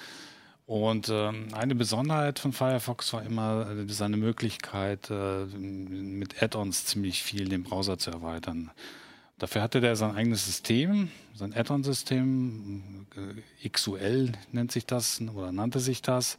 Und 0.67 1.09
ähm, 1.11 1.49
eine 1.53 1.77
Besonderheit 1.77 2.41
von 2.41 2.53
Firefox 2.53 3.13
war 3.13 3.23
immer 3.23 3.71
äh, 3.71 3.89
seine 3.89 4.17
Möglichkeit, 4.17 5.11
äh, 5.11 5.45
mit 5.47 6.43
Add-ons 6.43 6.85
ziemlich 6.87 7.23
viel 7.23 7.49
den 7.49 7.63
Browser 7.63 7.99
zu 7.99 8.11
erweitern. 8.11 8.73
Dafür 9.39 9.63
hatte 9.63 9.81
der 9.81 9.97
sein 9.97 10.15
eigenes 10.17 10.45
System, 10.45 11.11
sein 11.37 11.53
Add-on-System, 11.55 13.07
äh, 13.63 13.69
XUL 13.69 14.33
nennt 14.53 14.73
sich 14.73 14.87
das 14.87 15.21
oder 15.21 15.53
nannte 15.53 15.81
sich 15.81 16.03
das. 16.03 16.39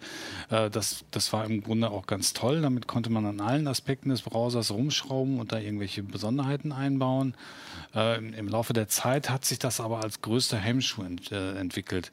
Äh, 0.49 0.69
das. 0.69 1.05
Das 1.12 1.31
war 1.33 1.45
im 1.45 1.62
Grunde 1.63 1.89
auch 1.91 2.07
ganz 2.07 2.33
toll. 2.33 2.62
Damit 2.62 2.88
konnte 2.88 3.10
man 3.10 3.25
an 3.25 3.39
allen 3.39 3.67
Aspekten 3.67 4.10
des 4.10 4.21
Browsers 4.23 4.71
rumschrauben 4.71 5.39
und 5.39 5.51
da 5.51 5.60
irgendwelche 5.60 6.03
Besonderheiten 6.03 6.71
einbauen. 6.71 7.36
Äh, 7.95 8.17
im- 8.17 8.47
Laufe 8.47 8.73
der 8.73 8.88
Zeit 8.88 9.29
hat 9.29 9.45
sich 9.45 9.60
das 9.60 9.79
aber 9.79 10.01
als 10.03 10.21
größter 10.21 10.57
Hemmschuh 10.57 11.03
ent, 11.03 11.31
entwickelt. 11.31 12.12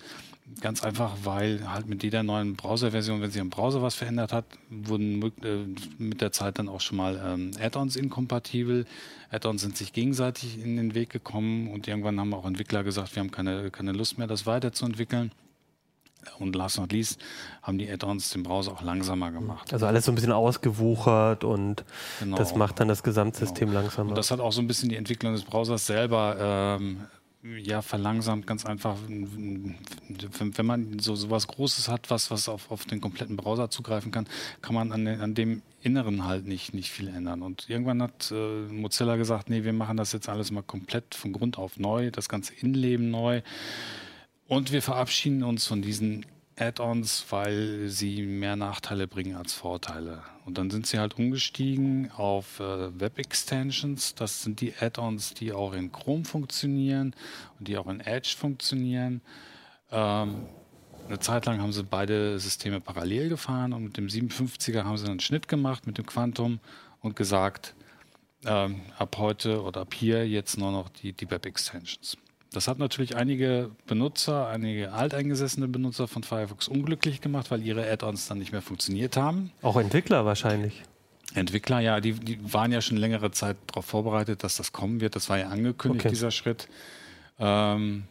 Ganz 0.61 0.85
einfach, 0.85 1.17
weil 1.25 1.73
halt 1.73 1.89
mit 1.89 2.03
jeder 2.03 2.23
neuen 2.23 2.55
Browserversion, 2.55 3.23
wenn 3.23 3.31
sich 3.31 3.41
am 3.41 3.49
Browser 3.49 3.81
was 3.81 3.95
verändert 3.95 4.35
hat, 4.35 4.45
wurden 4.69 5.23
äh, 5.43 5.65
mit 5.97 6.21
der 6.21 6.33
Zeit 6.33 6.59
dann 6.59 6.69
auch 6.69 6.83
schon 6.83 6.99
mal 6.99 7.19
ähm, 7.25 7.53
Add-ons 7.59 7.97
inkompatibel. 7.97 8.85
Add-ons 9.31 9.63
sind 9.63 9.77
sich 9.79 9.95
gegenseitig 9.95 10.63
in 10.63 10.77
den 10.77 10.95
Weg 10.95 11.09
gekommen 11.09 11.69
und 11.69 11.89
irgendwann 11.89 12.21
haben 12.21 12.35
auch 12.35 12.45
Entwickler 12.45 12.85
gesagt, 12.85 13.17
wir 13.17 13.21
haben 13.21 13.31
keine, 13.31 13.71
keine 13.71 13.93
Lust 13.93 14.19
mehr, 14.19 14.27
das 14.27 14.45
weiterzuentwickeln. 14.45 15.33
Und 16.39 16.55
last 16.57 16.79
not 16.79 16.93
least 16.93 17.21
haben 17.63 17.79
die 17.79 17.91
Add-ons 17.91 18.31
den 18.31 18.43
Browser 18.43 18.73
auch 18.73 18.83
langsamer 18.83 19.31
gemacht. 19.31 19.73
Also 19.73 19.87
alles 19.87 20.05
so 20.05 20.13
ein 20.13 20.15
bisschen 20.15 20.33
ausgewuchert 20.33 21.45
und 21.45 21.85
Genau. 22.21 22.37
das 22.37 22.55
macht 22.55 22.81
dann 22.81 22.89
das 22.89 23.03
Gesamtsystem 23.03 23.73
langsamer. 23.73 24.11
Und 24.11 24.17
das 24.19 24.31
hat 24.31 24.41
auch 24.41 24.53
so 24.53 24.61
ein 24.61 24.67
bisschen 24.67 24.89
die 24.89 24.97
Entwicklung 24.97 25.33
des 25.33 25.45
Browsers 25.45 25.87
selber 25.87 26.79
ähm, 26.81 27.01
ja, 27.63 27.83
verlangsamt, 27.83 28.47
ganz 28.47 28.65
einfach. 28.65 28.97
Wenn, 29.07 30.67
man 30.67 30.99
so 30.99 31.15
sowas 31.15 31.47
Großes 31.47 31.89
hat, 31.89 32.11
was, 32.11 32.31
was 32.31 32.49
auf, 32.49 32.71
auf 32.71 32.87
den 32.87 33.01
kompletten 33.01 33.37
Browser 33.37 33.69
zugreifen 33.69 34.11
kann, 34.11 34.27
kann 34.63 34.75
man 34.75 34.93
an, 34.93 35.07
an 35.07 35.35
dem 35.35 35.63
Inneren 35.83 36.25
halt 36.25 36.47
nicht, 36.47 36.73
nicht 36.73 36.91
viel 36.91 37.09
ändern. 37.09 37.43
Und 37.43 37.69
irgendwann 37.69 38.03
hat 38.03 38.31
äh, 38.31 38.63
Mozilla 38.73 39.17
gesagt, 39.17 39.51
nee, 39.51 39.65
wir 39.65 39.75
machen 39.75 39.99
das 39.99 40.13
jetzt 40.13 40.29
alles 40.29 40.51
mal 40.51 40.63
komplett 40.63 41.15
von 41.15 41.33
Grund 41.33 41.59
auf 41.59 41.79
neu, 41.79 42.11
das 42.11 42.31
ganze 42.31 42.55
Innenleben 42.55 43.11
neu. 43.11 43.43
Und 44.49 44.73
wir 44.73 44.81
verabschieden 44.81 45.43
uns 45.43 45.67
von 45.67 45.83
diesen 45.83 46.25
Add-ons, 46.57 47.27
weil 47.31 47.89
sie 47.89 48.23
mehr 48.23 48.57
Nachteile 48.57 49.09
bringen 49.09 49.35
als 49.37 49.53
Vorteile. 49.53 50.23
Und 50.45 50.59
dann 50.59 50.71
sind 50.71 50.87
sie 50.87 50.99
halt 50.99 51.19
umgestiegen 51.19 52.11
auf 52.13 52.61
äh, 52.61 53.01
Web-Extensions. 53.01 54.15
Das 54.15 54.43
sind 54.43 54.61
die 54.61 54.73
Add-ons, 54.79 55.35
die 55.35 55.53
auch 55.53 55.73
in 55.73 55.91
Chrome 55.91 56.25
funktionieren 56.25 57.15
und 57.59 57.69
die 57.69 57.77
auch 57.77 57.89
in 57.89 58.01
Edge 58.01 58.35
funktionieren. 58.39 59.21
Ähm, 59.91 60.47
eine 61.09 61.19
Zeit 61.19 61.47
lang 61.47 61.61
haben 61.61 61.73
sie 61.73 61.83
beide 61.83 62.39
Systeme 62.39 62.81
parallel 62.81 63.29
gefahren 63.29 63.73
und 63.73 63.85
mit 63.85 63.97
dem 63.97 64.07
57er 64.07 64.85
haben 64.85 64.97
sie 64.97 65.07
einen 65.07 65.21
Schnitt 65.21 65.49
gemacht 65.49 65.87
mit 65.87 65.99
dem 65.99 66.07
Quantum 66.07 66.61
und 67.01 67.17
gesagt, 67.17 67.75
ähm, 68.47 68.81
ab 68.99 69.17
heute 69.19 69.63
oder 69.63 69.83
ab 69.83 69.93
hier 69.95 70.27
jetzt 70.27 70.57
nur 70.57 70.73
noch 70.73 70.89
die, 70.89 71.13
die 71.13 71.31
Web-Extensions. 71.31 72.17
Das 72.55 72.69
hat 72.69 72.79
natürlich 72.79 73.17
einige 73.17 73.71
Benutzer, 73.87 74.49
einige 74.49 74.93
alteingesessene 74.93 75.69
Benutzer 75.69 76.07
von 76.09 76.23
Firefox 76.23 76.69
unglücklich 76.69 77.21
gemacht, 77.21 77.51
weil 77.51 77.63
ihre 77.63 77.91
Add-ons 77.91 78.29
dann 78.29 78.39
nicht 78.39 78.53
mehr 78.53 78.63
funktioniert 78.63 79.17
haben. 79.17 79.51
Auch 79.63 79.77
Entwickler 79.77 80.25
wahrscheinlich. 80.25 80.83
Entwickler, 81.35 81.81
ja, 81.81 82.01
die, 82.01 82.13
die 82.13 82.39
waren 82.53 82.71
ja 82.71 82.81
schon 82.81 82.97
längere 82.97 83.33
Zeit 83.33 83.57
darauf 83.67 83.87
vorbereitet, 83.87 84.45
dass 84.45 84.57
das 84.57 84.73
kommen 84.73 85.01
wird. 85.01 85.17
Das 85.17 85.29
war 85.29 85.39
ja 85.39 85.49
angekündigt, 85.49 86.07
Okay. 86.07 86.15
dieser 86.15 86.31
Schritt. 86.31 86.69
Ähm, 87.41 88.05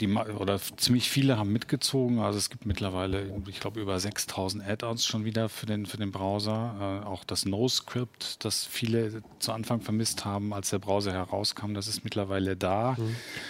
die, 0.00 0.12
oder 0.12 0.58
ziemlich 0.76 1.08
viele 1.08 1.38
haben 1.38 1.52
mitgezogen. 1.52 2.18
Also 2.18 2.38
es 2.38 2.50
gibt 2.50 2.66
mittlerweile, 2.66 3.32
ich 3.48 3.60
glaube, 3.60 3.80
über 3.80 3.98
6000 3.98 4.62
Add-ons 4.68 5.06
schon 5.06 5.24
wieder 5.24 5.48
für 5.48 5.64
den, 5.64 5.86
für 5.86 5.96
den 5.96 6.12
Browser. 6.12 7.00
Äh, 7.02 7.06
auch 7.06 7.24
das 7.24 7.46
NoScript, 7.46 8.44
das 8.44 8.66
viele 8.66 9.22
zu 9.38 9.52
Anfang 9.52 9.80
vermisst 9.80 10.26
haben, 10.26 10.52
als 10.52 10.68
der 10.68 10.80
Browser 10.80 11.12
herauskam, 11.12 11.72
das 11.72 11.88
ist 11.88 12.04
mittlerweile 12.04 12.56
da. 12.56 12.96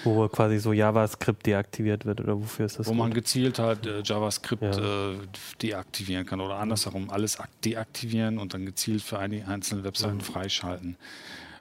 Wo 0.05 0.29
quasi 0.29 0.59
so 0.59 0.73
JavaScript 0.73 1.47
deaktiviert 1.47 2.05
wird 2.05 2.21
oder 2.21 2.39
wofür 2.41 2.67
ist 2.67 2.79
das? 2.79 2.87
wo 2.87 2.95
man 2.95 3.09
gut? 3.11 3.17
gezielt 3.17 3.59
halt 3.59 3.85
äh, 3.87 4.03
JavaScript 4.05 4.63
Ja. 4.63 5.11
äh, 5.13 5.17
deaktivieren 5.63 6.27
kann 6.27 6.41
oder 6.41 6.57
andersherum 6.59 7.11
alles 7.11 7.41
ak- 7.41 7.61
deaktivieren 7.63 8.39
und 8.39 8.55
dann 8.55 8.65
gezielt 8.67 9.03
für 9.03 9.19
einige 9.19 9.49
einzelne 9.49 9.83
Webseiten 9.83 10.21
freischalten. 10.21 10.97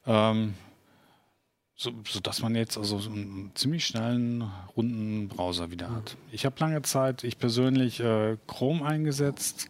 Ähm, 0.06 0.54
so, 1.78 1.92
dass 2.24 2.42
man 2.42 2.56
jetzt 2.56 2.78
also 2.78 3.00
so 3.00 3.10
einen 3.10 3.52
ziemlich 3.54 3.86
schnellen, 3.86 4.50
runden 4.78 5.28
Browser 5.28 5.72
wieder 5.72 5.92
hat. 5.92 6.16
Ich 6.32 6.46
habe 6.46 6.56
lange 6.60 6.82
Zeit, 6.84 7.24
ich 7.24 7.38
persönlich, 7.38 8.00
äh, 8.00 8.38
Chrome 8.48 8.86
eingesetzt. 8.86 9.70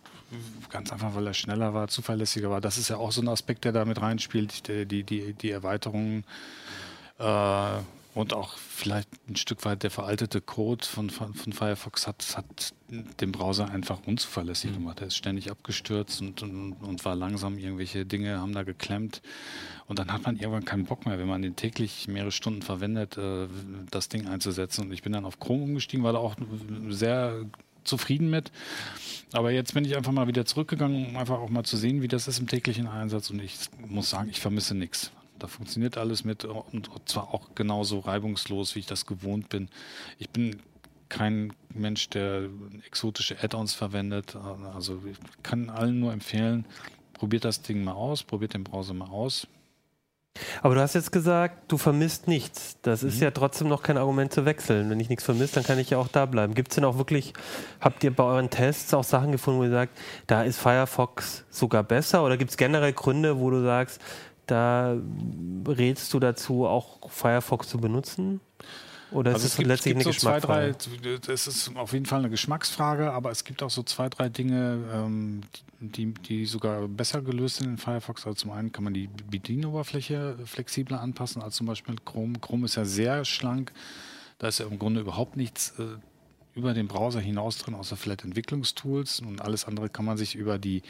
Ganz 0.70 0.92
einfach, 0.92 1.16
weil 1.16 1.26
er 1.28 1.34
schneller 1.34 1.74
war, 1.74 1.88
zuverlässiger 1.88 2.50
war. 2.50 2.62
Das 2.62 2.78
ist 2.78 2.90
ja 2.90 2.98
auch 2.98 3.12
so 3.12 3.22
ein 3.22 3.28
Aspekt, 3.28 3.64
der 3.66 3.72
da 3.72 3.86
mit 3.86 4.02
reinspielt, 4.02 4.68
die, 4.68 4.86
die, 4.86 5.04
die, 5.04 5.34
die 5.34 5.52
Erweiterungen. 5.52 6.26
Äh, 7.18 7.80
und 8.16 8.34
auch 8.34 8.58
vielleicht 8.58 9.10
ein 9.28 9.36
Stück 9.36 9.66
weit 9.66 9.84
der 9.84 9.92
veraltete 9.92 10.40
Code 10.40 10.86
von, 10.86 11.10
von, 11.10 11.34
von 11.34 11.52
Firefox 11.52 12.08
hat, 12.08 12.26
hat 12.38 12.74
den 13.20 13.34
Browser 13.34 13.70
einfach 13.70 14.00
unzuverlässig 14.08 14.72
mhm. 14.72 14.76
gemacht. 14.76 15.02
Er 15.02 15.08
ist 15.08 15.18
ständig 15.18 15.52
abgestürzt 15.52 16.22
und, 16.22 16.42
und, 16.42 16.74
und, 16.82 17.04
war 17.04 17.16
langsam. 17.16 17.58
Irgendwelche 17.58 18.06
Dinge 18.06 18.40
haben 18.40 18.54
da 18.54 18.64
geklemmt. 18.64 19.22
Und 19.88 20.00
dann 20.00 20.14
hat 20.14 20.24
man 20.24 20.38
irgendwann 20.38 20.64
keinen 20.64 20.86
Bock 20.86 21.06
mehr, 21.06 21.20
wenn 21.20 21.28
man 21.28 21.42
den 21.42 21.58
täglich 21.58 22.08
mehrere 22.08 22.32
Stunden 22.32 22.62
verwendet, 22.62 23.18
äh, 23.18 23.48
das 23.92 24.08
Ding 24.08 24.28
einzusetzen. 24.28 24.86
Und 24.86 24.94
ich 24.94 25.04
bin 25.04 25.12
dann 25.12 25.26
auf 25.26 25.42
Chrome 25.42 25.64
umgestiegen, 25.64 26.06
war 26.06 26.14
da 26.14 26.20
auch 26.20 26.36
sehr 26.88 27.46
zufrieden 27.84 28.30
mit. 28.30 28.50
Aber 29.34 29.52
jetzt 29.52 29.74
bin 29.74 29.84
ich 29.84 29.98
einfach 29.98 30.14
mal 30.14 30.28
wieder 30.28 30.46
zurückgegangen, 30.46 31.08
um 31.08 31.18
einfach 31.18 31.40
auch 31.40 31.50
mal 31.50 31.66
zu 31.66 31.76
sehen, 31.76 32.02
wie 32.02 32.08
das 32.08 32.30
ist 32.30 32.40
im 32.40 32.48
täglichen 32.48 32.88
Einsatz. 32.88 33.30
Und 33.30 33.42
ich 33.42 33.58
muss 33.86 34.10
sagen, 34.10 34.30
ich 34.30 34.40
vermisse 34.40 34.74
nichts. 34.74 35.12
Da 35.40 35.48
funktioniert 35.48 35.98
alles 35.98 36.24
mit 36.24 36.46
und 36.46 36.90
zwar 37.06 37.34
auch 37.34 37.56
genauso 37.56 38.00
reibungslos, 38.00 38.76
wie 38.76 38.80
ich 38.80 38.86
das 38.86 39.06
gewohnt 39.06 39.50
bin. 39.50 39.70
Ich 40.18 40.30
bin 40.30 40.62
kein 41.10 41.54
Mensch, 41.74 42.10
der 42.10 42.50
exotische 42.86 43.38
Add-ons 43.42 43.74
verwendet. 43.74 44.36
Also 44.74 45.02
ich 45.10 45.18
kann 45.44 45.70
allen 45.70 46.00
nur 46.00 46.14
empfehlen, 46.14 46.66
probiert 47.14 47.46
das 47.46 47.62
Ding 47.62 47.84
mal 47.84 47.94
aus, 47.94 48.24
probiert 48.24 48.54
den 48.54 48.64
Browser 48.64 48.94
mal 48.94 49.10
aus. 49.10 49.48
Aber 50.62 50.76
du 50.76 50.82
hast 50.82 50.96
jetzt 50.96 51.14
gesagt, 51.14 51.72
du 51.72 51.78
vermisst 51.78 52.28
nichts. 52.28 52.78
Das 52.82 53.04
mhm. 53.04 53.08
ist 53.08 53.22
ja 53.22 53.32
trotzdem 53.32 53.70
noch 53.70 53.84
kein 53.84 53.98
Argument 53.98 54.34
zu 54.34 54.44
wechseln. 54.44 54.90
Wenn 54.90 55.00
ich 55.00 55.08
nichts 55.08 55.24
vermisse, 55.24 55.56
dann 55.56 55.64
kann 55.64 55.80
ich 55.80 55.92
ja 55.92 55.98
auch 55.98 56.10
da 56.10 56.26
bleiben. 56.26 56.54
Gibt 56.56 56.72
es 56.72 56.76
denn 56.76 56.84
auch 56.84 56.98
wirklich, 56.98 57.34
habt 57.80 58.04
ihr 58.04 58.14
bei 58.14 58.24
euren 58.24 58.50
Tests 58.50 58.94
auch 58.94 59.06
Sachen 59.06 59.32
gefunden, 59.32 59.62
wo 59.62 59.64
ihr 59.64 59.72
sagt, 59.72 59.98
da 60.28 60.44
ist 60.44 60.58
Firefox 60.58 61.46
sogar 61.50 61.84
besser? 61.84 62.24
Oder 62.26 62.36
gibt 62.36 62.52
es 62.52 62.58
generell 62.58 62.92
Gründe, 62.92 63.40
wo 63.40 63.50
du 63.50 63.64
sagst, 63.64 64.02
da 64.48 64.98
rätst 65.68 66.14
du 66.14 66.20
dazu, 66.20 66.66
auch 66.66 67.10
Firefox 67.10 67.70
zu 67.70 67.78
benutzen? 67.78 68.42
Oder 69.12 69.34
also 69.34 69.46
ist 69.46 69.54
es, 69.54 69.58
gibt, 69.58 69.68
letztlich 69.68 69.94
gibt 69.94 70.06
eine 70.06 70.14
so 70.14 70.18
Geschmacksfrage? 70.18 70.78
Zwei, 70.78 70.98
drei, 70.98 71.18
das 71.18 71.48
ist 71.48 71.76
auf 71.76 71.94
jeden 71.94 72.06
Fall 72.06 72.20
eine 72.20 72.30
Geschmacksfrage, 72.30 73.12
aber 73.12 73.32
es 73.32 73.44
gibt 73.44 73.62
auch 73.64 73.70
so 73.70 73.84
zwei, 73.84 74.10
drei 74.10 74.30
Dinge, 74.30 74.80
ähm, 74.94 75.42
die, 75.80 76.14
die 76.14 76.46
sogar 76.46 76.88
besser 76.88 77.22
gelöst 77.22 77.58
sind 77.58 77.70
in 77.70 77.78
Firefox. 77.78 78.26
Also 78.26 78.36
zum 78.36 78.52
einen 78.52 78.72
kann 78.72 78.84
man 78.84 78.94
die 78.94 79.08
Bedienoberfläche 79.08 80.38
flexibler 80.46 81.02
anpassen 81.02 81.42
als 81.42 81.56
zum 81.56 81.68
Beispiel 81.68 81.96
Chrome. 82.04 82.40
Chrome 82.40 82.66
ist 82.66 82.76
ja 82.76 82.86
sehr 82.86 83.26
schlank. 83.26 83.72
Da 84.38 84.48
ist 84.48 84.60
ja 84.60 84.66
im 84.66 84.80
Grunde 84.80 85.02
überhaupt 85.02 85.38
nichts 85.38 85.80
äh, 85.80 85.98
über 86.56 86.74
den 86.74 86.88
Browser 86.88 87.20
hinaus 87.20 87.58
drin, 87.58 87.76
außer 87.76 87.96
vielleicht 87.96 88.24
Entwicklungstools. 88.24 89.20
Und 89.20 89.42
alles 89.42 89.66
andere 89.66 89.90
kann 89.90 90.06
man 90.06 90.18
sich 90.18 90.36
über 90.36 90.58
die 90.58 90.82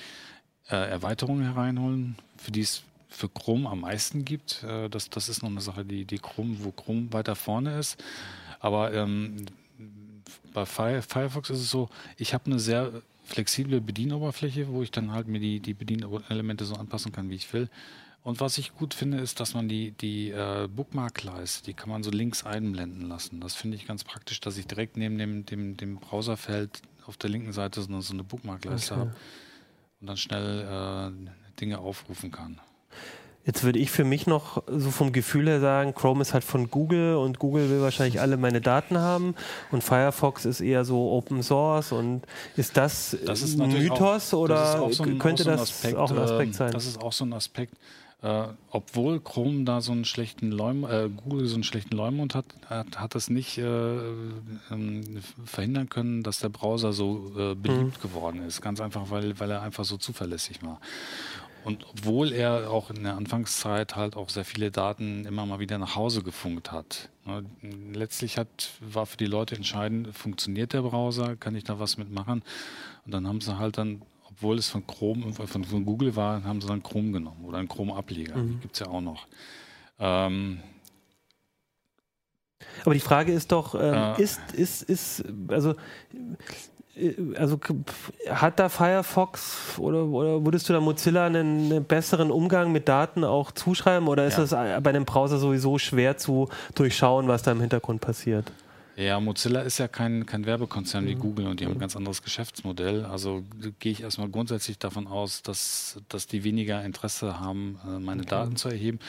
äh, 0.70 0.76
Erweiterungen 0.76 1.44
hereinholen, 1.44 2.16
für 2.38 2.52
die 2.52 2.62
es 2.62 2.84
für 3.16 3.30
Chrome 3.30 3.70
am 3.70 3.82
meisten 3.82 4.26
gibt. 4.26 4.64
Äh, 4.64 4.90
das, 4.90 5.10
das 5.10 5.30
ist 5.30 5.42
noch 5.42 5.50
eine 5.50 5.62
Sache, 5.62 5.86
die, 5.86 6.06
die 6.06 6.20
Chrome, 6.20 6.58
wo 6.60 6.72
Chrome 6.72 7.12
weiter 7.14 7.36
vorne 7.36 7.80
ist. 7.80 8.04
Aber 8.60 8.94
ähm, 8.94 9.46
bei 10.54 10.66
Firefox 10.66 11.50
ist 11.50 11.60
es 11.60 11.70
so, 11.70 11.90
ich 12.18 12.34
habe 12.34 12.46
eine 12.46 12.60
sehr 12.60 12.92
flexible 13.24 13.82
Bedienoberfläche, 13.82 14.68
wo 14.70 14.84
ich 14.84 14.92
dann 14.92 15.12
halt 15.12 15.28
mir 15.28 15.40
die, 15.40 15.60
die 15.60 15.74
Bedienelemente 15.74 16.66
so 16.66 16.76
anpassen 16.76 17.12
kann, 17.12 17.30
wie 17.30 17.36
ich 17.36 17.52
will. 17.54 17.70
Und 18.24 18.40
was 18.40 18.58
ich 18.58 18.74
gut 18.74 18.94
finde, 18.96 19.20
ist, 19.20 19.40
dass 19.40 19.54
man 19.54 19.70
die, 19.70 19.92
die 19.92 20.32
äh, 20.32 20.68
Bookmark-Leiste, 20.68 21.64
die 21.64 21.74
kann 21.76 21.90
man 21.90 22.02
so 22.02 22.10
links 22.10 22.44
einblenden 22.44 23.08
lassen. 23.08 23.40
Das 23.40 23.54
finde 23.54 23.78
ich 23.78 23.86
ganz 23.86 24.04
praktisch, 24.04 24.42
dass 24.42 24.58
ich 24.58 24.66
direkt 24.66 24.98
neben 24.98 25.18
dem, 25.18 25.46
dem, 25.46 25.78
dem 25.78 25.98
Browserfeld 25.98 26.82
auf 27.06 27.18
der 27.18 27.30
linken 27.30 27.54
Seite 27.54 27.82
so 27.82 27.88
eine, 27.88 28.02
so 28.02 28.14
eine 28.14 28.24
Bookmark-Leiste 28.24 28.94
okay. 28.94 29.02
habe 29.02 29.16
und 30.02 30.08
dann 30.08 30.18
schnell 30.18 30.62
äh, 30.62 31.60
Dinge 31.60 31.80
aufrufen 31.80 32.32
kann. 32.32 32.60
Jetzt 33.46 33.64
würde 33.64 33.78
ich 33.78 33.92
für 33.92 34.04
mich 34.04 34.26
noch 34.26 34.64
so 34.68 34.90
vom 34.90 35.12
Gefühl 35.12 35.48
her 35.48 35.60
sagen, 35.60 35.94
Chrome 35.94 36.22
ist 36.22 36.34
halt 36.34 36.44
von 36.44 36.72
Google 36.72 37.16
und 37.16 37.38
Google 37.38 37.70
will 37.70 37.82
wahrscheinlich 37.82 38.20
alle 38.20 38.38
meine 38.38 38.60
Daten 38.60 38.98
haben 38.98 39.36
und 39.72 39.84
Firefox 39.84 40.46
ist 40.46 40.62
eher 40.62 40.84
so 40.84 41.12
Open 41.12 41.44
Source 41.44 41.92
und 41.92 42.24
ist 42.56 42.76
das, 42.76 43.16
das 43.24 43.44
ist 43.44 43.60
ein 43.60 43.70
Mythos 43.70 44.34
auch, 44.34 44.40
oder 44.40 44.92
so 44.92 45.04
ein, 45.04 45.20
könnte 45.20 45.44
so 45.44 45.52
das 45.52 45.62
Aspekt, 45.62 45.96
auch 45.96 46.10
ein 46.10 46.18
Aspekt 46.18 46.52
äh, 46.52 46.58
sein? 46.58 46.72
Das 46.72 46.88
ist 46.88 47.00
auch 47.02 47.14
so 47.14 47.24
ein 47.24 47.34
Aspekt. 47.34 47.76
Äh, 48.26 48.48
obwohl 48.72 49.20
Chrome 49.20 49.66
da 49.66 49.82
so 49.82 49.92
einen 49.92 50.06
schlechten 50.06 50.50
Leum, 50.50 50.84
äh, 50.84 51.10
Google 51.10 51.46
so 51.46 51.54
einen 51.54 51.64
schlechten 51.64 51.96
Leumund 51.96 52.34
hat, 52.34 52.46
hat, 52.68 53.00
hat 53.00 53.14
das 53.14 53.30
nicht 53.30 53.60
äh, 53.60 53.98
ähm, 54.72 55.22
verhindern 55.46 55.90
können, 55.90 56.24
dass 56.24 56.40
der 56.40 56.50
Browser 56.50 56.92
so 56.92 57.32
äh, 57.38 57.54
beliebt 57.54 57.98
mhm. 57.98 58.02
geworden 58.02 58.42
ist. 58.42 58.64
Ganz 58.64 58.82
einfach, 58.82 59.12
weil, 59.12 59.40
weil 59.40 59.52
er 59.52 59.62
einfach 59.62 59.86
so 59.86 59.98
zuverlässig 59.98 60.64
war. 60.64 60.80
Und 61.66 61.86
obwohl 61.90 62.32
er 62.32 62.70
auch 62.70 62.92
in 62.92 63.04
der 63.04 63.16
Anfangszeit 63.16 63.96
halt 63.96 64.16
auch 64.16 64.30
sehr 64.30 64.46
viele 64.46 64.70
Daten 64.70 65.26
immer 65.26 65.46
mal 65.48 65.60
wieder 65.60 65.80
nach 65.80 65.96
Hause 65.96 66.22
gefunkt 66.22 66.72
hat. 66.72 67.10
Ne, 67.26 67.44
letztlich 67.92 68.38
hat, 68.38 68.70
war 68.80 69.08
für 69.08 69.18
die 69.18 69.26
Leute 69.26 69.56
entscheidend, 69.56 70.16
funktioniert 70.16 70.74
der 70.74 70.84
Browser, 70.84 71.36
kann 71.36 71.56
ich 71.56 71.64
da 71.64 71.80
was 71.80 71.98
mitmachen? 71.98 72.44
Und 73.06 73.14
dann 73.14 73.28
haben 73.28 73.42
sie 73.42 73.58
halt 73.58 73.80
dann, 73.80 74.04
obwohl 74.30 74.60
es 74.60 74.70
von 74.70 74.86
Chrome, 74.86 75.34
von, 75.34 75.64
von 75.64 75.86
Google 75.86 76.16
war, 76.16 76.44
haben 76.44 76.62
sie 76.62 76.68
dann 76.68 76.84
Chrome 76.84 77.12
genommen 77.12 77.44
oder 77.44 77.58
einen 77.58 77.68
Chrome-Ableger. 77.68 78.38
Mhm. 78.38 78.62
Gibt 78.62 78.76
es 78.76 78.80
ja 78.82 78.88
auch 78.88 79.02
noch. 79.02 79.26
Ähm, 79.98 80.60
aber 82.84 82.94
die 82.94 83.00
Frage 83.00 83.32
ist 83.32 83.52
doch, 83.52 83.76
ähm, 83.76 84.16
äh, 84.18 84.22
ist, 84.22 84.40
ist, 84.54 84.84
ist, 84.84 85.24
also 85.48 85.76
also 87.38 87.60
hat 88.30 88.60
da 88.60 88.70
Firefox 88.70 89.78
oder, 89.80 90.06
oder 90.06 90.46
würdest 90.46 90.70
du 90.70 90.74
da 90.74 90.80
Mozilla 90.80 91.26
einen, 91.26 91.72
einen, 91.72 91.84
besseren 91.84 92.32
Umgang 92.32 92.72
mit 92.72 92.88
Daten 92.88 93.24
auch 93.24 93.52
zuschreiben 93.52 94.08
oder 94.08 94.26
ist 94.26 94.38
es 94.38 94.52
ja. 94.52 94.80
bei 94.80 94.92
einem 94.92 95.06
Browser 95.06 95.38
sowieso 95.38 95.78
schwer 95.78 96.18
zu 96.18 96.48
durchschauen, 96.74 97.28
was 97.28 97.44
da 97.44 97.52
im 97.52 97.60
Hintergrund 97.60 98.00
passiert? 98.02 98.52
Ja, 98.98 99.20
Mozilla 99.20 99.60
ist 99.62 99.78
ja 99.78 99.90
kein, 99.90 100.26
kein 100.26 100.46
Werbekonzern 100.46 101.04
mhm. 101.04 101.08
wie 101.10 101.16
Google 101.16 101.48
und 101.48 101.60
die 101.60 101.66
haben 101.66 101.74
ein 101.74 101.80
ganz 101.80 101.98
anderes 101.98 102.22
Geschäftsmodell. 102.22 103.04
Also 103.04 103.44
gehe 103.80 103.92
ich 103.92 104.02
erstmal 104.02 104.30
grundsätzlich 104.30 104.80
davon 104.80 105.08
aus, 105.08 105.42
dass, 105.42 106.00
dass 106.08 106.28
die 106.28 106.46
weniger 106.46 106.84
Interesse 106.84 107.40
haben, 107.40 107.78
äh, 107.86 108.00
meine 108.00 108.22
okay. 108.22 108.30
Daten 108.30 108.56
zu 108.56 108.70
erheben. 108.70 109.00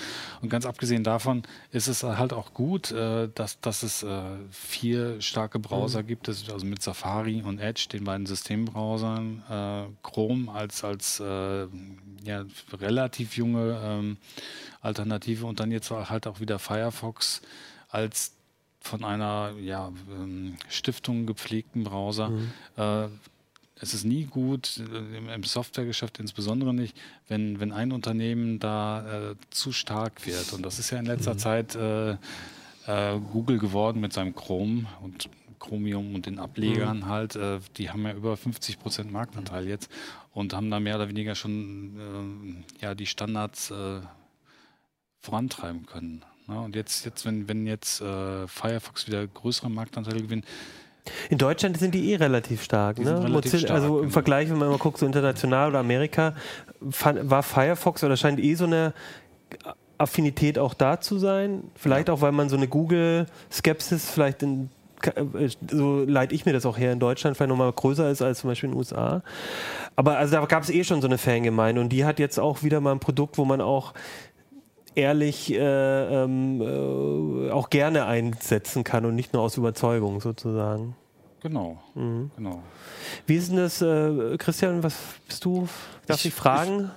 Und 0.42 0.48
ganz 0.48 0.66
abgesehen 0.66 1.04
davon 1.04 1.44
ist 1.70 1.86
es 1.86 2.02
halt 2.02 2.32
auch 2.32 2.52
gut, 2.52 2.90
äh, 2.90 3.28
dass, 3.32 3.60
dass 3.60 3.84
es 3.84 4.02
äh, 4.02 4.22
vier 4.50 5.20
starke 5.20 5.60
Browser 5.60 6.02
mhm. 6.02 6.06
gibt, 6.08 6.28
also 6.28 6.66
mit 6.66 6.82
Safari 6.82 7.42
und 7.42 7.60
Edge, 7.60 7.86
den 7.92 8.04
beiden 8.04 8.26
Systembrowsern, 8.26 9.94
Chrome 10.02 10.50
als, 10.52 10.82
als 10.84 11.18
ja, 11.18 12.44
relativ 12.72 13.36
junge 13.36 13.80
ähm, 13.82 14.16
Alternative 14.80 15.46
und 15.46 15.60
dann 15.60 15.70
jetzt 15.70 15.90
halt 15.90 16.26
auch 16.26 16.40
wieder 16.40 16.58
Firefox 16.58 17.42
als 17.88 18.35
von 18.86 19.04
einer 19.04 19.52
ja, 19.60 19.92
ähm, 20.10 20.56
Stiftung 20.68 21.26
gepflegten 21.26 21.84
Browser. 21.84 22.30
Mhm. 22.30 22.52
Äh, 22.76 23.08
es 23.78 23.92
ist 23.92 24.04
nie 24.04 24.24
gut, 24.24 24.80
äh, 24.92 25.34
im 25.34 25.42
Softwaregeschäft 25.42 26.18
insbesondere 26.18 26.72
nicht, 26.72 26.96
wenn, 27.28 27.60
wenn 27.60 27.72
ein 27.72 27.92
Unternehmen 27.92 28.58
da 28.58 29.32
äh, 29.32 29.34
zu 29.50 29.72
stark 29.72 30.26
wird. 30.26 30.52
Und 30.52 30.62
das 30.64 30.78
ist 30.78 30.90
ja 30.90 30.98
in 30.98 31.06
letzter 31.06 31.34
mhm. 31.34 31.38
Zeit 31.38 31.74
äh, 31.74 32.12
äh, 32.12 32.16
Google 33.32 33.58
geworden 33.58 34.00
mit 34.00 34.12
seinem 34.12 34.34
Chrome 34.34 34.86
und 35.02 35.28
Chromium 35.58 36.14
und 36.14 36.26
den 36.26 36.38
Ablegern 36.38 36.98
mhm. 37.00 37.06
halt. 37.06 37.36
Äh, 37.36 37.60
die 37.76 37.90
haben 37.90 38.04
ja 38.04 38.14
über 38.14 38.36
50 38.36 38.78
Prozent 38.78 39.12
Marktanteil 39.12 39.66
jetzt 39.68 39.90
und 40.32 40.54
haben 40.54 40.70
da 40.70 40.80
mehr 40.80 40.96
oder 40.96 41.08
weniger 41.08 41.34
schon 41.34 42.64
ja, 42.82 42.94
die 42.94 43.06
Standards 43.06 43.72
vorantreiben 45.22 45.86
können. 45.86 46.22
Ja, 46.48 46.60
und 46.60 46.76
jetzt, 46.76 47.04
jetzt 47.04 47.26
wenn, 47.26 47.48
wenn 47.48 47.66
jetzt 47.66 48.00
äh, 48.00 48.46
Firefox 48.46 49.06
wieder 49.06 49.26
größere 49.26 49.70
Marktanteile 49.70 50.22
gewinnt, 50.22 50.44
in 51.30 51.38
Deutschland 51.38 51.78
sind 51.78 51.94
die 51.94 52.10
eh 52.10 52.16
relativ 52.16 52.64
stark. 52.64 52.98
Ne? 52.98 53.22
Relativ 53.22 53.60
stark 53.60 53.70
also 53.70 53.96
im 53.96 54.02
genau. 54.02 54.12
Vergleich, 54.12 54.50
wenn 54.50 54.58
man 54.58 54.68
mal 54.68 54.78
guckt, 54.78 54.98
so 54.98 55.06
international 55.06 55.70
oder 55.70 55.78
Amerika, 55.78 56.34
war 56.80 57.42
Firefox 57.42 58.02
oder 58.02 58.16
scheint 58.16 58.40
eh 58.40 58.54
so 58.54 58.64
eine 58.64 58.92
Affinität 59.98 60.58
auch 60.58 60.74
da 60.74 61.00
zu 61.00 61.18
sein. 61.18 61.62
Vielleicht 61.74 62.08
ja. 62.08 62.14
auch, 62.14 62.20
weil 62.20 62.32
man 62.32 62.48
so 62.48 62.56
eine 62.56 62.68
Google-Skepsis 62.68 64.10
vielleicht 64.10 64.42
in 64.42 64.70
äh, 65.02 65.48
so 65.70 66.04
leite 66.04 66.34
ich 66.34 66.46
mir 66.46 66.52
das 66.52 66.66
auch 66.66 66.78
her 66.78 66.92
in 66.92 67.00
Deutschland 67.00 67.36
vielleicht 67.36 67.50
nochmal 67.50 67.72
größer 67.72 68.10
ist 68.10 68.22
als 68.22 68.40
zum 68.40 68.50
Beispiel 68.50 68.68
in 68.68 68.72
den 68.72 68.78
USA. 68.78 69.22
Aber 69.94 70.18
also 70.18 70.36
da 70.36 70.44
gab 70.46 70.62
es 70.62 70.70
eh 70.70 70.84
schon 70.84 71.00
so 71.00 71.06
eine 71.06 71.18
Fangemeinde 71.18 71.80
und 71.80 71.90
die 71.90 72.04
hat 72.04 72.18
jetzt 72.18 72.38
auch 72.38 72.62
wieder 72.62 72.80
mal 72.80 72.92
ein 72.92 73.00
Produkt, 73.00 73.38
wo 73.38 73.44
man 73.44 73.60
auch 73.60 73.94
ehrlich 74.96 75.52
äh, 75.52 75.58
ähm, 75.58 76.60
äh, 76.60 77.50
auch 77.50 77.70
gerne 77.70 78.06
einsetzen 78.06 78.82
kann 78.82 79.04
und 79.04 79.14
nicht 79.14 79.32
nur 79.32 79.42
aus 79.42 79.56
Überzeugung 79.56 80.20
sozusagen. 80.20 80.96
Genau, 81.42 81.80
mhm. 81.94 82.30
genau. 82.36 82.62
Wie 83.26 83.36
ist 83.36 83.50
denn 83.50 83.58
das, 83.58 83.80
äh, 83.80 84.36
Christian, 84.38 84.82
was 84.82 84.96
bist 85.28 85.44
du? 85.44 85.68
Darf 86.06 86.18
ich, 86.20 86.26
ich 86.26 86.34
fragen? 86.34 86.90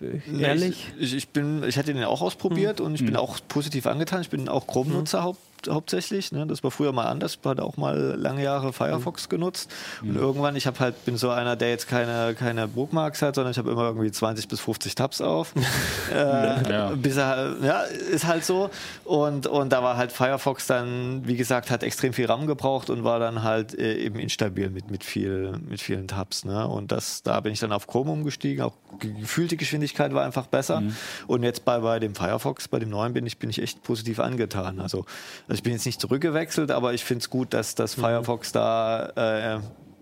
Ich, 0.00 0.40
ehrlich? 0.40 0.92
Ich, 0.98 1.14
ich, 1.14 1.28
bin, 1.28 1.62
ich 1.64 1.76
hatte 1.76 1.92
den 1.92 2.04
auch 2.04 2.22
ausprobiert 2.22 2.80
mhm. 2.80 2.86
und 2.86 2.94
ich 2.94 3.02
bin 3.02 3.10
mhm. 3.10 3.16
auch 3.16 3.38
positiv 3.48 3.86
angetan. 3.86 4.22
Ich 4.22 4.30
bin 4.30 4.48
auch 4.48 4.66
Chrome-Nutzer 4.66 5.20
mhm. 5.20 5.36
Haupt, 5.60 5.68
hauptsächlich. 5.68 6.32
Ne? 6.32 6.46
Das 6.46 6.62
war 6.62 6.70
früher 6.70 6.92
mal 6.92 7.06
anders. 7.06 7.38
Ich 7.40 7.48
hatte 7.48 7.62
auch 7.62 7.76
mal 7.76 7.96
lange 7.96 8.42
Jahre 8.42 8.72
Firefox 8.72 9.26
mhm. 9.26 9.30
genutzt. 9.30 9.70
Und 10.02 10.16
irgendwann, 10.16 10.56
ich 10.56 10.66
habe 10.66 10.78
halt, 10.78 11.04
bin 11.04 11.16
so 11.16 11.30
einer, 11.30 11.56
der 11.56 11.70
jetzt 11.70 11.88
keine, 11.88 12.34
keine 12.34 12.68
Bookmarks 12.68 13.22
hat, 13.22 13.34
sondern 13.34 13.52
ich 13.52 13.58
habe 13.58 13.70
immer 13.70 13.84
irgendwie 13.84 14.10
20 14.10 14.48
bis 14.48 14.60
50 14.60 14.94
Tabs 14.94 15.20
auf. 15.20 15.52
äh, 16.12 16.70
ja. 16.70 16.92
Bis 16.94 17.16
er, 17.16 17.56
ja, 17.62 17.82
ist 17.82 18.26
halt 18.26 18.44
so. 18.44 18.70
Und, 19.04 19.46
und 19.46 19.70
da 19.70 19.82
war 19.82 19.96
halt 19.96 20.12
Firefox 20.12 20.66
dann, 20.66 21.26
wie 21.26 21.36
gesagt, 21.36 21.70
hat 21.70 21.82
extrem 21.82 22.12
viel 22.12 22.26
RAM 22.26 22.46
gebraucht 22.46 22.90
und 22.90 23.04
war 23.04 23.18
dann 23.18 23.42
halt 23.42 23.76
äh, 23.78 23.96
eben 23.96 24.18
instabil 24.18 24.70
mit, 24.70 24.90
mit, 24.90 25.04
viel, 25.04 25.52
mit 25.68 25.80
vielen 25.80 26.08
Tabs. 26.08 26.44
Ne? 26.44 26.66
Und 26.66 26.92
das, 26.92 27.22
da 27.22 27.40
bin 27.40 27.52
ich 27.52 27.60
dann 27.60 27.72
auf 27.72 27.86
Chrome 27.86 28.10
umgestiegen. 28.10 28.64
Auch 28.64 28.74
gefühlte 28.98 29.56
Geschwindigkeit 29.56 30.12
war 30.14 30.24
einfach 30.24 30.46
besser. 30.46 30.80
Mhm. 30.80 30.96
Und 31.26 31.42
jetzt 31.42 31.64
bei, 31.64 31.78
bei 31.80 31.98
dem 31.98 32.14
Firefox, 32.14 32.68
bei 32.68 32.78
dem 32.78 32.90
neuen 32.90 33.12
bin 33.12 33.26
ich, 33.26 33.38
bin 33.38 33.50
ich 33.50 33.60
echt 33.60 33.82
positiv 33.82 34.20
angetan. 34.20 34.80
Also, 34.80 35.04
also 35.50 35.58
ich 35.58 35.62
bin 35.64 35.72
jetzt 35.72 35.84
nicht 35.84 36.00
zurückgewechselt, 36.00 36.70
aber 36.70 36.94
ich 36.94 37.04
finde 37.04 37.22
es 37.22 37.28
gut, 37.28 37.52
dass 37.54 37.74
das 37.74 37.96
mhm. 37.96 38.02
Firefox 38.02 38.52
da, 38.52 39.08
äh, 39.16 39.58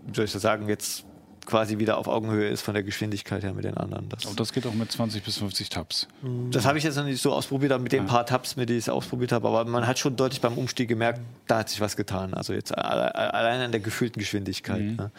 wie 0.07 0.15
soll 0.15 0.27
ich 0.27 0.33
das 0.33 0.43
sagen, 0.43 0.69
jetzt 0.69 1.05
quasi 1.47 1.79
wieder 1.79 1.97
auf 1.97 2.07
Augenhöhe 2.07 2.51
ist 2.51 2.61
von 2.61 2.75
der 2.75 2.83
Geschwindigkeit 2.83 3.43
her 3.43 3.55
mit 3.55 3.65
den 3.65 3.79
anderen. 3.79 4.11
Das, 4.11 4.27
und 4.27 4.39
das 4.39 4.53
geht 4.53 4.67
auch 4.67 4.75
mit 4.75 4.93
20 4.93 5.25
bis 5.25 5.39
50 5.39 5.71
Tabs. 5.71 6.07
Mhm. 6.21 6.51
Das 6.51 6.67
habe 6.67 6.77
ich 6.77 6.85
jetzt 6.85 6.97
noch 6.97 7.05
nicht 7.05 7.23
so 7.23 7.33
ausprobiert, 7.33 7.73
aber 7.73 7.83
mit 7.83 7.93
den 7.93 8.03
ja. 8.03 8.11
paar 8.11 8.27
Tabs, 8.27 8.57
mit 8.57 8.69
denen 8.69 8.79
ich 8.79 8.85
es 8.85 8.89
ausprobiert 8.91 9.33
habe. 9.33 9.49
Aber 9.49 9.65
man 9.65 9.87
hat 9.87 9.99
schon 9.99 10.17
deutlich 10.17 10.43
beim 10.43 10.59
Umstieg 10.59 10.87
gemerkt, 10.87 11.23
da 11.47 11.61
hat 11.61 11.71
sich 11.71 11.81
was 11.81 11.97
getan. 11.97 12.35
Also 12.35 12.53
jetzt 12.53 12.77
allein 12.77 13.63
an 13.63 13.71
der 13.71 13.81
gefühlten 13.81 14.21
Geschwindigkeit. 14.21 14.83
Mhm. 14.83 14.97
Ne? 14.97 15.11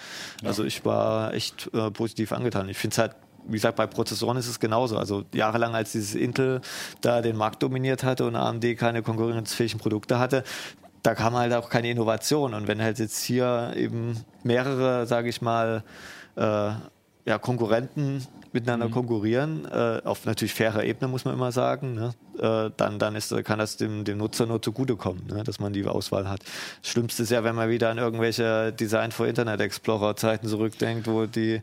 Also 0.43 0.61
ja. 0.61 0.67
ich 0.67 0.86
war 0.86 1.34
echt 1.34 1.71
äh, 1.73 1.89
positiv 1.89 2.34
angetan. 2.34 2.69
Ich 2.69 2.77
finde 2.77 2.93
es 2.93 2.97
halt 2.99 3.15
wie 3.48 3.54
gesagt, 3.54 3.76
bei 3.76 3.88
Prozessoren 3.88 4.38
ist 4.38 4.48
es 4.48 4.60
genauso. 4.60 4.98
Also 4.98 5.24
jahrelang, 5.34 5.76
als 5.76 5.92
dieses 5.92 6.16
Intel 6.16 6.62
da 7.02 7.22
den 7.22 7.36
Markt 7.36 7.64
dominiert 7.64 8.04
hatte 8.04 8.26
und 8.26 8.36
AMD 8.36 8.78
keine 8.78 9.02
konkurrenzfähigen 9.02 9.80
Produkte 9.80 10.20
hatte, 10.20 10.44
da 11.04 11.16
kam 11.16 11.36
halt 11.36 11.54
auch 11.54 11.70
keine 11.70 11.90
Innovation. 11.90 12.54
Und 12.54 12.68
wenn 12.68 12.82
halt 12.82 13.00
jetzt 13.00 13.24
hier 13.24 13.74
eben 13.76 14.24
mehrere, 14.44 15.06
sage 15.06 15.30
ich 15.30 15.42
mal, 15.42 15.84
äh, 16.36 16.72
ja, 17.30 17.38
Konkurrenten 17.38 18.25
miteinander 18.51 18.88
mhm. 18.88 18.91
konkurrieren, 18.91 19.65
äh, 19.65 20.01
auf 20.03 20.25
natürlich 20.25 20.55
fairer 20.55 20.84
Ebene, 20.84 21.07
muss 21.07 21.25
man 21.25 21.36
immer 21.36 21.51
sagen, 21.51 21.93
ne? 21.93 22.15
äh, 22.39 22.71
dann, 22.75 22.97
dann 22.97 23.15
ist, 23.15 23.32
kann 23.43 23.59
das 23.59 23.77
dem, 23.77 24.03
dem 24.03 24.17
Nutzer 24.17 24.47
nur 24.47 24.59
zugutekommen, 24.59 25.27
ne? 25.27 25.43
dass 25.43 25.59
man 25.59 25.71
die 25.71 25.86
Auswahl 25.86 26.27
hat. 26.27 26.41
Das 26.82 26.89
Schlimmste 26.89 27.21
ist 27.21 27.30
ja, 27.30 27.43
wenn 27.43 27.53
man 27.53 27.69
wieder 27.69 27.91
an 27.91 27.99
irgendwelche 27.99 28.73
Design 28.73 29.11
for 29.11 29.27
Internet 29.27 29.61
Explorer 29.61 30.15
Zeiten 30.15 30.47
zurückdenkt, 30.47 31.05
wo 31.05 31.27
die, 31.27 31.61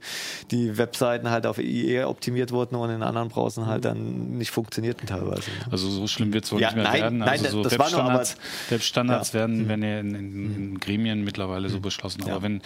die 0.52 0.78
Webseiten 0.78 1.30
halt 1.30 1.46
auf 1.46 1.58
IE 1.58 2.04
optimiert 2.04 2.52
wurden 2.52 2.76
und 2.76 2.90
in 2.90 3.02
anderen 3.02 3.28
Browsern 3.30 3.66
halt 3.66 3.84
dann 3.84 4.38
nicht 4.38 4.52
funktionierten 4.52 5.08
teilweise. 5.08 5.50
Ne? 5.50 5.72
Also 5.72 5.90
so 5.90 6.06
schlimm 6.06 6.32
wird 6.32 6.44
es 6.44 6.52
wohl 6.52 6.60
ja, 6.60 6.68
nicht 6.68 6.76
mehr 6.76 6.84
nein, 6.84 7.00
werden. 7.02 7.22
Also 7.22 7.42
nein, 7.42 7.52
so 7.52 7.62
das 7.64 7.72
Webstandards, 7.72 8.36
Webstandards 8.68 9.32
ja. 9.32 9.40
werden, 9.40 9.64
mhm. 9.64 9.68
werden 9.68 9.82
ja 9.82 9.98
in, 9.98 10.14
in, 10.14 10.54
in 10.54 10.78
Gremien 10.78 11.24
mittlerweile 11.24 11.68
so 11.68 11.78
mhm. 11.78 11.82
beschlossen. 11.82 12.22
Aber 12.30 12.42
wenn 12.42 12.62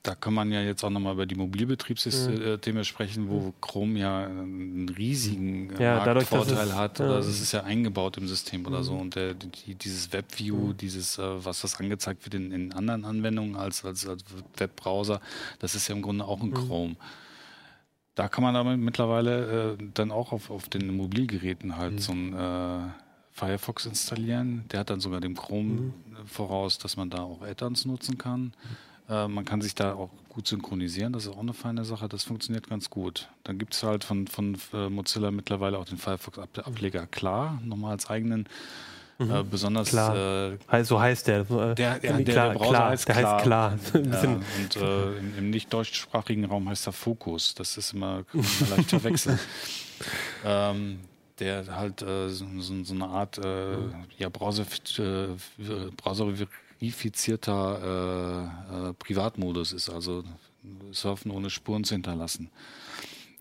da 0.07 0.15
kann 0.15 0.33
man 0.33 0.53
ja 0.53 0.61
jetzt 0.61 0.85
auch 0.85 0.89
nochmal 0.89 1.13
über 1.15 1.25
die 1.25 1.35
Mobilbetriebssysteme 1.35 2.79
mhm. 2.79 2.83
sprechen, 2.85 3.29
wo 3.29 3.53
Chrome 3.59 3.99
ja 3.99 4.25
einen 4.25 4.87
riesigen 4.87 5.73
ja, 5.77 5.97
Marktvorteil 6.05 6.73
hat. 6.75 7.01
Oder 7.01 7.09
ja. 7.09 7.17
das 7.17 7.27
ist 7.27 7.51
ja 7.51 7.63
eingebaut 7.63 8.15
im 8.15 8.25
System 8.25 8.65
oder 8.65 8.83
so. 8.83 8.93
Mhm. 8.93 9.01
Und 9.01 9.15
der, 9.15 9.33
die, 9.33 9.75
dieses 9.75 10.13
WebView, 10.13 10.55
mhm. 10.55 10.77
dieses, 10.77 11.17
äh, 11.17 11.45
was 11.45 11.59
das 11.59 11.77
angezeigt 11.81 12.23
wird 12.23 12.35
in, 12.35 12.53
in, 12.53 12.71
anderen 12.71 13.03
Anwendungen 13.03 13.57
als, 13.57 13.83
als, 13.83 14.07
als 14.07 14.23
Webbrowser, 14.55 15.19
das 15.59 15.75
ist 15.75 15.89
ja 15.89 15.95
im 15.95 16.01
Grunde 16.01 16.23
auch 16.23 16.41
ein 16.41 16.51
mhm. 16.51 16.53
Chrome. 16.53 16.95
Da 18.15 18.29
kann 18.29 18.45
man 18.45 18.55
aber 18.55 18.77
mittlerweile 18.77 19.73
äh, 19.73 19.83
dann 19.93 20.11
auch 20.11 20.31
auf, 20.31 20.49
auf 20.49 20.69
den 20.69 20.95
Mobilgeräten 20.95 21.75
halt 21.75 21.93
mhm. 21.93 21.99
so 21.99 22.11
ein 22.13 22.33
äh, 22.33 22.89
Firefox 23.33 23.85
installieren. 23.85 24.63
Der 24.71 24.79
hat 24.79 24.89
dann 24.89 25.01
sogar 25.01 25.19
dem 25.19 25.35
Chrome 25.35 25.69
mhm. 25.81 25.93
voraus, 26.25 26.77
dass 26.77 26.95
man 26.95 27.09
da 27.09 27.23
auch 27.23 27.41
Add-ons 27.41 27.83
nutzen 27.83 28.17
kann. 28.17 28.53
Äh, 29.09 29.27
man 29.27 29.45
kann 29.45 29.61
sich 29.61 29.75
da 29.75 29.93
auch 29.93 30.09
gut 30.29 30.47
synchronisieren, 30.47 31.13
das 31.13 31.25
ist 31.25 31.33
auch 31.33 31.39
eine 31.39 31.53
feine 31.53 31.85
Sache, 31.85 32.07
das 32.07 32.23
funktioniert 32.23 32.69
ganz 32.69 32.89
gut. 32.89 33.29
Dann 33.43 33.57
gibt 33.57 33.73
es 33.73 33.83
halt 33.83 34.03
von, 34.03 34.27
von 34.27 34.57
äh, 34.73 34.89
Mozilla 34.89 35.31
mittlerweile 35.31 35.77
auch 35.77 35.85
den 35.85 35.97
Firefox-Ableger 35.97 37.07
klar, 37.07 37.59
nochmal 37.63 37.91
als 37.91 38.09
eigenen. 38.09 38.47
Mhm. 39.19 39.31
Äh, 39.31 39.43
besonders 39.43 39.89
klar. 39.89 40.53
Äh, 40.71 40.83
so 40.83 40.99
heißt 40.99 41.27
der. 41.27 41.43
Der, 41.43 41.73
der, 41.73 41.99
der, 41.99 42.19
der 42.19 42.53
Browser 42.53 42.69
klar, 42.69 42.89
heißt, 42.89 43.07
der 43.07 43.15
klar. 43.15 43.71
heißt 43.71 43.93
klar. 43.93 44.03
Ja, 44.05 44.29
und 44.29 44.75
äh, 44.75 45.17
im, 45.17 45.37
im 45.37 45.49
nicht 45.49 45.73
deutschsprachigen 45.73 46.45
Raum 46.45 46.69
heißt 46.69 46.85
er 46.87 46.93
Fokus. 46.93 47.55
Das 47.55 47.77
ist 47.77 47.93
immer, 47.93 48.23
leicht 48.69 48.89
verwechseln. 48.89 49.39
ähm, 50.45 50.99
der 51.39 51.75
halt 51.75 52.01
äh, 52.01 52.29
so, 52.29 52.45
so, 52.61 52.93
eine 52.93 53.07
Art 53.07 53.37
äh, 53.37 53.77
ja, 54.17 54.29
Browser, 54.29 54.65
äh, 54.99 55.27
Browser 55.95 56.27
verifizierter 56.79 58.51
äh, 58.71 58.89
äh, 58.89 58.93
Privatmodus 58.93 59.73
ist, 59.73 59.89
also 59.89 60.23
Surfen 60.91 61.31
ohne 61.31 61.49
Spuren 61.49 61.83
zu 61.83 61.95
hinterlassen. 61.95 62.49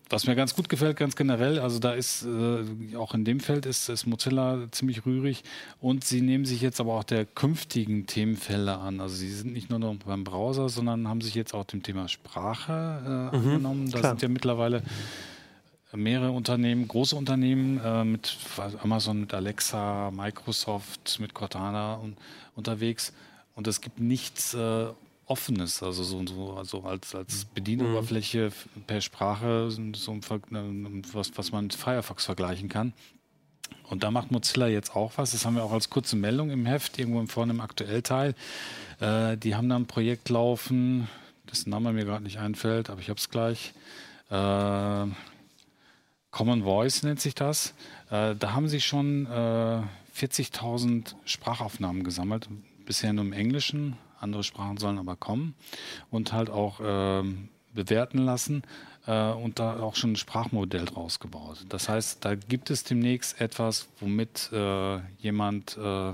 Was 0.09 0.25
mir 0.25 0.35
ganz 0.35 0.55
gut 0.55 0.69
gefällt, 0.69 0.95
ganz 0.95 1.17
generell, 1.17 1.59
also 1.59 1.79
da 1.79 1.91
ist 1.91 2.25
äh, 2.25 2.95
auch 2.95 3.13
in 3.13 3.25
dem 3.25 3.41
Feld 3.41 3.65
ist, 3.65 3.89
ist 3.89 4.05
Mozilla 4.05 4.67
ziemlich 4.71 5.05
rührig 5.05 5.43
und 5.81 6.05
sie 6.05 6.21
nehmen 6.21 6.45
sich 6.45 6.61
jetzt 6.61 6.79
aber 6.79 6.93
auch 6.93 7.03
der 7.03 7.25
künftigen 7.25 8.07
Themenfelder 8.07 8.79
an. 8.79 9.01
Also 9.01 9.15
sie 9.15 9.29
sind 9.29 9.51
nicht 9.51 9.69
nur 9.69 9.79
noch 9.79 9.95
beim 9.97 10.23
Browser, 10.23 10.69
sondern 10.69 11.09
haben 11.09 11.19
sich 11.19 11.35
jetzt 11.35 11.53
auch 11.53 11.65
dem 11.65 11.83
Thema 11.83 12.07
Sprache 12.07 13.31
äh, 13.33 13.37
mhm, 13.37 13.43
angenommen. 13.43 13.91
Da 13.91 13.99
klar. 13.99 14.11
sind 14.13 14.21
ja 14.21 14.29
mittlerweile 14.29 14.81
mehrere 15.91 16.31
Unternehmen, 16.31 16.87
große 16.87 17.15
Unternehmen 17.15 17.81
äh, 17.83 18.05
mit 18.05 18.37
Amazon, 18.81 19.19
mit 19.19 19.33
Alexa, 19.33 20.11
Microsoft, 20.11 21.17
mit 21.19 21.33
Cortana 21.33 21.95
und, 21.95 22.15
unterwegs 22.55 23.13
und 23.57 23.67
es 23.67 23.81
gibt 23.81 23.99
nichts 23.99 24.53
äh, 24.53 24.85
Offenes, 25.25 25.81
also 25.83 26.03
so, 26.03 26.25
so 26.27 26.53
also 26.53 26.83
als, 26.83 27.15
als 27.15 27.45
Bedienoberfläche 27.45 28.51
mhm. 28.75 28.81
per 28.83 29.01
Sprache, 29.01 29.69
so 29.71 29.81
ein, 30.11 31.03
was, 31.11 31.31
was 31.35 31.51
man 31.51 31.65
mit 31.65 31.73
Firefox 31.73 32.25
vergleichen 32.25 32.69
kann. 32.69 32.93
Und 33.89 34.03
da 34.03 34.11
macht 34.11 34.31
Mozilla 34.31 34.67
jetzt 34.67 34.95
auch 34.95 35.13
was. 35.17 35.31
Das 35.31 35.43
haben 35.43 35.55
wir 35.55 35.63
auch 35.63 35.71
als 35.71 35.89
kurze 35.89 36.15
Meldung 36.15 36.51
im 36.51 36.67
Heft, 36.67 36.99
irgendwo 36.99 37.25
vorne 37.25 37.53
im 37.53 37.59
Aktuellteil. 37.59 38.35
Äh, 38.99 39.37
die 39.37 39.55
haben 39.55 39.67
da 39.69 39.75
ein 39.75 39.87
Projekt 39.87 40.29
laufen, 40.29 41.09
dessen 41.51 41.71
Name 41.71 41.93
mir 41.93 42.05
gerade 42.05 42.23
nicht 42.23 42.37
einfällt, 42.37 42.91
aber 42.91 43.01
ich 43.01 43.09
habe 43.09 43.19
es 43.19 43.29
gleich. 43.29 43.73
Äh, 44.29 45.07
Common 46.29 46.63
Voice 46.63 47.01
nennt 47.01 47.21
sich 47.21 47.33
das. 47.33 47.73
Äh, 48.11 48.35
da 48.35 48.53
haben 48.53 48.67
sie 48.67 48.81
schon 48.81 49.25
äh, 49.25 49.81
40.000 50.15 51.15
Sprachaufnahmen 51.25 52.03
gesammelt 52.03 52.47
bisher 52.87 53.13
nur 53.13 53.25
im 53.25 53.33
Englischen, 53.33 53.97
andere 54.19 54.43
Sprachen 54.43 54.77
sollen 54.77 54.97
aber 54.97 55.15
kommen 55.15 55.53
und 56.09 56.33
halt 56.33 56.49
auch 56.49 56.79
äh, 56.79 57.23
bewerten 57.73 58.17
lassen 58.17 58.63
äh, 59.05 59.31
und 59.31 59.59
da 59.59 59.79
auch 59.79 59.95
schon 59.95 60.13
ein 60.13 60.15
Sprachmodell 60.15 60.85
draus 60.85 61.19
gebaut. 61.19 61.65
Das 61.69 61.87
heißt, 61.87 62.25
da 62.25 62.33
gibt 62.33 62.71
es 62.71 62.83
demnächst 62.83 63.39
etwas, 63.39 63.87
womit 63.99 64.49
äh, 64.51 64.99
jemand 65.19 65.77
äh, 65.77 66.13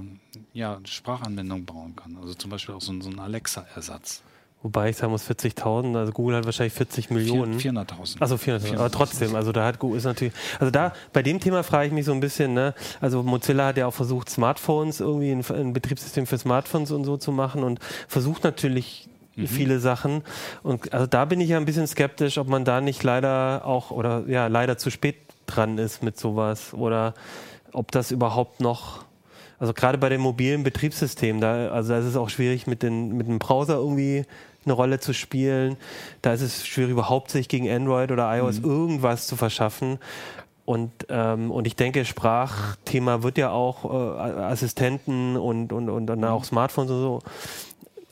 ja, 0.53 0.79
Sprachanwendungen 0.83 1.65
bauen 1.65 1.95
kann. 1.95 2.17
Also 2.17 2.33
zum 2.33 2.49
Beispiel 2.51 2.75
auch 2.75 2.81
so, 2.81 2.99
so 2.99 3.09
ein 3.09 3.19
Alexa-Ersatz. 3.19 4.23
Wobei 4.63 4.89
ich 4.89 4.95
sagen 4.95 5.11
muss, 5.11 5.29
40.000, 5.29 5.97
also 5.97 6.13
Google 6.13 6.37
hat 6.37 6.45
wahrscheinlich 6.45 6.73
40 6.73 7.09
Millionen. 7.09 7.59
400.000. 7.59 8.15
Also 8.21 8.35
400.000, 8.35 8.75
aber 8.75 8.89
trotzdem, 8.89 9.35
also 9.35 9.51
da 9.51 9.65
hat 9.65 9.77
Google 9.77 9.97
ist 9.97 10.05
natürlich, 10.05 10.33
also 10.57 10.71
da, 10.71 10.93
bei 11.11 11.21
dem 11.21 11.41
Thema 11.41 11.63
frage 11.63 11.87
ich 11.87 11.93
mich 11.93 12.05
so 12.05 12.13
ein 12.13 12.21
bisschen, 12.21 12.53
ne, 12.53 12.73
also 13.01 13.23
Mozilla 13.23 13.67
hat 13.67 13.77
ja 13.77 13.87
auch 13.87 13.93
versucht, 13.93 14.29
Smartphones 14.29 15.01
irgendwie, 15.01 15.31
ein, 15.31 15.43
ein 15.53 15.73
Betriebssystem 15.73 16.25
für 16.25 16.37
Smartphones 16.37 16.91
und 16.91 17.03
so 17.03 17.17
zu 17.17 17.33
machen 17.33 17.63
und 17.63 17.79
versucht 18.07 18.43
natürlich 18.45 19.09
Mhm. 19.35 19.47
viele 19.47 19.79
Sachen. 19.79 20.21
Und 20.61 20.93
also 20.93 21.07
da 21.07 21.25
bin 21.25 21.41
ich 21.41 21.49
ja 21.49 21.57
ein 21.57 21.65
bisschen 21.65 21.87
skeptisch, 21.87 22.37
ob 22.37 22.47
man 22.47 22.65
da 22.65 22.81
nicht 22.81 23.01
leider 23.01 23.65
auch 23.65 23.89
oder 23.89 24.25
ja, 24.27 24.45
leider 24.45 24.77
zu 24.77 24.91
spät 24.91 25.15
dran 25.47 25.79
ist 25.79 26.03
mit 26.03 26.19
sowas 26.19 26.71
oder 26.73 27.15
ob 27.71 27.91
das 27.91 28.11
überhaupt 28.11 28.59
noch 28.59 29.03
also 29.59 29.73
gerade 29.73 29.97
bei 29.97 30.09
den 30.09 30.19
mobilen 30.19 30.63
Betriebssystemen, 30.63 31.39
da, 31.39 31.69
also 31.69 31.93
da 31.93 31.99
ist 31.99 32.05
es 32.05 32.17
auch 32.17 32.29
schwierig 32.29 32.67
mit, 32.67 32.83
den, 32.83 33.15
mit 33.15 33.27
dem 33.27 33.39
Browser 33.39 33.75
irgendwie 33.75 34.25
eine 34.65 34.73
Rolle 34.73 34.99
zu 34.99 35.13
spielen. 35.13 35.77
Da 36.21 36.33
ist 36.33 36.41
es 36.41 36.65
schwierig, 36.67 36.91
überhaupt 36.91 37.31
sich 37.31 37.47
gegen 37.47 37.69
Android 37.69 38.11
oder 38.11 38.35
iOS 38.37 38.59
Mhm. 38.59 38.65
irgendwas 38.69 39.27
zu 39.27 39.35
verschaffen. 39.35 39.99
Und, 40.65 40.91
ähm, 41.09 41.51
und 41.51 41.67
ich 41.67 41.75
denke, 41.75 42.05
Sprachthema 42.05 43.21
wird 43.21 43.37
ja 43.37 43.51
auch 43.51 43.83
äh, 43.85 44.17
Assistenten 44.41 45.35
und, 45.35 45.73
und, 45.73 45.89
und 45.89 46.07
dann 46.07 46.19
Mhm. 46.19 46.25
auch 46.25 46.43
Smartphones 46.45 46.89
und 46.91 46.99
so. 47.01 47.19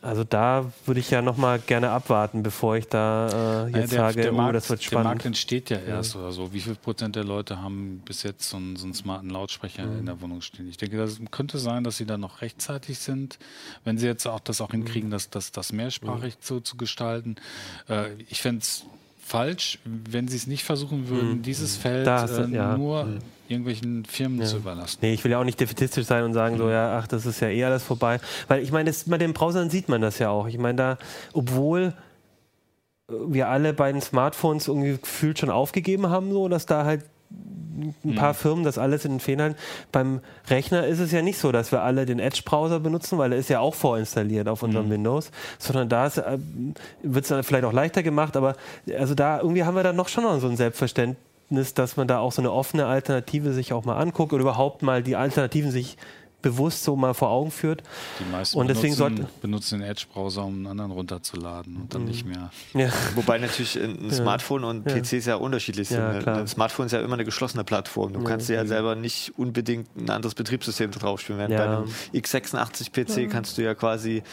Also 0.04 0.24
da 0.24 0.72
würde 0.86 1.00
ich 1.00 1.12
ja 1.12 1.22
nochmal 1.22 1.60
gerne 1.60 1.92
abwarten, 1.92 2.42
bevor 2.42 2.76
ich 2.76 2.88
da 2.88 3.28
äh, 3.68 3.72
Ja, 3.72 3.78
jetzt 3.80 3.92
der, 3.94 4.00
sage, 4.00 4.22
der, 4.24 4.34
oh, 4.34 4.38
Markt, 4.38 4.56
das 4.56 4.70
wird 4.70 4.80
der 4.92 4.98
Markt 4.98 5.06
spannend. 5.22 5.26
entsteht 5.26 5.70
ja 5.70 5.78
erst 5.78 6.16
oder 6.16 6.32
so. 6.32 6.52
Wie 6.54 6.60
viel 6.60 6.74
Prozent 6.74 7.16
der 7.16 7.24
Leute 7.24 7.62
haben 7.62 8.02
bis 8.04 8.24
jetzt 8.24 8.50
so 8.50 8.58
einen, 8.58 8.78
so 8.78 8.86
einen 8.86 8.96
smarten 8.96 9.30
Lautsprecher 9.30 9.86
Mhm. 9.86 10.00
in 10.00 10.06
der 10.08 10.20
Wohnung 10.22 10.42
stehen? 10.42 10.68
Ich 10.68 10.78
denke, 10.78 10.98
das 10.98 11.20
könnte 11.30 11.60
sein, 11.60 11.84
dass 11.84 11.98
sie 11.98 12.06
da 12.08 12.18
noch 12.18 12.42
rechtzeitig 12.42 12.98
sind, 12.98 13.38
wenn 13.84 14.00
sie 14.00 14.08
jetzt 14.08 14.26
auch 14.26 14.40
das 14.40 14.60
auch 14.62 14.72
hinkriegen, 14.72 15.10
Mhm. 15.10 15.14
das, 15.14 15.30
das, 15.30 15.52
das 15.52 15.72
mehrsprachig 15.72 16.40
zu, 16.40 16.62
zu 16.62 16.78
gestalten. 16.78 17.36
Äh, 17.88 18.14
ich 18.28 18.42
fände 18.42 18.62
es 18.62 18.84
falsch, 19.24 19.78
wenn 19.86 20.28
sie 20.28 20.36
es 20.38 20.48
nicht 20.48 20.64
versuchen 20.64 21.10
würden, 21.10 21.44
dieses 21.44 21.78
Feld 21.78 22.02
Mhm. 22.02 22.06
Da 22.06 22.22
hast 22.22 22.38
du- 22.38 22.42
äh, 22.44 22.50
ja. 22.50 22.76
nur 22.76 23.08
irgendwelchen 23.52 24.06
Firmen 24.06 24.46
zu 24.46 24.58
überlassen. 24.58 25.00
Nee, 25.02 25.14
ich 25.14 25.24
will 25.24 25.32
ja 25.32 25.40
auch 25.40 25.44
nicht 25.44 25.60
defetistisch 25.60 26.06
sein 26.06 26.24
und 26.24 26.34
sagen 26.34 26.58
so, 26.58 26.70
ja, 26.70 26.98
ach, 26.98 27.08
das 27.08 27.26
ist 27.26 27.40
ja 27.42 27.50
eh 27.50 27.64
alles 27.64 27.84
vorbei. 27.84 28.20
Weil 28.48 28.62
ich 28.64 28.72
meine, 28.72 28.90
das- 28.90 29.04
bei 29.06 29.18
den 29.18 29.34
Browsern 29.34 29.70
sieht 29.70 29.90
man 29.90 30.02
das 30.02 30.20
ja 30.20 30.30
auch. 30.30 30.48
Ich 30.48 30.58
meine, 30.58 30.76
da, 30.76 30.98
obwohl 31.34 31.94
äh, 33.10 33.14
wir 33.28 33.50
alle 33.50 33.74
bei 33.74 33.92
den 33.92 34.02
Smartphones 34.02 34.68
irgendwie 34.68 34.98
gefühlt 34.98 35.38
schon 35.40 35.50
aufgegeben 35.50 36.10
haben, 36.10 36.32
so, 36.32 36.48
dass 36.48 36.66
da 36.66 36.86
halt 36.86 37.04
ein 38.04 38.16
paar 38.16 38.34
Firmen 38.34 38.64
das 38.66 38.78
alles 38.78 39.06
in 39.06 39.14
den 39.14 39.20
Federn. 39.22 39.56
Beim 39.94 40.20
Rechner 40.50 40.86
ist 40.86 41.00
es 41.00 41.12
ja 41.14 41.22
nicht 41.22 41.40
so, 41.40 41.52
dass 41.54 41.72
wir 41.72 41.82
alle 41.82 42.06
den 42.06 42.20
Edge-Browser 42.20 42.80
benutzen, 42.82 43.18
weil 43.18 43.32
er 43.32 43.40
ist 43.40 43.50
ja 43.50 43.60
auch 43.62 43.74
vorinstalliert 43.74 44.48
auf 44.50 44.62
unserem 44.62 44.90
Windows, 44.90 45.32
sondern 45.58 45.88
da 45.90 46.08
äh, 46.08 46.38
wird 47.02 47.24
es 47.24 47.30
dann 47.30 47.44
vielleicht 47.44 47.64
auch 47.64 47.72
leichter 47.74 48.04
gemacht, 48.04 48.36
aber 48.36 48.56
also 49.00 49.16
da 49.16 49.40
irgendwie 49.40 49.64
haben 49.64 49.76
wir 49.76 49.84
dann 49.84 49.96
noch 49.96 50.10
schon 50.10 50.26
noch 50.26 50.40
so 50.42 50.48
ein 50.50 50.58
Selbstverständnis, 50.58 51.18
dass 51.78 51.98
man 51.98 52.08
da 52.08 52.20
auch 52.20 52.32
so 52.32 52.42
eine 52.42 52.52
offene 52.52 52.86
Alternative 52.86 53.54
sich 53.54 53.74
auch 53.74 53.86
mal 53.86 53.98
anguckt 53.98 54.34
oder 54.34 54.42
überhaupt 54.42 54.82
mal 54.82 55.04
die 55.04 55.16
Alternativen 55.16 55.72
sich 55.72 55.98
bewusst 56.42 56.84
so 56.84 56.96
mal 56.96 57.14
vor 57.14 57.30
Augen 57.30 57.52
führt. 57.52 57.84
Die 58.20 58.32
meisten 58.32 58.58
Und 58.58 58.68
deswegen 58.68 58.96
benutzen, 58.96 59.18
sollte- 59.18 59.34
benutzen 59.42 59.80
den 59.80 59.90
Edge-Browser, 59.90 60.44
um 60.46 60.56
einen 60.56 60.68
anderen 60.68 60.92
runterzuladen 60.92 61.76
und 61.76 61.84
Mhm. 61.84 61.90
dann 61.90 62.06
nicht 62.06 62.26
mehr. 62.26 62.52
Ja. 62.74 62.90
Wobei 63.16 63.38
natürlich 63.38 63.76
ein 63.78 64.12
Smartphone 64.12 64.64
und 64.64 64.90
Ja. 64.90 64.96
PC 64.98 65.26
ja 65.26 65.36
unterschiedlich 65.36 65.90
sind. 65.90 66.00
Ja, 66.00 66.36
ein 66.36 66.48
Smartphone 66.48 66.86
ist 66.88 66.92
ja 66.94 67.02
immer 67.02 67.14
eine 67.14 67.26
geschlossene 67.26 67.64
Plattform. 67.64 68.14
Du 68.14 68.24
kannst 68.24 68.50
dir 68.50 68.56
ja 68.56 68.66
selber 68.66 68.96
nicht 68.96 69.34
unbedingt 69.38 69.88
ein 69.98 70.10
anderes 70.10 70.36
Betriebssystem 70.36 70.92
draufspielen. 70.92 71.40
Während 71.40 71.54
Ja. 71.54 71.66
bei 71.66 71.78
einem 71.78 71.90
x86 72.14 72.92
PC 72.92 73.28
kannst 73.28 73.58
du 73.58 73.64
ja 73.64 73.74
quasi 73.76 74.24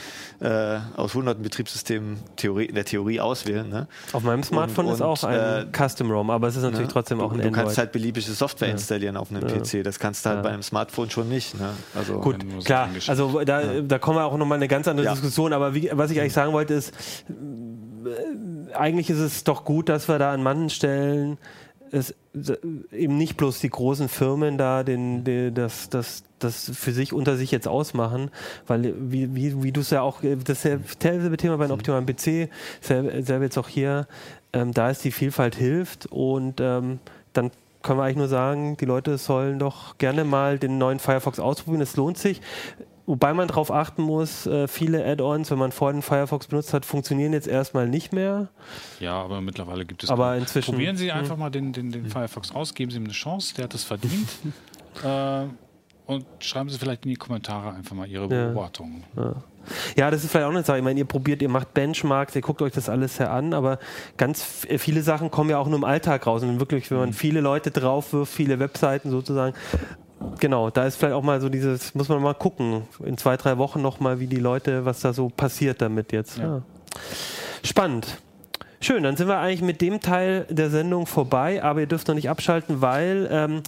äh, 0.40 0.78
aus 0.96 1.14
hunderten 1.14 1.42
Betriebssystemen 1.42 2.18
Theorie, 2.36 2.66
in 2.66 2.74
der 2.76 2.84
Theorie 2.84 3.20
auswählen. 3.20 3.68
Ne? 3.68 3.88
Auf 4.12 4.22
meinem 4.22 4.42
Smartphone 4.44 4.86
Und- 4.86 4.94
ist 4.94 5.02
auch 5.02 5.22
und, 5.24 5.28
ein 5.30 5.66
äh, 5.66 5.66
Custom 5.76 6.10
ROM, 6.10 6.30
aber 6.30 6.46
es 6.48 6.54
ist 6.56 6.62
natürlich 6.62 6.86
Ne? 6.86 6.92
trotzdem 6.92 7.20
auch 7.20 7.30
du, 7.30 7.34
ein 7.34 7.40
du 7.40 7.46
Android. 7.48 7.64
kannst 7.64 7.78
halt 7.78 7.92
beliebige 7.92 8.30
Software 8.30 8.68
installieren 8.70 9.16
auf 9.16 9.30
einem 9.30 9.42
PC. 9.46 9.82
Das 9.82 9.98
kannst 9.98 10.24
du 10.24 10.30
halt 10.30 10.38
Ja. 10.38 10.42
bei 10.42 10.50
einem 10.50 10.62
Smartphone 10.62 11.10
schon 11.10 11.28
nicht. 11.28 11.58
Ne? 11.58 11.70
Also 11.98 12.20
Gut, 12.20 12.44
klar. 12.64 12.88
Also 13.06 13.44
da, 13.44 13.80
da 13.80 13.98
kommen 13.98 14.18
wir 14.18 14.24
auch 14.24 14.36
nochmal 14.36 14.56
eine 14.56 14.68
ganz 14.68 14.88
andere 14.88 15.06
Ja. 15.06 15.12
Diskussion. 15.12 15.52
Aber 15.52 15.74
wie, 15.74 15.90
was 15.92 16.10
ich 16.10 16.20
eigentlich 16.20 16.32
sagen 16.32 16.52
wollte 16.52 16.74
ist, 16.74 16.92
äh, 17.28 18.74
eigentlich 18.74 19.10
ist 19.10 19.18
es 19.18 19.44
doch 19.44 19.64
gut, 19.64 19.88
dass 19.88 20.08
wir 20.08 20.18
da 20.18 20.32
an 20.32 20.42
manchen 20.42 20.70
Stellen 20.70 21.38
es, 21.90 22.14
eben 22.92 23.16
nicht 23.16 23.36
bloß 23.36 23.60
die 23.60 23.70
großen 23.70 24.08
Firmen 24.08 24.58
da 24.58 24.82
den, 24.84 25.24
die, 25.24 25.52
das, 25.52 25.88
das, 25.88 26.22
das 26.38 26.70
für 26.74 26.92
sich 26.92 27.12
unter 27.12 27.36
sich 27.36 27.50
jetzt 27.50 27.66
ausmachen, 27.66 28.30
weil 28.66 28.94
wie, 28.98 29.34
wie, 29.34 29.62
wie 29.62 29.72
du 29.72 29.80
es 29.80 29.90
ja 29.90 30.02
auch, 30.02 30.20
das 30.22 30.64
ist 30.64 30.78
dasselbe 31.00 31.36
Thema 31.36 31.56
bei 31.56 31.64
einem 31.64 31.72
optimalen 31.72 32.06
PC, 32.06 32.50
selber, 32.80 33.22
selber 33.22 33.44
jetzt 33.44 33.58
auch 33.58 33.68
hier, 33.68 34.06
ähm, 34.52 34.72
da 34.72 34.90
ist 34.90 35.04
die 35.04 35.12
Vielfalt 35.12 35.54
hilft 35.54 36.06
und 36.06 36.60
ähm, 36.60 36.98
dann 37.32 37.50
können 37.82 37.98
wir 37.98 38.04
eigentlich 38.04 38.16
nur 38.16 38.28
sagen, 38.28 38.76
die 38.76 38.84
Leute 38.84 39.18
sollen 39.18 39.58
doch 39.58 39.98
gerne 39.98 40.24
mal 40.24 40.58
den 40.58 40.78
neuen 40.78 40.98
Firefox 40.98 41.38
ausprobieren, 41.40 41.82
es 41.82 41.96
lohnt 41.96 42.18
sich. 42.18 42.40
Wobei 43.06 43.32
man 43.32 43.48
darauf 43.48 43.70
achten 43.70 44.02
muss, 44.02 44.46
äh, 44.46 44.68
viele 44.68 45.02
Add-ons, 45.02 45.50
wenn 45.50 45.56
man 45.58 45.72
vorher 45.72 45.94
den 45.98 46.02
Firefox 46.02 46.46
benutzt 46.48 46.74
hat, 46.74 46.84
funktionieren 46.84 47.32
jetzt 47.32 47.46
erstmal 47.48 47.88
nicht 47.88 48.12
mehr. 48.12 48.48
Ja, 49.00 49.14
aber 49.14 49.40
mittlerweile 49.40 49.86
gibt 49.86 50.04
es. 50.04 50.10
Aber 50.10 50.36
inzwischen- 50.36 50.72
Probieren 50.72 50.96
Sie 50.98 51.10
einfach 51.10 51.38
mal 51.38 51.48
den, 51.48 51.72
den, 51.72 51.90
den 51.90 52.06
Firefox 52.10 52.54
aus, 52.54 52.74
geben 52.74 52.90
Sie 52.90 52.98
ihm 52.98 53.04
eine 53.04 53.14
Chance, 53.14 53.54
der 53.54 53.64
hat 53.64 53.74
es 53.74 53.84
verdient. 53.84 54.28
äh, 55.04 55.44
und 56.04 56.26
schreiben 56.40 56.68
Sie 56.68 56.78
vielleicht 56.78 57.06
in 57.06 57.10
die 57.10 57.16
Kommentare 57.16 57.72
einfach 57.72 57.96
mal 57.96 58.06
Ihre 58.06 58.24
Ja. 58.24 58.48
Beobachtungen. 58.48 59.04
Ja, 59.96 60.10
das 60.10 60.24
ist 60.24 60.30
vielleicht 60.30 60.46
auch 60.46 60.50
eine 60.50 60.62
Sache. 60.62 60.78
Ich 60.78 60.84
meine, 60.84 60.98
ihr 60.98 61.06
probiert, 61.06 61.42
ihr 61.42 61.48
macht 61.48 61.74
Benchmarks, 61.74 62.34
ihr 62.34 62.42
guckt 62.42 62.62
euch 62.62 62.72
das 62.72 62.88
alles 62.88 63.18
her 63.18 63.30
an, 63.32 63.54
aber 63.54 63.78
ganz 64.16 64.66
äh, 64.68 64.78
viele 64.78 65.02
Sachen 65.02 65.30
kommen 65.30 65.50
ja 65.50 65.58
auch 65.58 65.66
nur 65.66 65.78
im 65.78 65.84
Alltag 65.84 66.26
raus. 66.26 66.42
Und 66.42 66.60
wirklich, 66.60 66.90
wenn 66.90 66.98
man 66.98 67.12
viele 67.12 67.40
Leute 67.40 67.70
draufwirft, 67.70 68.32
viele 68.32 68.58
Webseiten 68.58 69.10
sozusagen, 69.10 69.54
genau, 70.38 70.70
da 70.70 70.86
ist 70.86 70.96
vielleicht 70.96 71.14
auch 71.14 71.22
mal 71.22 71.40
so 71.40 71.48
dieses, 71.48 71.94
muss 71.94 72.08
man 72.08 72.22
mal 72.22 72.34
gucken, 72.34 72.82
in 73.04 73.16
zwei, 73.18 73.36
drei 73.36 73.58
Wochen 73.58 73.82
nochmal, 73.82 74.20
wie 74.20 74.26
die 74.26 74.36
Leute, 74.36 74.84
was 74.84 75.00
da 75.00 75.12
so 75.12 75.28
passiert 75.28 75.80
damit 75.80 76.12
jetzt. 76.12 76.38
Ja. 76.38 76.44
Ja. 76.44 76.62
Spannend. 77.62 78.18
Schön, 78.80 79.02
dann 79.02 79.16
sind 79.16 79.26
wir 79.26 79.38
eigentlich 79.38 79.62
mit 79.62 79.80
dem 79.80 80.00
Teil 80.00 80.46
der 80.50 80.70
Sendung 80.70 81.06
vorbei, 81.06 81.62
aber 81.64 81.80
ihr 81.80 81.86
dürft 81.86 82.06
noch 82.06 82.14
nicht 82.14 82.30
abschalten, 82.30 82.80
weil 82.80 83.28
ähm, 83.30 83.62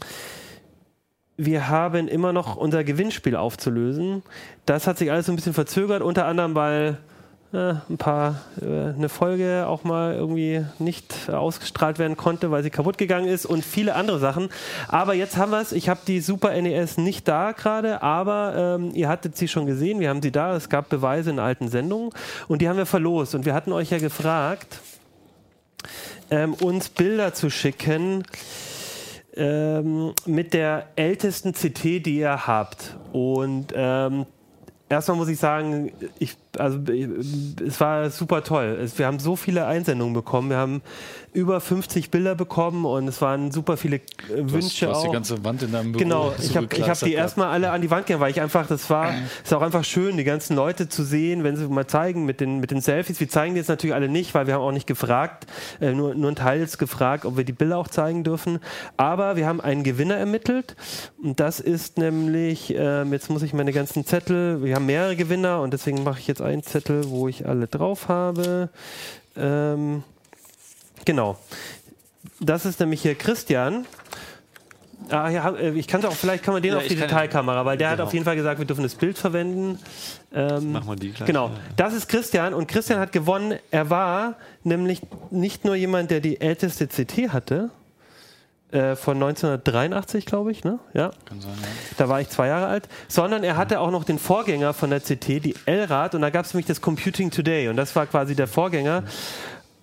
wir 1.45 1.69
haben 1.69 2.07
immer 2.07 2.33
noch 2.33 2.57
unser 2.57 2.85
Gewinnspiel 2.85 3.35
aufzulösen. 3.35 4.23
Das 4.67 4.87
hat 4.87 4.99
sich 4.99 5.11
alles 5.11 5.27
so 5.27 5.33
ein 5.33 5.37
bisschen 5.37 5.55
verzögert, 5.55 6.03
unter 6.03 6.27
anderem, 6.27 6.55
weil 6.55 6.99
äh, 7.55 7.75
ein 7.89 7.97
paar 7.97 8.43
äh, 8.61 8.91
eine 8.95 9.09
Folge 9.09 9.65
auch 9.67 9.83
mal 9.83 10.15
irgendwie 10.15 10.65
nicht 10.79 11.31
ausgestrahlt 11.31 11.99
werden 11.99 12.19
konnte, 12.19 12.51
weil 12.51 12.63
sie 12.63 12.69
kaputt 12.69 12.99
gegangen 12.99 13.27
ist 13.27 13.47
und 13.47 13.65
viele 13.65 13.95
andere 13.95 14.19
Sachen. 14.19 14.51
Aber 14.87 15.15
jetzt 15.15 15.39
haben 15.39 15.51
wir 15.51 15.61
es. 15.61 15.73
Ich 15.73 15.89
habe 15.89 16.01
die 16.07 16.21
Super 16.21 16.61
NES 16.61 16.99
nicht 16.99 17.27
da 17.27 17.53
gerade, 17.53 18.03
aber 18.03 18.79
ähm, 18.79 18.91
ihr 18.95 19.09
hattet 19.09 19.37
sie 19.37 19.49
schon 19.49 19.65
gesehen. 19.65 19.99
Wir 19.99 20.11
haben 20.11 20.23
sie 20.23 20.33
da. 20.33 20.55
Es 20.55 20.69
gab 20.69 20.91
Beweise 20.91 21.31
in 21.31 21.39
alten 21.39 21.69
Sendungen 21.69 22.11
und 22.49 22.61
die 22.61 22.69
haben 22.69 22.77
wir 22.77 22.87
verlost. 22.87 23.35
Und 23.35 23.47
wir 23.47 23.55
hatten 23.55 23.73
euch 23.73 23.91
ja 23.91 23.99
gefragt, 23.99 24.81
ähm, 26.31 26.53
uns 26.55 26.91
Bilder 26.91 27.33
zu 27.33 27.49
schicken 27.51 28.25
ähm, 29.37 30.13
mit 30.27 30.55
der 30.55 30.89
ältesten 30.97 31.53
CT, 31.53 32.07
die 32.07 32.19
ihr 32.19 32.47
habt. 32.47 32.97
Und 33.13 33.73
ähm, 33.75 34.27
erstmal 34.89 35.17
muss 35.17 35.29
ich 35.29 35.39
sagen, 35.39 35.93
ich, 36.19 36.37
also, 36.59 36.79
ich, 36.93 37.09
es 37.67 37.81
war 37.81 38.11
super 38.11 38.43
toll. 38.43 38.89
Wir 38.97 39.07
haben 39.07 39.19
so 39.19 39.37
viele 39.37 39.67
Einsendungen 39.67 40.15
bekommen. 40.15 40.51
Wir 40.51 40.57
haben 40.57 40.83
über 41.33 41.61
50 41.61 42.11
Bilder 42.11 42.35
bekommen 42.35 42.85
und 42.85 43.07
es 43.07 43.23
waren 43.23 43.53
super 43.53 43.77
viele 43.77 43.97
äh, 43.97 44.01
Du 44.29 44.45
hast, 44.45 44.53
Wünsche 44.53 44.87
du 44.87 44.93
hast 44.93 45.03
die 45.05 45.09
auch. 45.09 45.13
ganze 45.13 45.45
Wand 45.45 45.63
in 45.63 45.73
deinem 45.73 45.93
Büro 45.93 46.03
Genau, 46.03 46.35
ich 46.41 46.57
habe 46.57 46.67
hab 46.67 46.99
die 46.99 47.13
erstmal 47.13 47.49
alle 47.49 47.71
an 47.71 47.81
die 47.81 47.91
Wand 47.91 48.07
gegangen, 48.07 48.21
weil 48.21 48.33
ich 48.33 48.41
einfach, 48.41 48.67
das 48.67 48.91
war, 48.91 49.13
ist 49.45 49.55
auch 49.55 49.63
einfach 49.63 49.85
schön, 49.85 50.17
die 50.17 50.25
ganzen 50.25 50.57
Leute 50.57 50.89
zu 50.89 51.05
sehen, 51.05 51.45
wenn 51.45 51.57
sie 51.57 51.69
mal 51.69 51.87
zeigen 51.87 52.25
mit 52.27 52.41
den, 52.41 52.59
mit 52.59 52.73
den 52.73 52.81
Selfies. 52.81 53.21
Wir 53.21 53.29
zeigen 53.29 53.55
die 53.55 53.59
jetzt 53.61 53.69
natürlich 53.69 53.95
alle 53.95 54.09
nicht, 54.09 54.35
weil 54.35 54.47
wir 54.49 54.55
haben 54.55 54.63
auch 54.63 54.73
nicht 54.73 54.89
gefragt, 54.89 55.47
äh, 55.81 55.93
nur, 55.93 56.15
nur 56.15 56.33
ein 56.33 56.37
Teil 56.37 56.59
jetzt 56.59 56.79
gefragt, 56.79 57.25
ob 57.25 57.37
wir 57.37 57.45
die 57.45 57.53
Bilder 57.53 57.79
auch 57.79 57.89
zeigen 57.89 58.25
dürfen. 58.25 58.59
Aber 58.97 59.37
wir 59.37 59.47
haben 59.47 59.61
einen 59.61 59.85
Gewinner 59.85 60.17
ermittelt 60.17 60.75
und 61.23 61.39
das 61.39 61.61
ist 61.61 61.97
nämlich, 61.97 62.75
ähm, 62.77 63.13
jetzt 63.13 63.31
muss 63.31 63.43
ich 63.43 63.53
meine 63.53 63.73
ganzen 63.73 64.05
Zettel, 64.05 64.65
wir 64.65 64.75
haben 64.75 64.87
mehrere 64.87 65.15
Gewinner 65.15 65.61
und 65.61 65.73
deswegen 65.73 66.03
mache 66.03 66.19
ich 66.19 66.27
jetzt 66.27 66.40
einen 66.41 66.63
Zettel, 66.63 67.09
wo 67.11 67.29
ich 67.29 67.47
alle 67.47 67.67
drauf 67.67 68.09
habe. 68.09 68.69
Ähm, 69.37 70.03
genau. 71.05 71.37
Das 72.41 72.65
ist 72.67 72.81
nämlich 72.81 73.03
hier 73.03 73.15
Christian. 73.15 73.87
Ah, 75.09 75.29
ja, 75.31 75.51
äh, 75.51 75.71
ich 75.73 75.89
kann 75.89 76.05
auch, 76.05 76.13
vielleicht 76.13 76.45
kann 76.45 76.55
man 76.55 76.63
den 76.63 76.73
Ja, 76.73 76.79
auf 76.79 76.87
die 76.87 76.95
Detailkamera, 76.95 77.65
weil 77.65 77.77
der 77.79 77.89
hat 77.91 77.97
Genau. 77.97 78.07
auf 78.07 78.13
jeden 78.13 78.25
Fall 78.25 78.37
gesagt, 78.37 78.59
wir 78.59 78.67
dürfen 78.67 78.83
das 78.83 78.95
Bild 78.95 79.19
verwenden. 79.19 79.79
Ähm, 80.33 80.73
Machen 80.73 80.89
wir 80.89 80.97
die 80.97 81.11
gleich. 81.11 81.27
Genau, 81.27 81.51
das 81.77 81.95
ist 81.95 82.09
Christian 82.09 82.55
und 82.55 82.69
Christian 82.69 83.01
hat 83.01 83.11
gewonnen. 83.13 83.59
Er 83.71 83.91
war 83.91 84.37
nämlich 84.63 85.01
nicht 85.31 85.65
nur 85.65 85.75
jemand, 85.75 86.11
der 86.11 86.21
die 86.21 86.41
älteste 86.41 86.87
CT 86.87 87.31
hatte, 87.33 87.71
äh, 88.73 88.97
von 88.97 89.17
1983, 89.17 90.27
glaube 90.27 90.53
ich, 90.53 90.65
ne? 90.65 90.79
Ja. 90.95 91.11
Kann 91.25 91.41
sein, 91.41 91.53
ja. 91.61 91.69
Da 91.97 92.09
war 92.09 92.21
ich 92.21 92.29
zwei 92.29 92.49
Jahre 92.49 92.67
alt. 92.67 92.89
Sondern 93.09 93.45
er 93.45 93.57
hatte 93.57 93.81
auch 93.81 93.91
noch 93.91 94.05
den 94.05 94.19
Vorgänger 94.19 94.75
von 94.75 94.91
der 94.91 95.01
CT, 95.01 95.45
die 95.45 95.55
L-Rad, 95.67 96.15
und 96.15 96.23
da 96.23 96.31
gab 96.31 96.45
es 96.45 96.55
nämlich 96.55 96.67
das 96.67 96.81
Computing 96.81 97.31
Today. 97.31 97.69
Und 97.69 97.77
das 97.77 97.95
war 97.97 98.07
quasi 98.07 98.35
der 98.35 98.47
Vorgänger. 98.47 99.05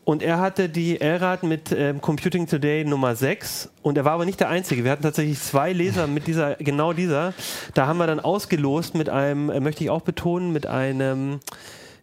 Und 0.07 0.23
er 0.23 0.39
hatte 0.39 0.69
die 0.69 1.01
L-Rad 1.01 1.43
mit 1.43 1.73
ähm, 1.73 1.99
Computing 1.99 2.47
Today 2.47 2.85
Nummer 2.85 3.13
6 3.13 3.69
und 3.81 3.97
er 3.97 4.05
war 4.05 4.13
aber 4.13 4.23
nicht 4.23 4.39
der 4.39 4.47
Einzige. 4.47 4.85
Wir 4.85 4.91
hatten 4.91 5.03
tatsächlich 5.03 5.37
zwei 5.37 5.73
Leser 5.73 6.07
mit 6.07 6.27
dieser, 6.27 6.55
genau 6.55 6.93
dieser. 6.93 7.33
Da 7.73 7.87
haben 7.87 7.97
wir 7.97 8.07
dann 8.07 8.21
ausgelost 8.21 8.95
mit 8.95 9.09
einem, 9.09 9.49
äh, 9.49 9.59
möchte 9.59 9.83
ich 9.83 9.89
auch 9.89 10.03
betonen, 10.03 10.53
mit 10.53 10.65
einem 10.65 11.41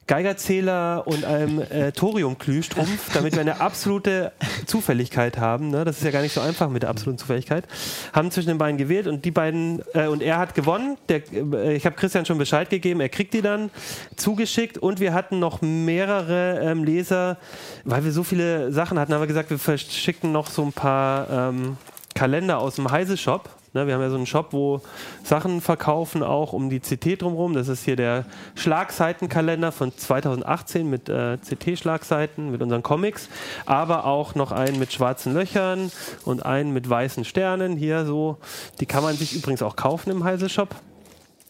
Geigerzähler 0.06 1.06
und 1.06 1.24
einem 1.24 1.60
äh, 1.60 1.92
Thorium-Glühstrumpf, 1.92 3.12
damit 3.14 3.34
wir 3.34 3.40
eine 3.40 3.60
absolute 3.60 4.32
Zufälligkeit 4.66 5.38
haben. 5.38 5.70
Ne? 5.70 5.84
Das 5.84 5.98
ist 5.98 6.04
ja 6.04 6.10
gar 6.10 6.20
nicht 6.20 6.34
so 6.34 6.40
einfach 6.40 6.68
mit 6.68 6.82
der 6.82 6.90
absoluten 6.90 7.18
Zufälligkeit. 7.18 7.66
Haben 8.12 8.30
zwischen 8.30 8.48
den 8.48 8.58
beiden 8.58 8.76
gewählt 8.76 9.06
und 9.06 9.24
die 9.24 9.30
beiden 9.30 9.82
äh, 9.94 10.06
und 10.06 10.22
er 10.22 10.38
hat 10.38 10.54
gewonnen. 10.54 10.98
Der, 11.08 11.22
äh, 11.32 11.74
ich 11.74 11.86
habe 11.86 11.96
Christian 11.96 12.26
schon 12.26 12.38
Bescheid 12.38 12.68
gegeben. 12.68 13.00
Er 13.00 13.08
kriegt 13.08 13.32
die 13.32 13.42
dann 13.42 13.70
zugeschickt 14.16 14.76
und 14.76 15.00
wir 15.00 15.14
hatten 15.14 15.38
noch 15.38 15.62
mehrere 15.62 16.60
ähm, 16.62 16.84
Leser, 16.84 17.38
weil 17.84 18.04
wir 18.04 18.12
so 18.12 18.24
viele 18.24 18.72
Sachen 18.72 18.98
hatten, 18.98 19.14
haben 19.14 19.22
wir 19.22 19.26
gesagt, 19.26 19.50
wir 19.50 19.58
verschicken 19.58 20.32
noch 20.32 20.50
so 20.50 20.62
ein 20.62 20.72
paar 20.72 21.30
ähm, 21.30 21.76
Kalender 22.14 22.58
aus 22.58 22.76
dem 22.76 22.90
Heise 22.90 23.16
Shop. 23.16 23.48
Ne, 23.74 23.88
wir 23.88 23.94
haben 23.94 24.02
ja 24.02 24.08
so 24.08 24.14
einen 24.14 24.26
Shop, 24.26 24.52
wo 24.52 24.80
Sachen 25.24 25.60
verkaufen, 25.60 26.22
auch 26.22 26.52
um 26.52 26.70
die 26.70 26.78
CT 26.78 27.20
drumherum. 27.20 27.54
Das 27.54 27.66
ist 27.66 27.84
hier 27.84 27.96
der 27.96 28.24
Schlagseitenkalender 28.54 29.72
von 29.72 29.90
2018 29.96 30.88
mit 30.88 31.08
äh, 31.08 31.38
CT-Schlagseiten, 31.38 32.52
mit 32.52 32.62
unseren 32.62 32.84
Comics, 32.84 33.28
aber 33.66 34.04
auch 34.04 34.36
noch 34.36 34.52
einen 34.52 34.78
mit 34.78 34.92
schwarzen 34.92 35.34
Löchern 35.34 35.90
und 36.24 36.46
einen 36.46 36.72
mit 36.72 36.88
weißen 36.88 37.24
Sternen. 37.24 37.76
Hier 37.76 38.06
so, 38.06 38.38
die 38.78 38.86
kann 38.86 39.02
man 39.02 39.16
sich 39.16 39.34
übrigens 39.34 39.60
auch 39.60 39.74
kaufen 39.74 40.10
im 40.10 40.22
Heise 40.22 40.48
Shop. 40.48 40.76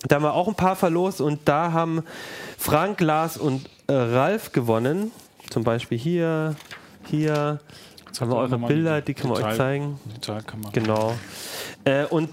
Da 0.09 0.17
haben 0.17 0.23
wir 0.23 0.33
auch 0.33 0.49
ein 0.49 0.55
paar 0.55 0.77
verlost 0.77 1.21
und 1.21 1.41
da 1.45 1.73
haben 1.73 2.05
Frank, 2.57 3.03
Lars 3.03 3.37
und 3.37 3.69
äh, 3.87 3.93
Ralf 3.93 4.53
gewonnen. 4.53 5.13
Zum 5.51 5.63
Beispiel 5.63 5.99
hier, 5.99 6.57
hier. 7.05 7.61
Jetzt 8.15 8.21
haben 8.21 8.31
wir 8.31 8.37
eure 8.37 8.59
Bilder, 8.59 9.01
die 9.01 9.13
können 9.13 9.31
wir 9.33 9.39
euch 9.39 9.43
Detail- 9.43 9.57
zeigen. 9.57 10.01
Detailkamera. 10.05 10.71
Genau. 10.73 11.17
Äh, 11.85 12.05
und 12.05 12.29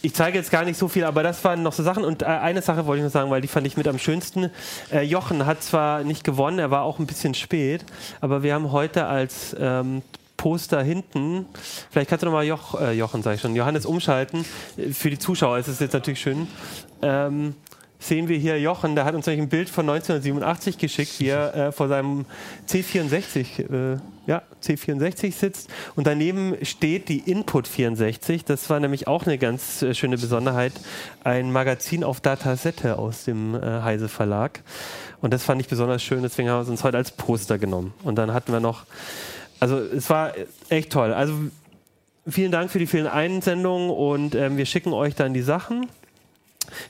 ich 0.00 0.14
zeige 0.14 0.38
jetzt 0.38 0.50
gar 0.50 0.64
nicht 0.64 0.78
so 0.78 0.88
viel, 0.88 1.04
aber 1.04 1.22
das 1.22 1.44
waren 1.44 1.62
noch 1.62 1.74
so 1.74 1.82
Sachen. 1.82 2.06
Und 2.06 2.22
äh, 2.22 2.24
eine 2.24 2.62
Sache 2.62 2.86
wollte 2.86 3.00
ich 3.00 3.04
noch 3.04 3.12
sagen, 3.12 3.30
weil 3.30 3.42
die 3.42 3.48
fand 3.48 3.66
ich 3.66 3.76
mit 3.76 3.86
am 3.86 3.98
schönsten. 3.98 4.48
Äh, 4.90 5.02
Jochen 5.02 5.44
hat 5.44 5.62
zwar 5.62 6.04
nicht 6.04 6.24
gewonnen, 6.24 6.58
er 6.58 6.70
war 6.70 6.84
auch 6.84 6.98
ein 7.00 7.06
bisschen 7.06 7.34
spät, 7.34 7.84
aber 8.22 8.42
wir 8.42 8.54
haben 8.54 8.72
heute 8.72 9.04
als 9.04 9.54
ähm, 9.60 10.00
Poster 10.38 10.82
hinten, 10.82 11.44
vielleicht 11.90 12.08
kannst 12.08 12.22
du 12.22 12.26
nochmal 12.26 12.46
Joch, 12.46 12.80
äh, 12.80 12.92
Jochen, 12.92 13.22
sag 13.22 13.34
ich 13.34 13.42
schon, 13.42 13.54
Johannes 13.54 13.84
umschalten. 13.84 14.46
Äh, 14.78 14.88
Für 14.94 15.10
die 15.10 15.18
Zuschauer 15.18 15.58
ist 15.58 15.68
es 15.68 15.80
jetzt 15.80 15.92
natürlich 15.92 16.20
schön. 16.22 16.46
Ähm, 17.02 17.54
sehen 17.98 18.28
wir 18.28 18.38
hier 18.38 18.58
Jochen, 18.58 18.94
der 18.94 19.04
hat 19.04 19.14
uns 19.14 19.26
nämlich 19.26 19.42
ein 19.44 19.48
Bild 19.50 19.68
von 19.68 19.82
1987 19.86 20.78
geschickt, 20.78 21.20
wie 21.20 21.28
er 21.28 21.54
äh, 21.54 21.72
vor 21.72 21.88
seinem 21.88 22.24
C64, 22.68 23.94
äh, 23.94 23.98
ja, 24.26 24.42
C64 24.62 25.32
sitzt 25.32 25.70
und 25.96 26.06
daneben 26.06 26.56
steht 26.62 27.08
die 27.08 27.18
Input 27.18 27.68
64. 27.68 28.44
Das 28.44 28.70
war 28.70 28.80
nämlich 28.80 29.06
auch 29.06 29.26
eine 29.26 29.38
ganz 29.38 29.82
äh, 29.82 29.94
schöne 29.94 30.16
Besonderheit, 30.16 30.72
ein 31.22 31.52
Magazin 31.52 32.04
auf 32.04 32.20
Datasette 32.20 32.98
aus 32.98 33.24
dem 33.24 33.54
äh, 33.54 33.82
Heise 33.82 34.08
Verlag. 34.08 34.60
Und 35.20 35.32
das 35.32 35.42
fand 35.42 35.60
ich 35.60 35.68
besonders 35.68 36.02
schön, 36.02 36.22
deswegen 36.22 36.48
haben 36.48 36.58
wir 36.58 36.62
es 36.62 36.68
uns 36.68 36.84
heute 36.84 36.96
als 36.96 37.10
Poster 37.10 37.58
genommen. 37.58 37.94
Und 38.02 38.16
dann 38.16 38.32
hatten 38.32 38.52
wir 38.52 38.60
noch, 38.60 38.84
also 39.60 39.78
es 39.78 40.10
war 40.10 40.32
echt 40.68 40.90
toll. 40.90 41.12
Also 41.12 41.34
vielen 42.26 42.52
Dank 42.52 42.70
für 42.70 42.78
die 42.78 42.86
vielen 42.86 43.06
Einsendungen 43.06 43.90
und 43.90 44.34
ähm, 44.34 44.56
wir 44.56 44.66
schicken 44.66 44.92
euch 44.92 45.14
dann 45.14 45.34
die 45.34 45.42
Sachen. 45.42 45.88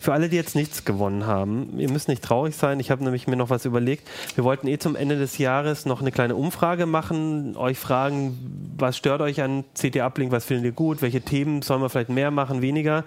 Für 0.01 0.13
alle, 0.13 0.29
die 0.29 0.37
jetzt 0.37 0.55
nichts 0.55 0.85
gewonnen 0.85 1.27
haben, 1.27 1.79
ihr 1.79 1.91
müsst 1.91 2.09
nicht 2.09 2.23
traurig 2.23 2.57
sein. 2.57 2.81
Ich 2.81 2.91
habe 2.91 3.05
nämlich 3.05 3.27
mir 3.27 3.37
noch 3.37 3.51
was 3.51 3.65
überlegt. 3.65 4.09
Wir 4.35 4.45
wollten 4.45 4.67
eh 4.67 4.79
zum 4.79 4.97
Ende 4.97 5.19
des 5.19 5.39
Jahres 5.39 5.87
noch 5.87 6.01
eine 6.01 6.13
kleine 6.13 6.35
Umfrage 6.35 6.87
machen, 6.87 7.57
euch 7.57 7.79
fragen, 7.79 8.75
was 8.77 8.97
stört 8.97 9.21
euch 9.21 9.43
an 9.43 9.65
CT 9.75 10.01
Uplink, 10.01 10.33
was 10.33 10.45
findet 10.45 10.67
ihr 10.67 10.73
gut, 10.73 11.03
welche 11.03 11.21
Themen 11.21 11.63
sollen 11.63 11.83
wir 11.83 11.89
vielleicht 11.89 12.11
mehr 12.11 12.31
machen, 12.31 12.63
weniger. 12.63 13.05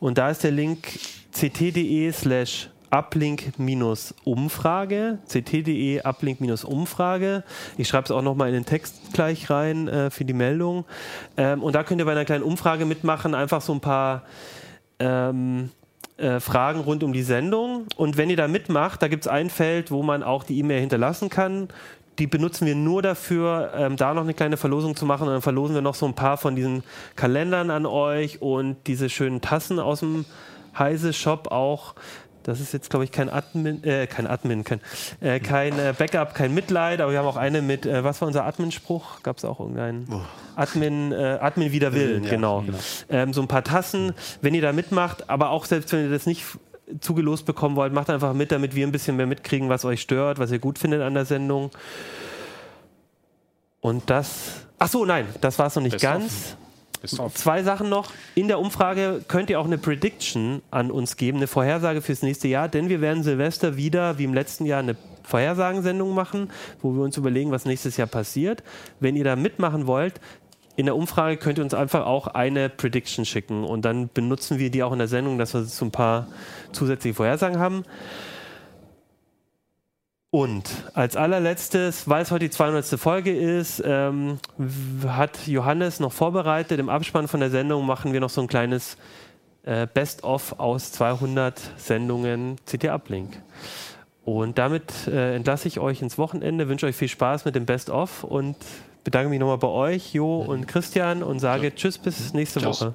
Und 0.00 0.18
da 0.18 0.30
ist 0.30 0.44
der 0.44 0.50
Link 0.50 0.86
ct.de 1.32 2.12
slash 2.12 2.70
uplink-umfrage, 2.90 5.18
ct.de 5.28 6.02
uplink-umfrage. 6.02 7.44
Ich 7.76 7.88
schreibe 7.88 8.04
es 8.04 8.10
auch 8.10 8.22
nochmal 8.22 8.48
in 8.48 8.54
den 8.54 8.64
Text 8.64 9.12
gleich 9.12 9.50
rein 9.50 9.86
äh, 9.88 10.10
für 10.10 10.24
die 10.24 10.32
Meldung. 10.32 10.86
Ähm, 11.36 11.62
und 11.62 11.74
da 11.74 11.84
könnt 11.84 12.00
ihr 12.00 12.04
bei 12.04 12.12
einer 12.12 12.24
kleinen 12.24 12.44
Umfrage 12.44 12.86
mitmachen, 12.86 13.34
einfach 13.34 13.60
so 13.60 13.74
ein 13.74 13.80
paar 13.80 14.22
ähm, 14.98 15.70
äh, 16.16 16.40
Fragen 16.40 16.80
rund 16.80 17.02
um 17.02 17.12
die 17.12 17.22
Sendung. 17.22 17.86
Und 17.96 18.16
wenn 18.16 18.30
ihr 18.30 18.36
da 18.36 18.48
mitmacht, 18.48 19.02
da 19.02 19.08
gibt 19.08 19.24
es 19.24 19.28
ein 19.28 19.50
Feld, 19.50 19.90
wo 19.90 20.02
man 20.02 20.22
auch 20.22 20.44
die 20.44 20.58
E-Mail 20.58 20.80
hinterlassen 20.80 21.28
kann. 21.28 21.68
Die 22.18 22.26
benutzen 22.26 22.66
wir 22.66 22.74
nur 22.74 23.02
dafür, 23.02 23.72
ähm, 23.76 23.96
da 23.96 24.14
noch 24.14 24.22
eine 24.22 24.32
kleine 24.32 24.56
Verlosung 24.56 24.96
zu 24.96 25.04
machen. 25.04 25.26
Und 25.26 25.34
dann 25.34 25.42
verlosen 25.42 25.74
wir 25.74 25.82
noch 25.82 25.94
so 25.94 26.06
ein 26.06 26.14
paar 26.14 26.38
von 26.38 26.56
diesen 26.56 26.82
Kalendern 27.16 27.70
an 27.70 27.84
euch 27.84 28.40
und 28.40 28.76
diese 28.86 29.10
schönen 29.10 29.42
Tassen 29.42 29.78
aus 29.78 30.00
dem 30.00 30.24
Heise-Shop 30.78 31.50
auch. 31.50 31.94
Das 32.46 32.60
ist 32.60 32.72
jetzt, 32.72 32.90
glaube 32.90 33.04
ich, 33.04 33.10
kein 33.10 33.28
Admin, 33.28 33.82
äh, 33.82 34.06
kein 34.06 34.28
Admin, 34.28 34.62
kein, 34.62 34.80
äh, 35.20 35.40
kein 35.40 35.76
äh, 35.80 35.92
Backup, 35.98 36.32
kein 36.32 36.54
Mitleid, 36.54 37.00
aber 37.00 37.10
wir 37.10 37.18
haben 37.18 37.26
auch 37.26 37.36
eine 37.36 37.60
mit, 37.60 37.86
äh, 37.86 38.04
was 38.04 38.20
war 38.20 38.28
unser 38.28 38.44
Admin-Spruch? 38.44 39.24
Gab 39.24 39.38
es 39.38 39.44
auch 39.44 39.58
irgendeinen? 39.58 40.06
Admin, 40.54 41.10
äh, 41.10 41.38
Admin 41.40 41.72
wider 41.72 41.92
Willen, 41.92 42.22
ja, 42.22 42.30
genau. 42.30 42.64
Ähm, 43.10 43.32
so 43.32 43.42
ein 43.42 43.48
paar 43.48 43.64
Tassen, 43.64 44.12
wenn 44.42 44.54
ihr 44.54 44.62
da 44.62 44.72
mitmacht, 44.72 45.28
aber 45.28 45.50
auch 45.50 45.64
selbst 45.64 45.92
wenn 45.92 46.04
ihr 46.04 46.10
das 46.10 46.26
nicht 46.26 46.44
zugelost 47.00 47.46
bekommen 47.46 47.74
wollt, 47.74 47.92
macht 47.92 48.10
einfach 48.10 48.32
mit, 48.32 48.52
damit 48.52 48.76
wir 48.76 48.86
ein 48.86 48.92
bisschen 48.92 49.16
mehr 49.16 49.26
mitkriegen, 49.26 49.68
was 49.68 49.84
euch 49.84 50.00
stört, 50.00 50.38
was 50.38 50.52
ihr 50.52 50.60
gut 50.60 50.78
findet 50.78 51.02
an 51.02 51.14
der 51.14 51.24
Sendung. 51.24 51.72
Und 53.80 54.08
das. 54.08 54.66
Ach 54.78 54.86
so, 54.86 55.04
nein, 55.04 55.26
das 55.40 55.58
war 55.58 55.66
es 55.66 55.74
noch 55.74 55.82
nicht 55.82 55.94
Best 55.94 56.04
ganz. 56.04 56.56
Ist. 57.12 57.38
Zwei 57.38 57.62
Sachen 57.62 57.88
noch. 57.88 58.12
In 58.34 58.48
der 58.48 58.58
Umfrage 58.58 59.24
könnt 59.26 59.50
ihr 59.50 59.60
auch 59.60 59.66
eine 59.66 59.78
Prediction 59.78 60.62
an 60.70 60.90
uns 60.90 61.16
geben, 61.16 61.38
eine 61.38 61.46
Vorhersage 61.46 62.02
fürs 62.02 62.22
nächste 62.22 62.48
Jahr, 62.48 62.68
denn 62.68 62.88
wir 62.88 63.00
werden 63.00 63.22
Silvester 63.22 63.76
wieder, 63.76 64.18
wie 64.18 64.24
im 64.24 64.34
letzten 64.34 64.66
Jahr, 64.66 64.80
eine 64.80 64.96
Vorhersagensendung 65.22 66.14
machen, 66.14 66.50
wo 66.82 66.94
wir 66.94 67.02
uns 67.02 67.16
überlegen, 67.16 67.50
was 67.50 67.64
nächstes 67.64 67.96
Jahr 67.96 68.06
passiert. 68.06 68.62
Wenn 69.00 69.16
ihr 69.16 69.24
da 69.24 69.36
mitmachen 69.36 69.86
wollt, 69.86 70.20
in 70.76 70.86
der 70.86 70.94
Umfrage 70.94 71.38
könnt 71.38 71.58
ihr 71.58 71.64
uns 71.64 71.74
einfach 71.74 72.04
auch 72.04 72.26
eine 72.26 72.68
Prediction 72.68 73.24
schicken 73.24 73.64
und 73.64 73.84
dann 73.84 74.10
benutzen 74.12 74.58
wir 74.58 74.70
die 74.70 74.82
auch 74.82 74.92
in 74.92 74.98
der 74.98 75.08
Sendung, 75.08 75.38
dass 75.38 75.54
wir 75.54 75.62
so 75.62 75.86
ein 75.86 75.90
paar 75.90 76.28
zusätzliche 76.72 77.14
Vorhersagen 77.14 77.58
haben. 77.58 77.84
Und 80.36 80.68
als 80.92 81.16
allerletztes, 81.16 82.10
weil 82.10 82.20
es 82.20 82.30
heute 82.30 82.44
die 82.44 82.50
200. 82.50 82.84
Folge 83.00 83.34
ist, 83.34 83.82
ähm, 83.82 84.38
hat 85.06 85.46
Johannes 85.46 85.98
noch 85.98 86.12
vorbereitet. 86.12 86.78
Im 86.78 86.90
Abspann 86.90 87.26
von 87.26 87.40
der 87.40 87.48
Sendung 87.48 87.86
machen 87.86 88.12
wir 88.12 88.20
noch 88.20 88.28
so 88.28 88.42
ein 88.42 88.46
kleines 88.46 88.98
äh, 89.62 89.86
Best-of 89.86 90.60
aus 90.60 90.92
200 90.92 91.58
Sendungen 91.78 92.56
CT 92.66 92.84
Uplink. 92.90 93.40
Und 94.26 94.58
damit 94.58 95.06
äh, 95.06 95.36
entlasse 95.36 95.68
ich 95.68 95.80
euch 95.80 96.02
ins 96.02 96.18
Wochenende, 96.18 96.68
wünsche 96.68 96.84
euch 96.84 96.96
viel 96.96 97.08
Spaß 97.08 97.46
mit 97.46 97.54
dem 97.54 97.64
Best-of 97.64 98.22
und 98.22 98.56
bedanke 99.04 99.30
mich 99.30 99.40
nochmal 99.40 99.56
bei 99.56 99.68
euch, 99.68 100.12
Jo 100.12 100.40
und 100.40 100.68
Christian, 100.68 101.22
und 101.22 101.38
sage 101.38 101.74
Tschüss 101.74 101.96
bis 101.96 102.34
nächste 102.34 102.60
Tschüss. 102.60 102.82
Woche. 102.82 102.94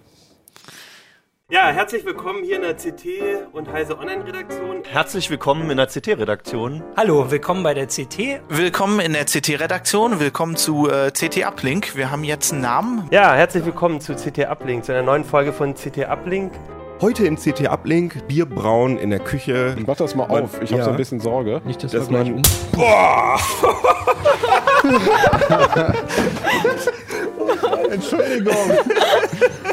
Ja, 1.52 1.68
herzlich 1.70 2.06
willkommen 2.06 2.44
hier 2.46 2.56
in 2.56 2.62
der 2.62 2.76
CT 2.76 3.06
und 3.52 3.70
Heise 3.72 4.00
Online-Redaktion. 4.00 4.84
Herzlich 4.90 5.30
willkommen 5.30 5.70
in 5.70 5.76
der 5.78 5.88
CT-Redaktion. 5.88 6.82
Hallo, 6.96 7.30
willkommen 7.30 7.62
bei 7.62 7.74
der 7.74 7.88
CT. 7.88 8.40
Willkommen 8.48 9.02
in 9.02 9.12
der 9.12 9.26
CT-Redaktion, 9.26 10.22
willkommen 10.22 10.56
zu 10.56 10.90
äh, 10.90 11.12
CT 11.12 11.46
Uplink. 11.46 11.98
Wir 11.98 12.10
haben 12.10 12.24
jetzt 12.24 12.54
einen 12.54 12.62
Namen. 12.62 13.08
Ja, 13.12 13.34
herzlich 13.34 13.66
willkommen 13.66 14.00
zu 14.00 14.14
CT 14.16 14.50
Uplink, 14.50 14.86
zu 14.86 14.94
einer 14.94 15.04
neuen 15.04 15.26
Folge 15.26 15.52
von 15.52 15.74
CT 15.76 16.08
Uplink. 16.10 16.54
Heute 17.02 17.26
im 17.26 17.36
CT 17.36 17.68
Uplink 17.68 18.26
Bierbrauen 18.30 18.98
in 18.98 19.10
der 19.10 19.20
Küche. 19.20 19.76
Mach 19.86 19.98
das 19.98 20.16
mal 20.16 20.30
Man- 20.30 20.44
auf. 20.44 20.62
Ich 20.62 20.70
habe 20.72 20.80
ja. 20.80 20.86
so 20.86 20.92
ein 20.92 20.98
bisschen 20.98 21.20
Sorge. 21.20 21.62
Nicht, 21.66 21.84
dass, 21.84 21.92
Dass 21.92 22.10
man- 22.10 22.36
um. 22.36 22.42
Entschuldigung. 27.92 28.56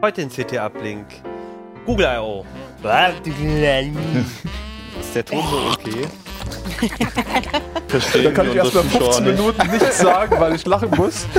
Heute 0.00 0.22
in 0.22 0.30
CT 0.30 0.56
Uplink. 0.58 1.06
Google 1.84 2.06
I.O. 2.06 2.44
Ist 5.00 5.14
der 5.14 5.24
Ton 5.24 5.42
so 5.50 5.56
okay? 5.72 6.06
Da 8.22 8.30
kann 8.30 8.48
ich 8.48 8.54
erst 8.54 8.74
mal 8.74 8.84
15 8.84 9.24
Minuten 9.24 9.70
nichts 9.72 9.98
sagen, 9.98 10.36
weil 10.38 10.54
ich 10.54 10.64
lachen 10.66 10.90
muss. 10.96 11.26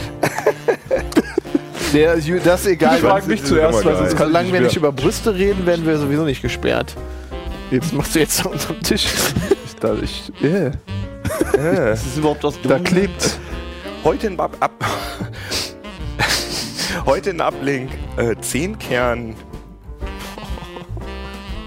Der, 1.93 2.17
das 2.17 2.61
ist 2.61 2.67
egal. 2.67 2.97
Ich 2.97 3.01
frage 3.01 3.27
mich 3.27 3.43
zuerst, 3.43 3.83
weil 3.85 3.95
sonst 3.95 4.17
kann 4.17 4.27
Solange 4.27 4.53
wir 4.53 4.61
nicht 4.61 4.75
über 4.75 4.91
Brüste 4.91 5.33
reden, 5.33 5.65
werden 5.65 5.87
wir 5.87 5.97
sowieso 5.97 6.23
nicht 6.23 6.41
gesperrt. 6.41 6.95
Jetzt 7.71 7.93
machst 7.93 8.13
du 8.13 8.19
jetzt 8.19 8.45
unterm 8.45 8.79
Tisch. 8.81 9.07
Ich, 9.65 9.75
da, 9.75 9.95
ich, 9.95 10.31
yeah. 10.43 10.71
Das 11.53 12.05
ist 12.05 12.17
überhaupt 12.17 12.43
was 12.43 12.61
Da 12.61 12.77
klebt. 12.77 13.39
Heute 14.03 14.27
in 14.27 14.37
Bab 14.37 14.55
ab. 14.59 14.73
Heute 17.05 17.31
ein 17.31 17.41
Uplink, 17.41 17.89
äh, 18.17 18.35
10 18.39 18.77
Kern. 18.77 19.35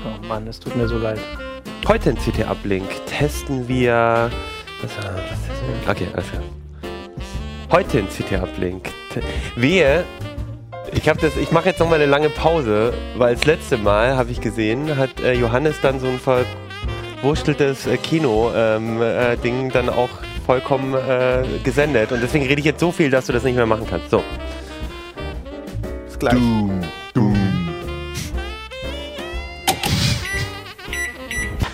Oh 0.05 0.27
Mann, 0.27 0.47
es 0.47 0.61
tut 0.61 0.77
mir 0.77 0.87
so 0.89 0.99
leid. 0.99 1.19
Heute 1.89 2.11
in 2.11 2.17
CT 2.17 2.49
Uplink 2.49 2.85
testen 3.07 3.67
wir. 3.69 4.31
Was, 4.83 4.97
war- 5.05 5.15
was 5.15 5.23
testen 5.47 5.67
wir? 5.85 5.91
Okay, 5.91 6.07
alles 6.13 6.31
klar. 6.31 6.43
Heute 7.71 7.99
in 8.01 8.09
CT 8.09 8.41
Uplink. 8.43 8.91
te- 9.13 9.23
Wehe. 9.57 10.05
Ich, 10.93 11.09
hab 11.09 11.19
das- 11.19 11.37
ich 11.37 11.51
mache 11.51 11.71
jetzt 11.71 11.81
nochmal 11.81 12.01
eine 12.01 12.11
lange 12.11 12.29
Pause, 12.29 12.93
weil 13.17 13.35
das 13.35 13.45
letzte 13.47 13.79
Mal, 13.79 14.17
habe 14.17 14.31
ich 14.31 14.41
gesehen, 14.41 14.97
hat 14.97 15.21
äh, 15.21 15.33
Johannes 15.33 15.77
dann 15.81 15.99
so 15.99 16.07
ein 16.07 16.21
verwurschteltes 16.21 17.87
äh, 17.87 17.97
Kino-Ding 17.97 19.01
äh, 19.01 19.37
Ding 19.39 19.71
dann 19.71 19.89
auch 19.89 20.11
vollkommen 20.47 20.95
äh, 20.95 21.43
gesendet. 21.65 22.13
Und 22.13 22.23
deswegen 22.23 22.47
rede 22.47 22.61
ich 22.61 22.67
jetzt 22.67 22.81
so 22.81 22.93
viel, 22.93 23.11
dass 23.11 23.27
du 23.27 23.33
das 23.33 23.43
nicht 23.43 23.57
mehr 23.57 23.67
machen 23.67 23.87
kannst. 23.89 24.11
So. 24.11 24.23
Gleich. 26.23 26.39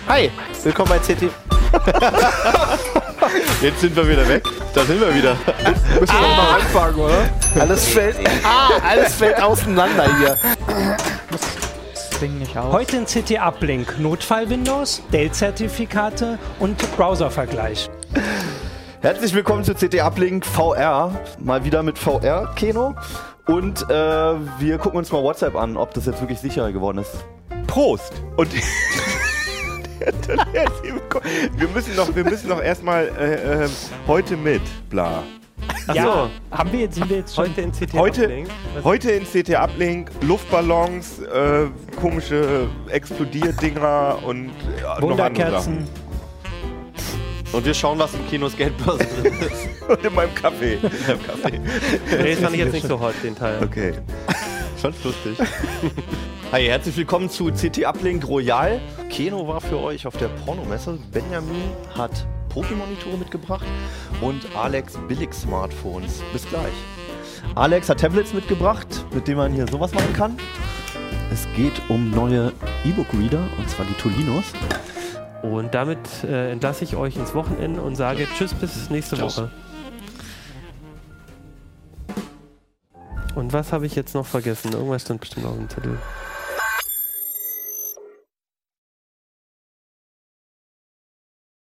Hi, 0.07 0.31
willkommen 0.63 0.89
bei 0.89 0.97
CT. 0.97 1.21
Jetzt 3.61 3.81
sind 3.81 3.95
wir 3.95 4.09
wieder 4.09 4.27
weg. 4.27 4.43
Da 4.73 4.83
sind 4.85 4.99
wir 4.99 5.13
wieder. 5.13 5.35
Müssen 5.99 6.15
wir 6.15 6.27
mal 6.35 6.55
anfangen, 6.55 6.95
oder? 6.95 7.29
Alles 7.59 7.89
fällt, 7.89 8.15
ah, 8.43 8.69
alles 8.83 9.13
fällt 9.13 9.39
auseinander 9.39 10.07
hier. 10.17 10.35
Heute 12.71 12.97
in 12.97 13.05
CT 13.05 13.39
Uplink 13.39 13.99
Notfall-Windows, 13.99 15.03
Dell-Zertifikate 15.13 16.39
und 16.57 16.75
Browser-Vergleich. 16.97 17.87
Herzlich 19.01 19.33
willkommen 19.35 19.63
zu 19.63 19.75
CT 19.75 20.01
Uplink 20.01 20.43
VR. 20.43 21.11
Mal 21.37 21.63
wieder 21.63 21.83
mit 21.83 21.99
VR-Keno. 21.99 22.95
Und 23.49 23.81
äh, 23.89 23.93
wir 24.59 24.77
gucken 24.77 24.99
uns 24.99 25.11
mal 25.11 25.23
WhatsApp 25.23 25.55
an, 25.55 25.75
ob 25.75 25.91
das 25.95 26.05
jetzt 26.05 26.21
wirklich 26.21 26.37
sicherer 26.39 26.71
geworden 26.71 26.99
ist. 26.99 27.25
Prost! 27.65 28.13
Und 28.37 28.47
wir 31.57 31.67
müssen 31.69 31.95
noch, 31.95 32.15
wir 32.15 32.23
müssen 32.23 32.47
noch 32.49 32.61
erstmal 32.61 33.07
äh, 33.19 33.63
äh, 33.65 33.69
heute 34.07 34.37
mit, 34.37 34.61
bla. 34.91 35.23
ja, 35.93 36.29
haben 36.51 36.71
wir 36.71 36.81
jetzt, 36.81 36.95
sind 36.95 37.09
wir 37.09 37.17
jetzt 37.17 37.33
schon 37.35 37.45
Heute 37.47 37.61
in 37.61 37.71
CT 37.71 37.93
Heute- 37.93 38.23
Uplink. 38.25 38.47
Was- 38.75 38.83
Heute 38.83 39.11
in 39.11 39.23
CT 39.25 39.55
Uplink 39.55 40.11
Luftballons, 40.21 41.19
äh, 41.19 41.65
komische 41.99 42.67
Explodierdinger 42.89 44.19
und 44.25 44.51
ja, 44.79 44.83
noch 44.83 44.95
andere 44.95 45.01
Wunderkerzen. 45.09 45.87
Und 47.51 47.65
wir 47.65 47.73
schauen, 47.73 47.97
was 47.97 48.13
im 48.13 48.27
Kinos 48.27 48.55
Geldbörse 48.55 49.05
drin 49.05 49.33
ist. 49.39 49.81
Und 49.89 50.05
in 50.05 50.13
meinem 50.13 50.33
Kaffee. 50.35 50.75
Im 50.75 50.89
Café. 51.19 51.59
Nee, 51.59 52.35
das 52.35 52.39
fand 52.39 52.53
ich 52.53 52.61
jetzt 52.61 52.73
nicht 52.73 52.87
so 52.87 52.99
hot, 52.99 53.15
den 53.23 53.35
Teil. 53.35 53.63
Okay. 53.63 53.93
Schon 54.79 54.93
lustig. 55.03 55.37
Hi, 56.51 56.65
herzlich 56.65 56.95
willkommen 56.95 57.29
zu 57.29 57.51
CT 57.51 57.85
Uplink 57.85 58.27
Royal. 58.27 58.79
Keno 59.09 59.47
war 59.47 59.61
für 59.61 59.79
euch 59.79 60.05
auf 60.05 60.15
der 60.17 60.27
Pornomesse. 60.27 60.99
Benjamin 61.11 61.71
hat 61.97 62.27
Profi-Monitore 62.49 63.17
mitgebracht 63.17 63.65
und 64.21 64.45
Alex 64.55 64.93
Billig-Smartphones. 65.07 66.21
Bis 66.31 66.47
gleich. 66.47 66.73
Alex 67.55 67.89
hat 67.89 67.99
Tablets 67.99 68.31
mitgebracht, 68.31 69.05
mit 69.13 69.27
denen 69.27 69.37
man 69.37 69.53
hier 69.53 69.67
sowas 69.67 69.91
machen 69.93 70.13
kann. 70.13 70.37
Es 71.31 71.47
geht 71.55 71.81
um 71.89 72.11
neue 72.11 72.53
E-Book-Reader, 72.85 73.43
und 73.57 73.69
zwar 73.69 73.85
die 73.85 73.93
Tolinos. 73.93 74.45
Und 75.41 75.73
damit 75.73 75.99
äh, 76.23 76.51
entlasse 76.51 76.83
ich 76.83 76.95
euch 76.95 77.15
ins 77.15 77.33
Wochenende 77.33 77.81
und 77.81 77.95
sage 77.95 78.27
Tschüss 78.37 78.53
bis 78.53 78.89
nächste 78.89 79.15
Tschüss. 79.15 79.37
Woche. 79.37 79.51
Und 83.35 83.53
was 83.53 83.71
habe 83.71 83.85
ich 83.85 83.95
jetzt 83.95 84.15
noch 84.15 84.25
vergessen? 84.25 84.73
Irgendwas 84.73 85.03
stand 85.03 85.21
bestimmt 85.21 85.45
auf 85.45 85.55
dem 85.55 85.69
Zettel. 85.69 85.97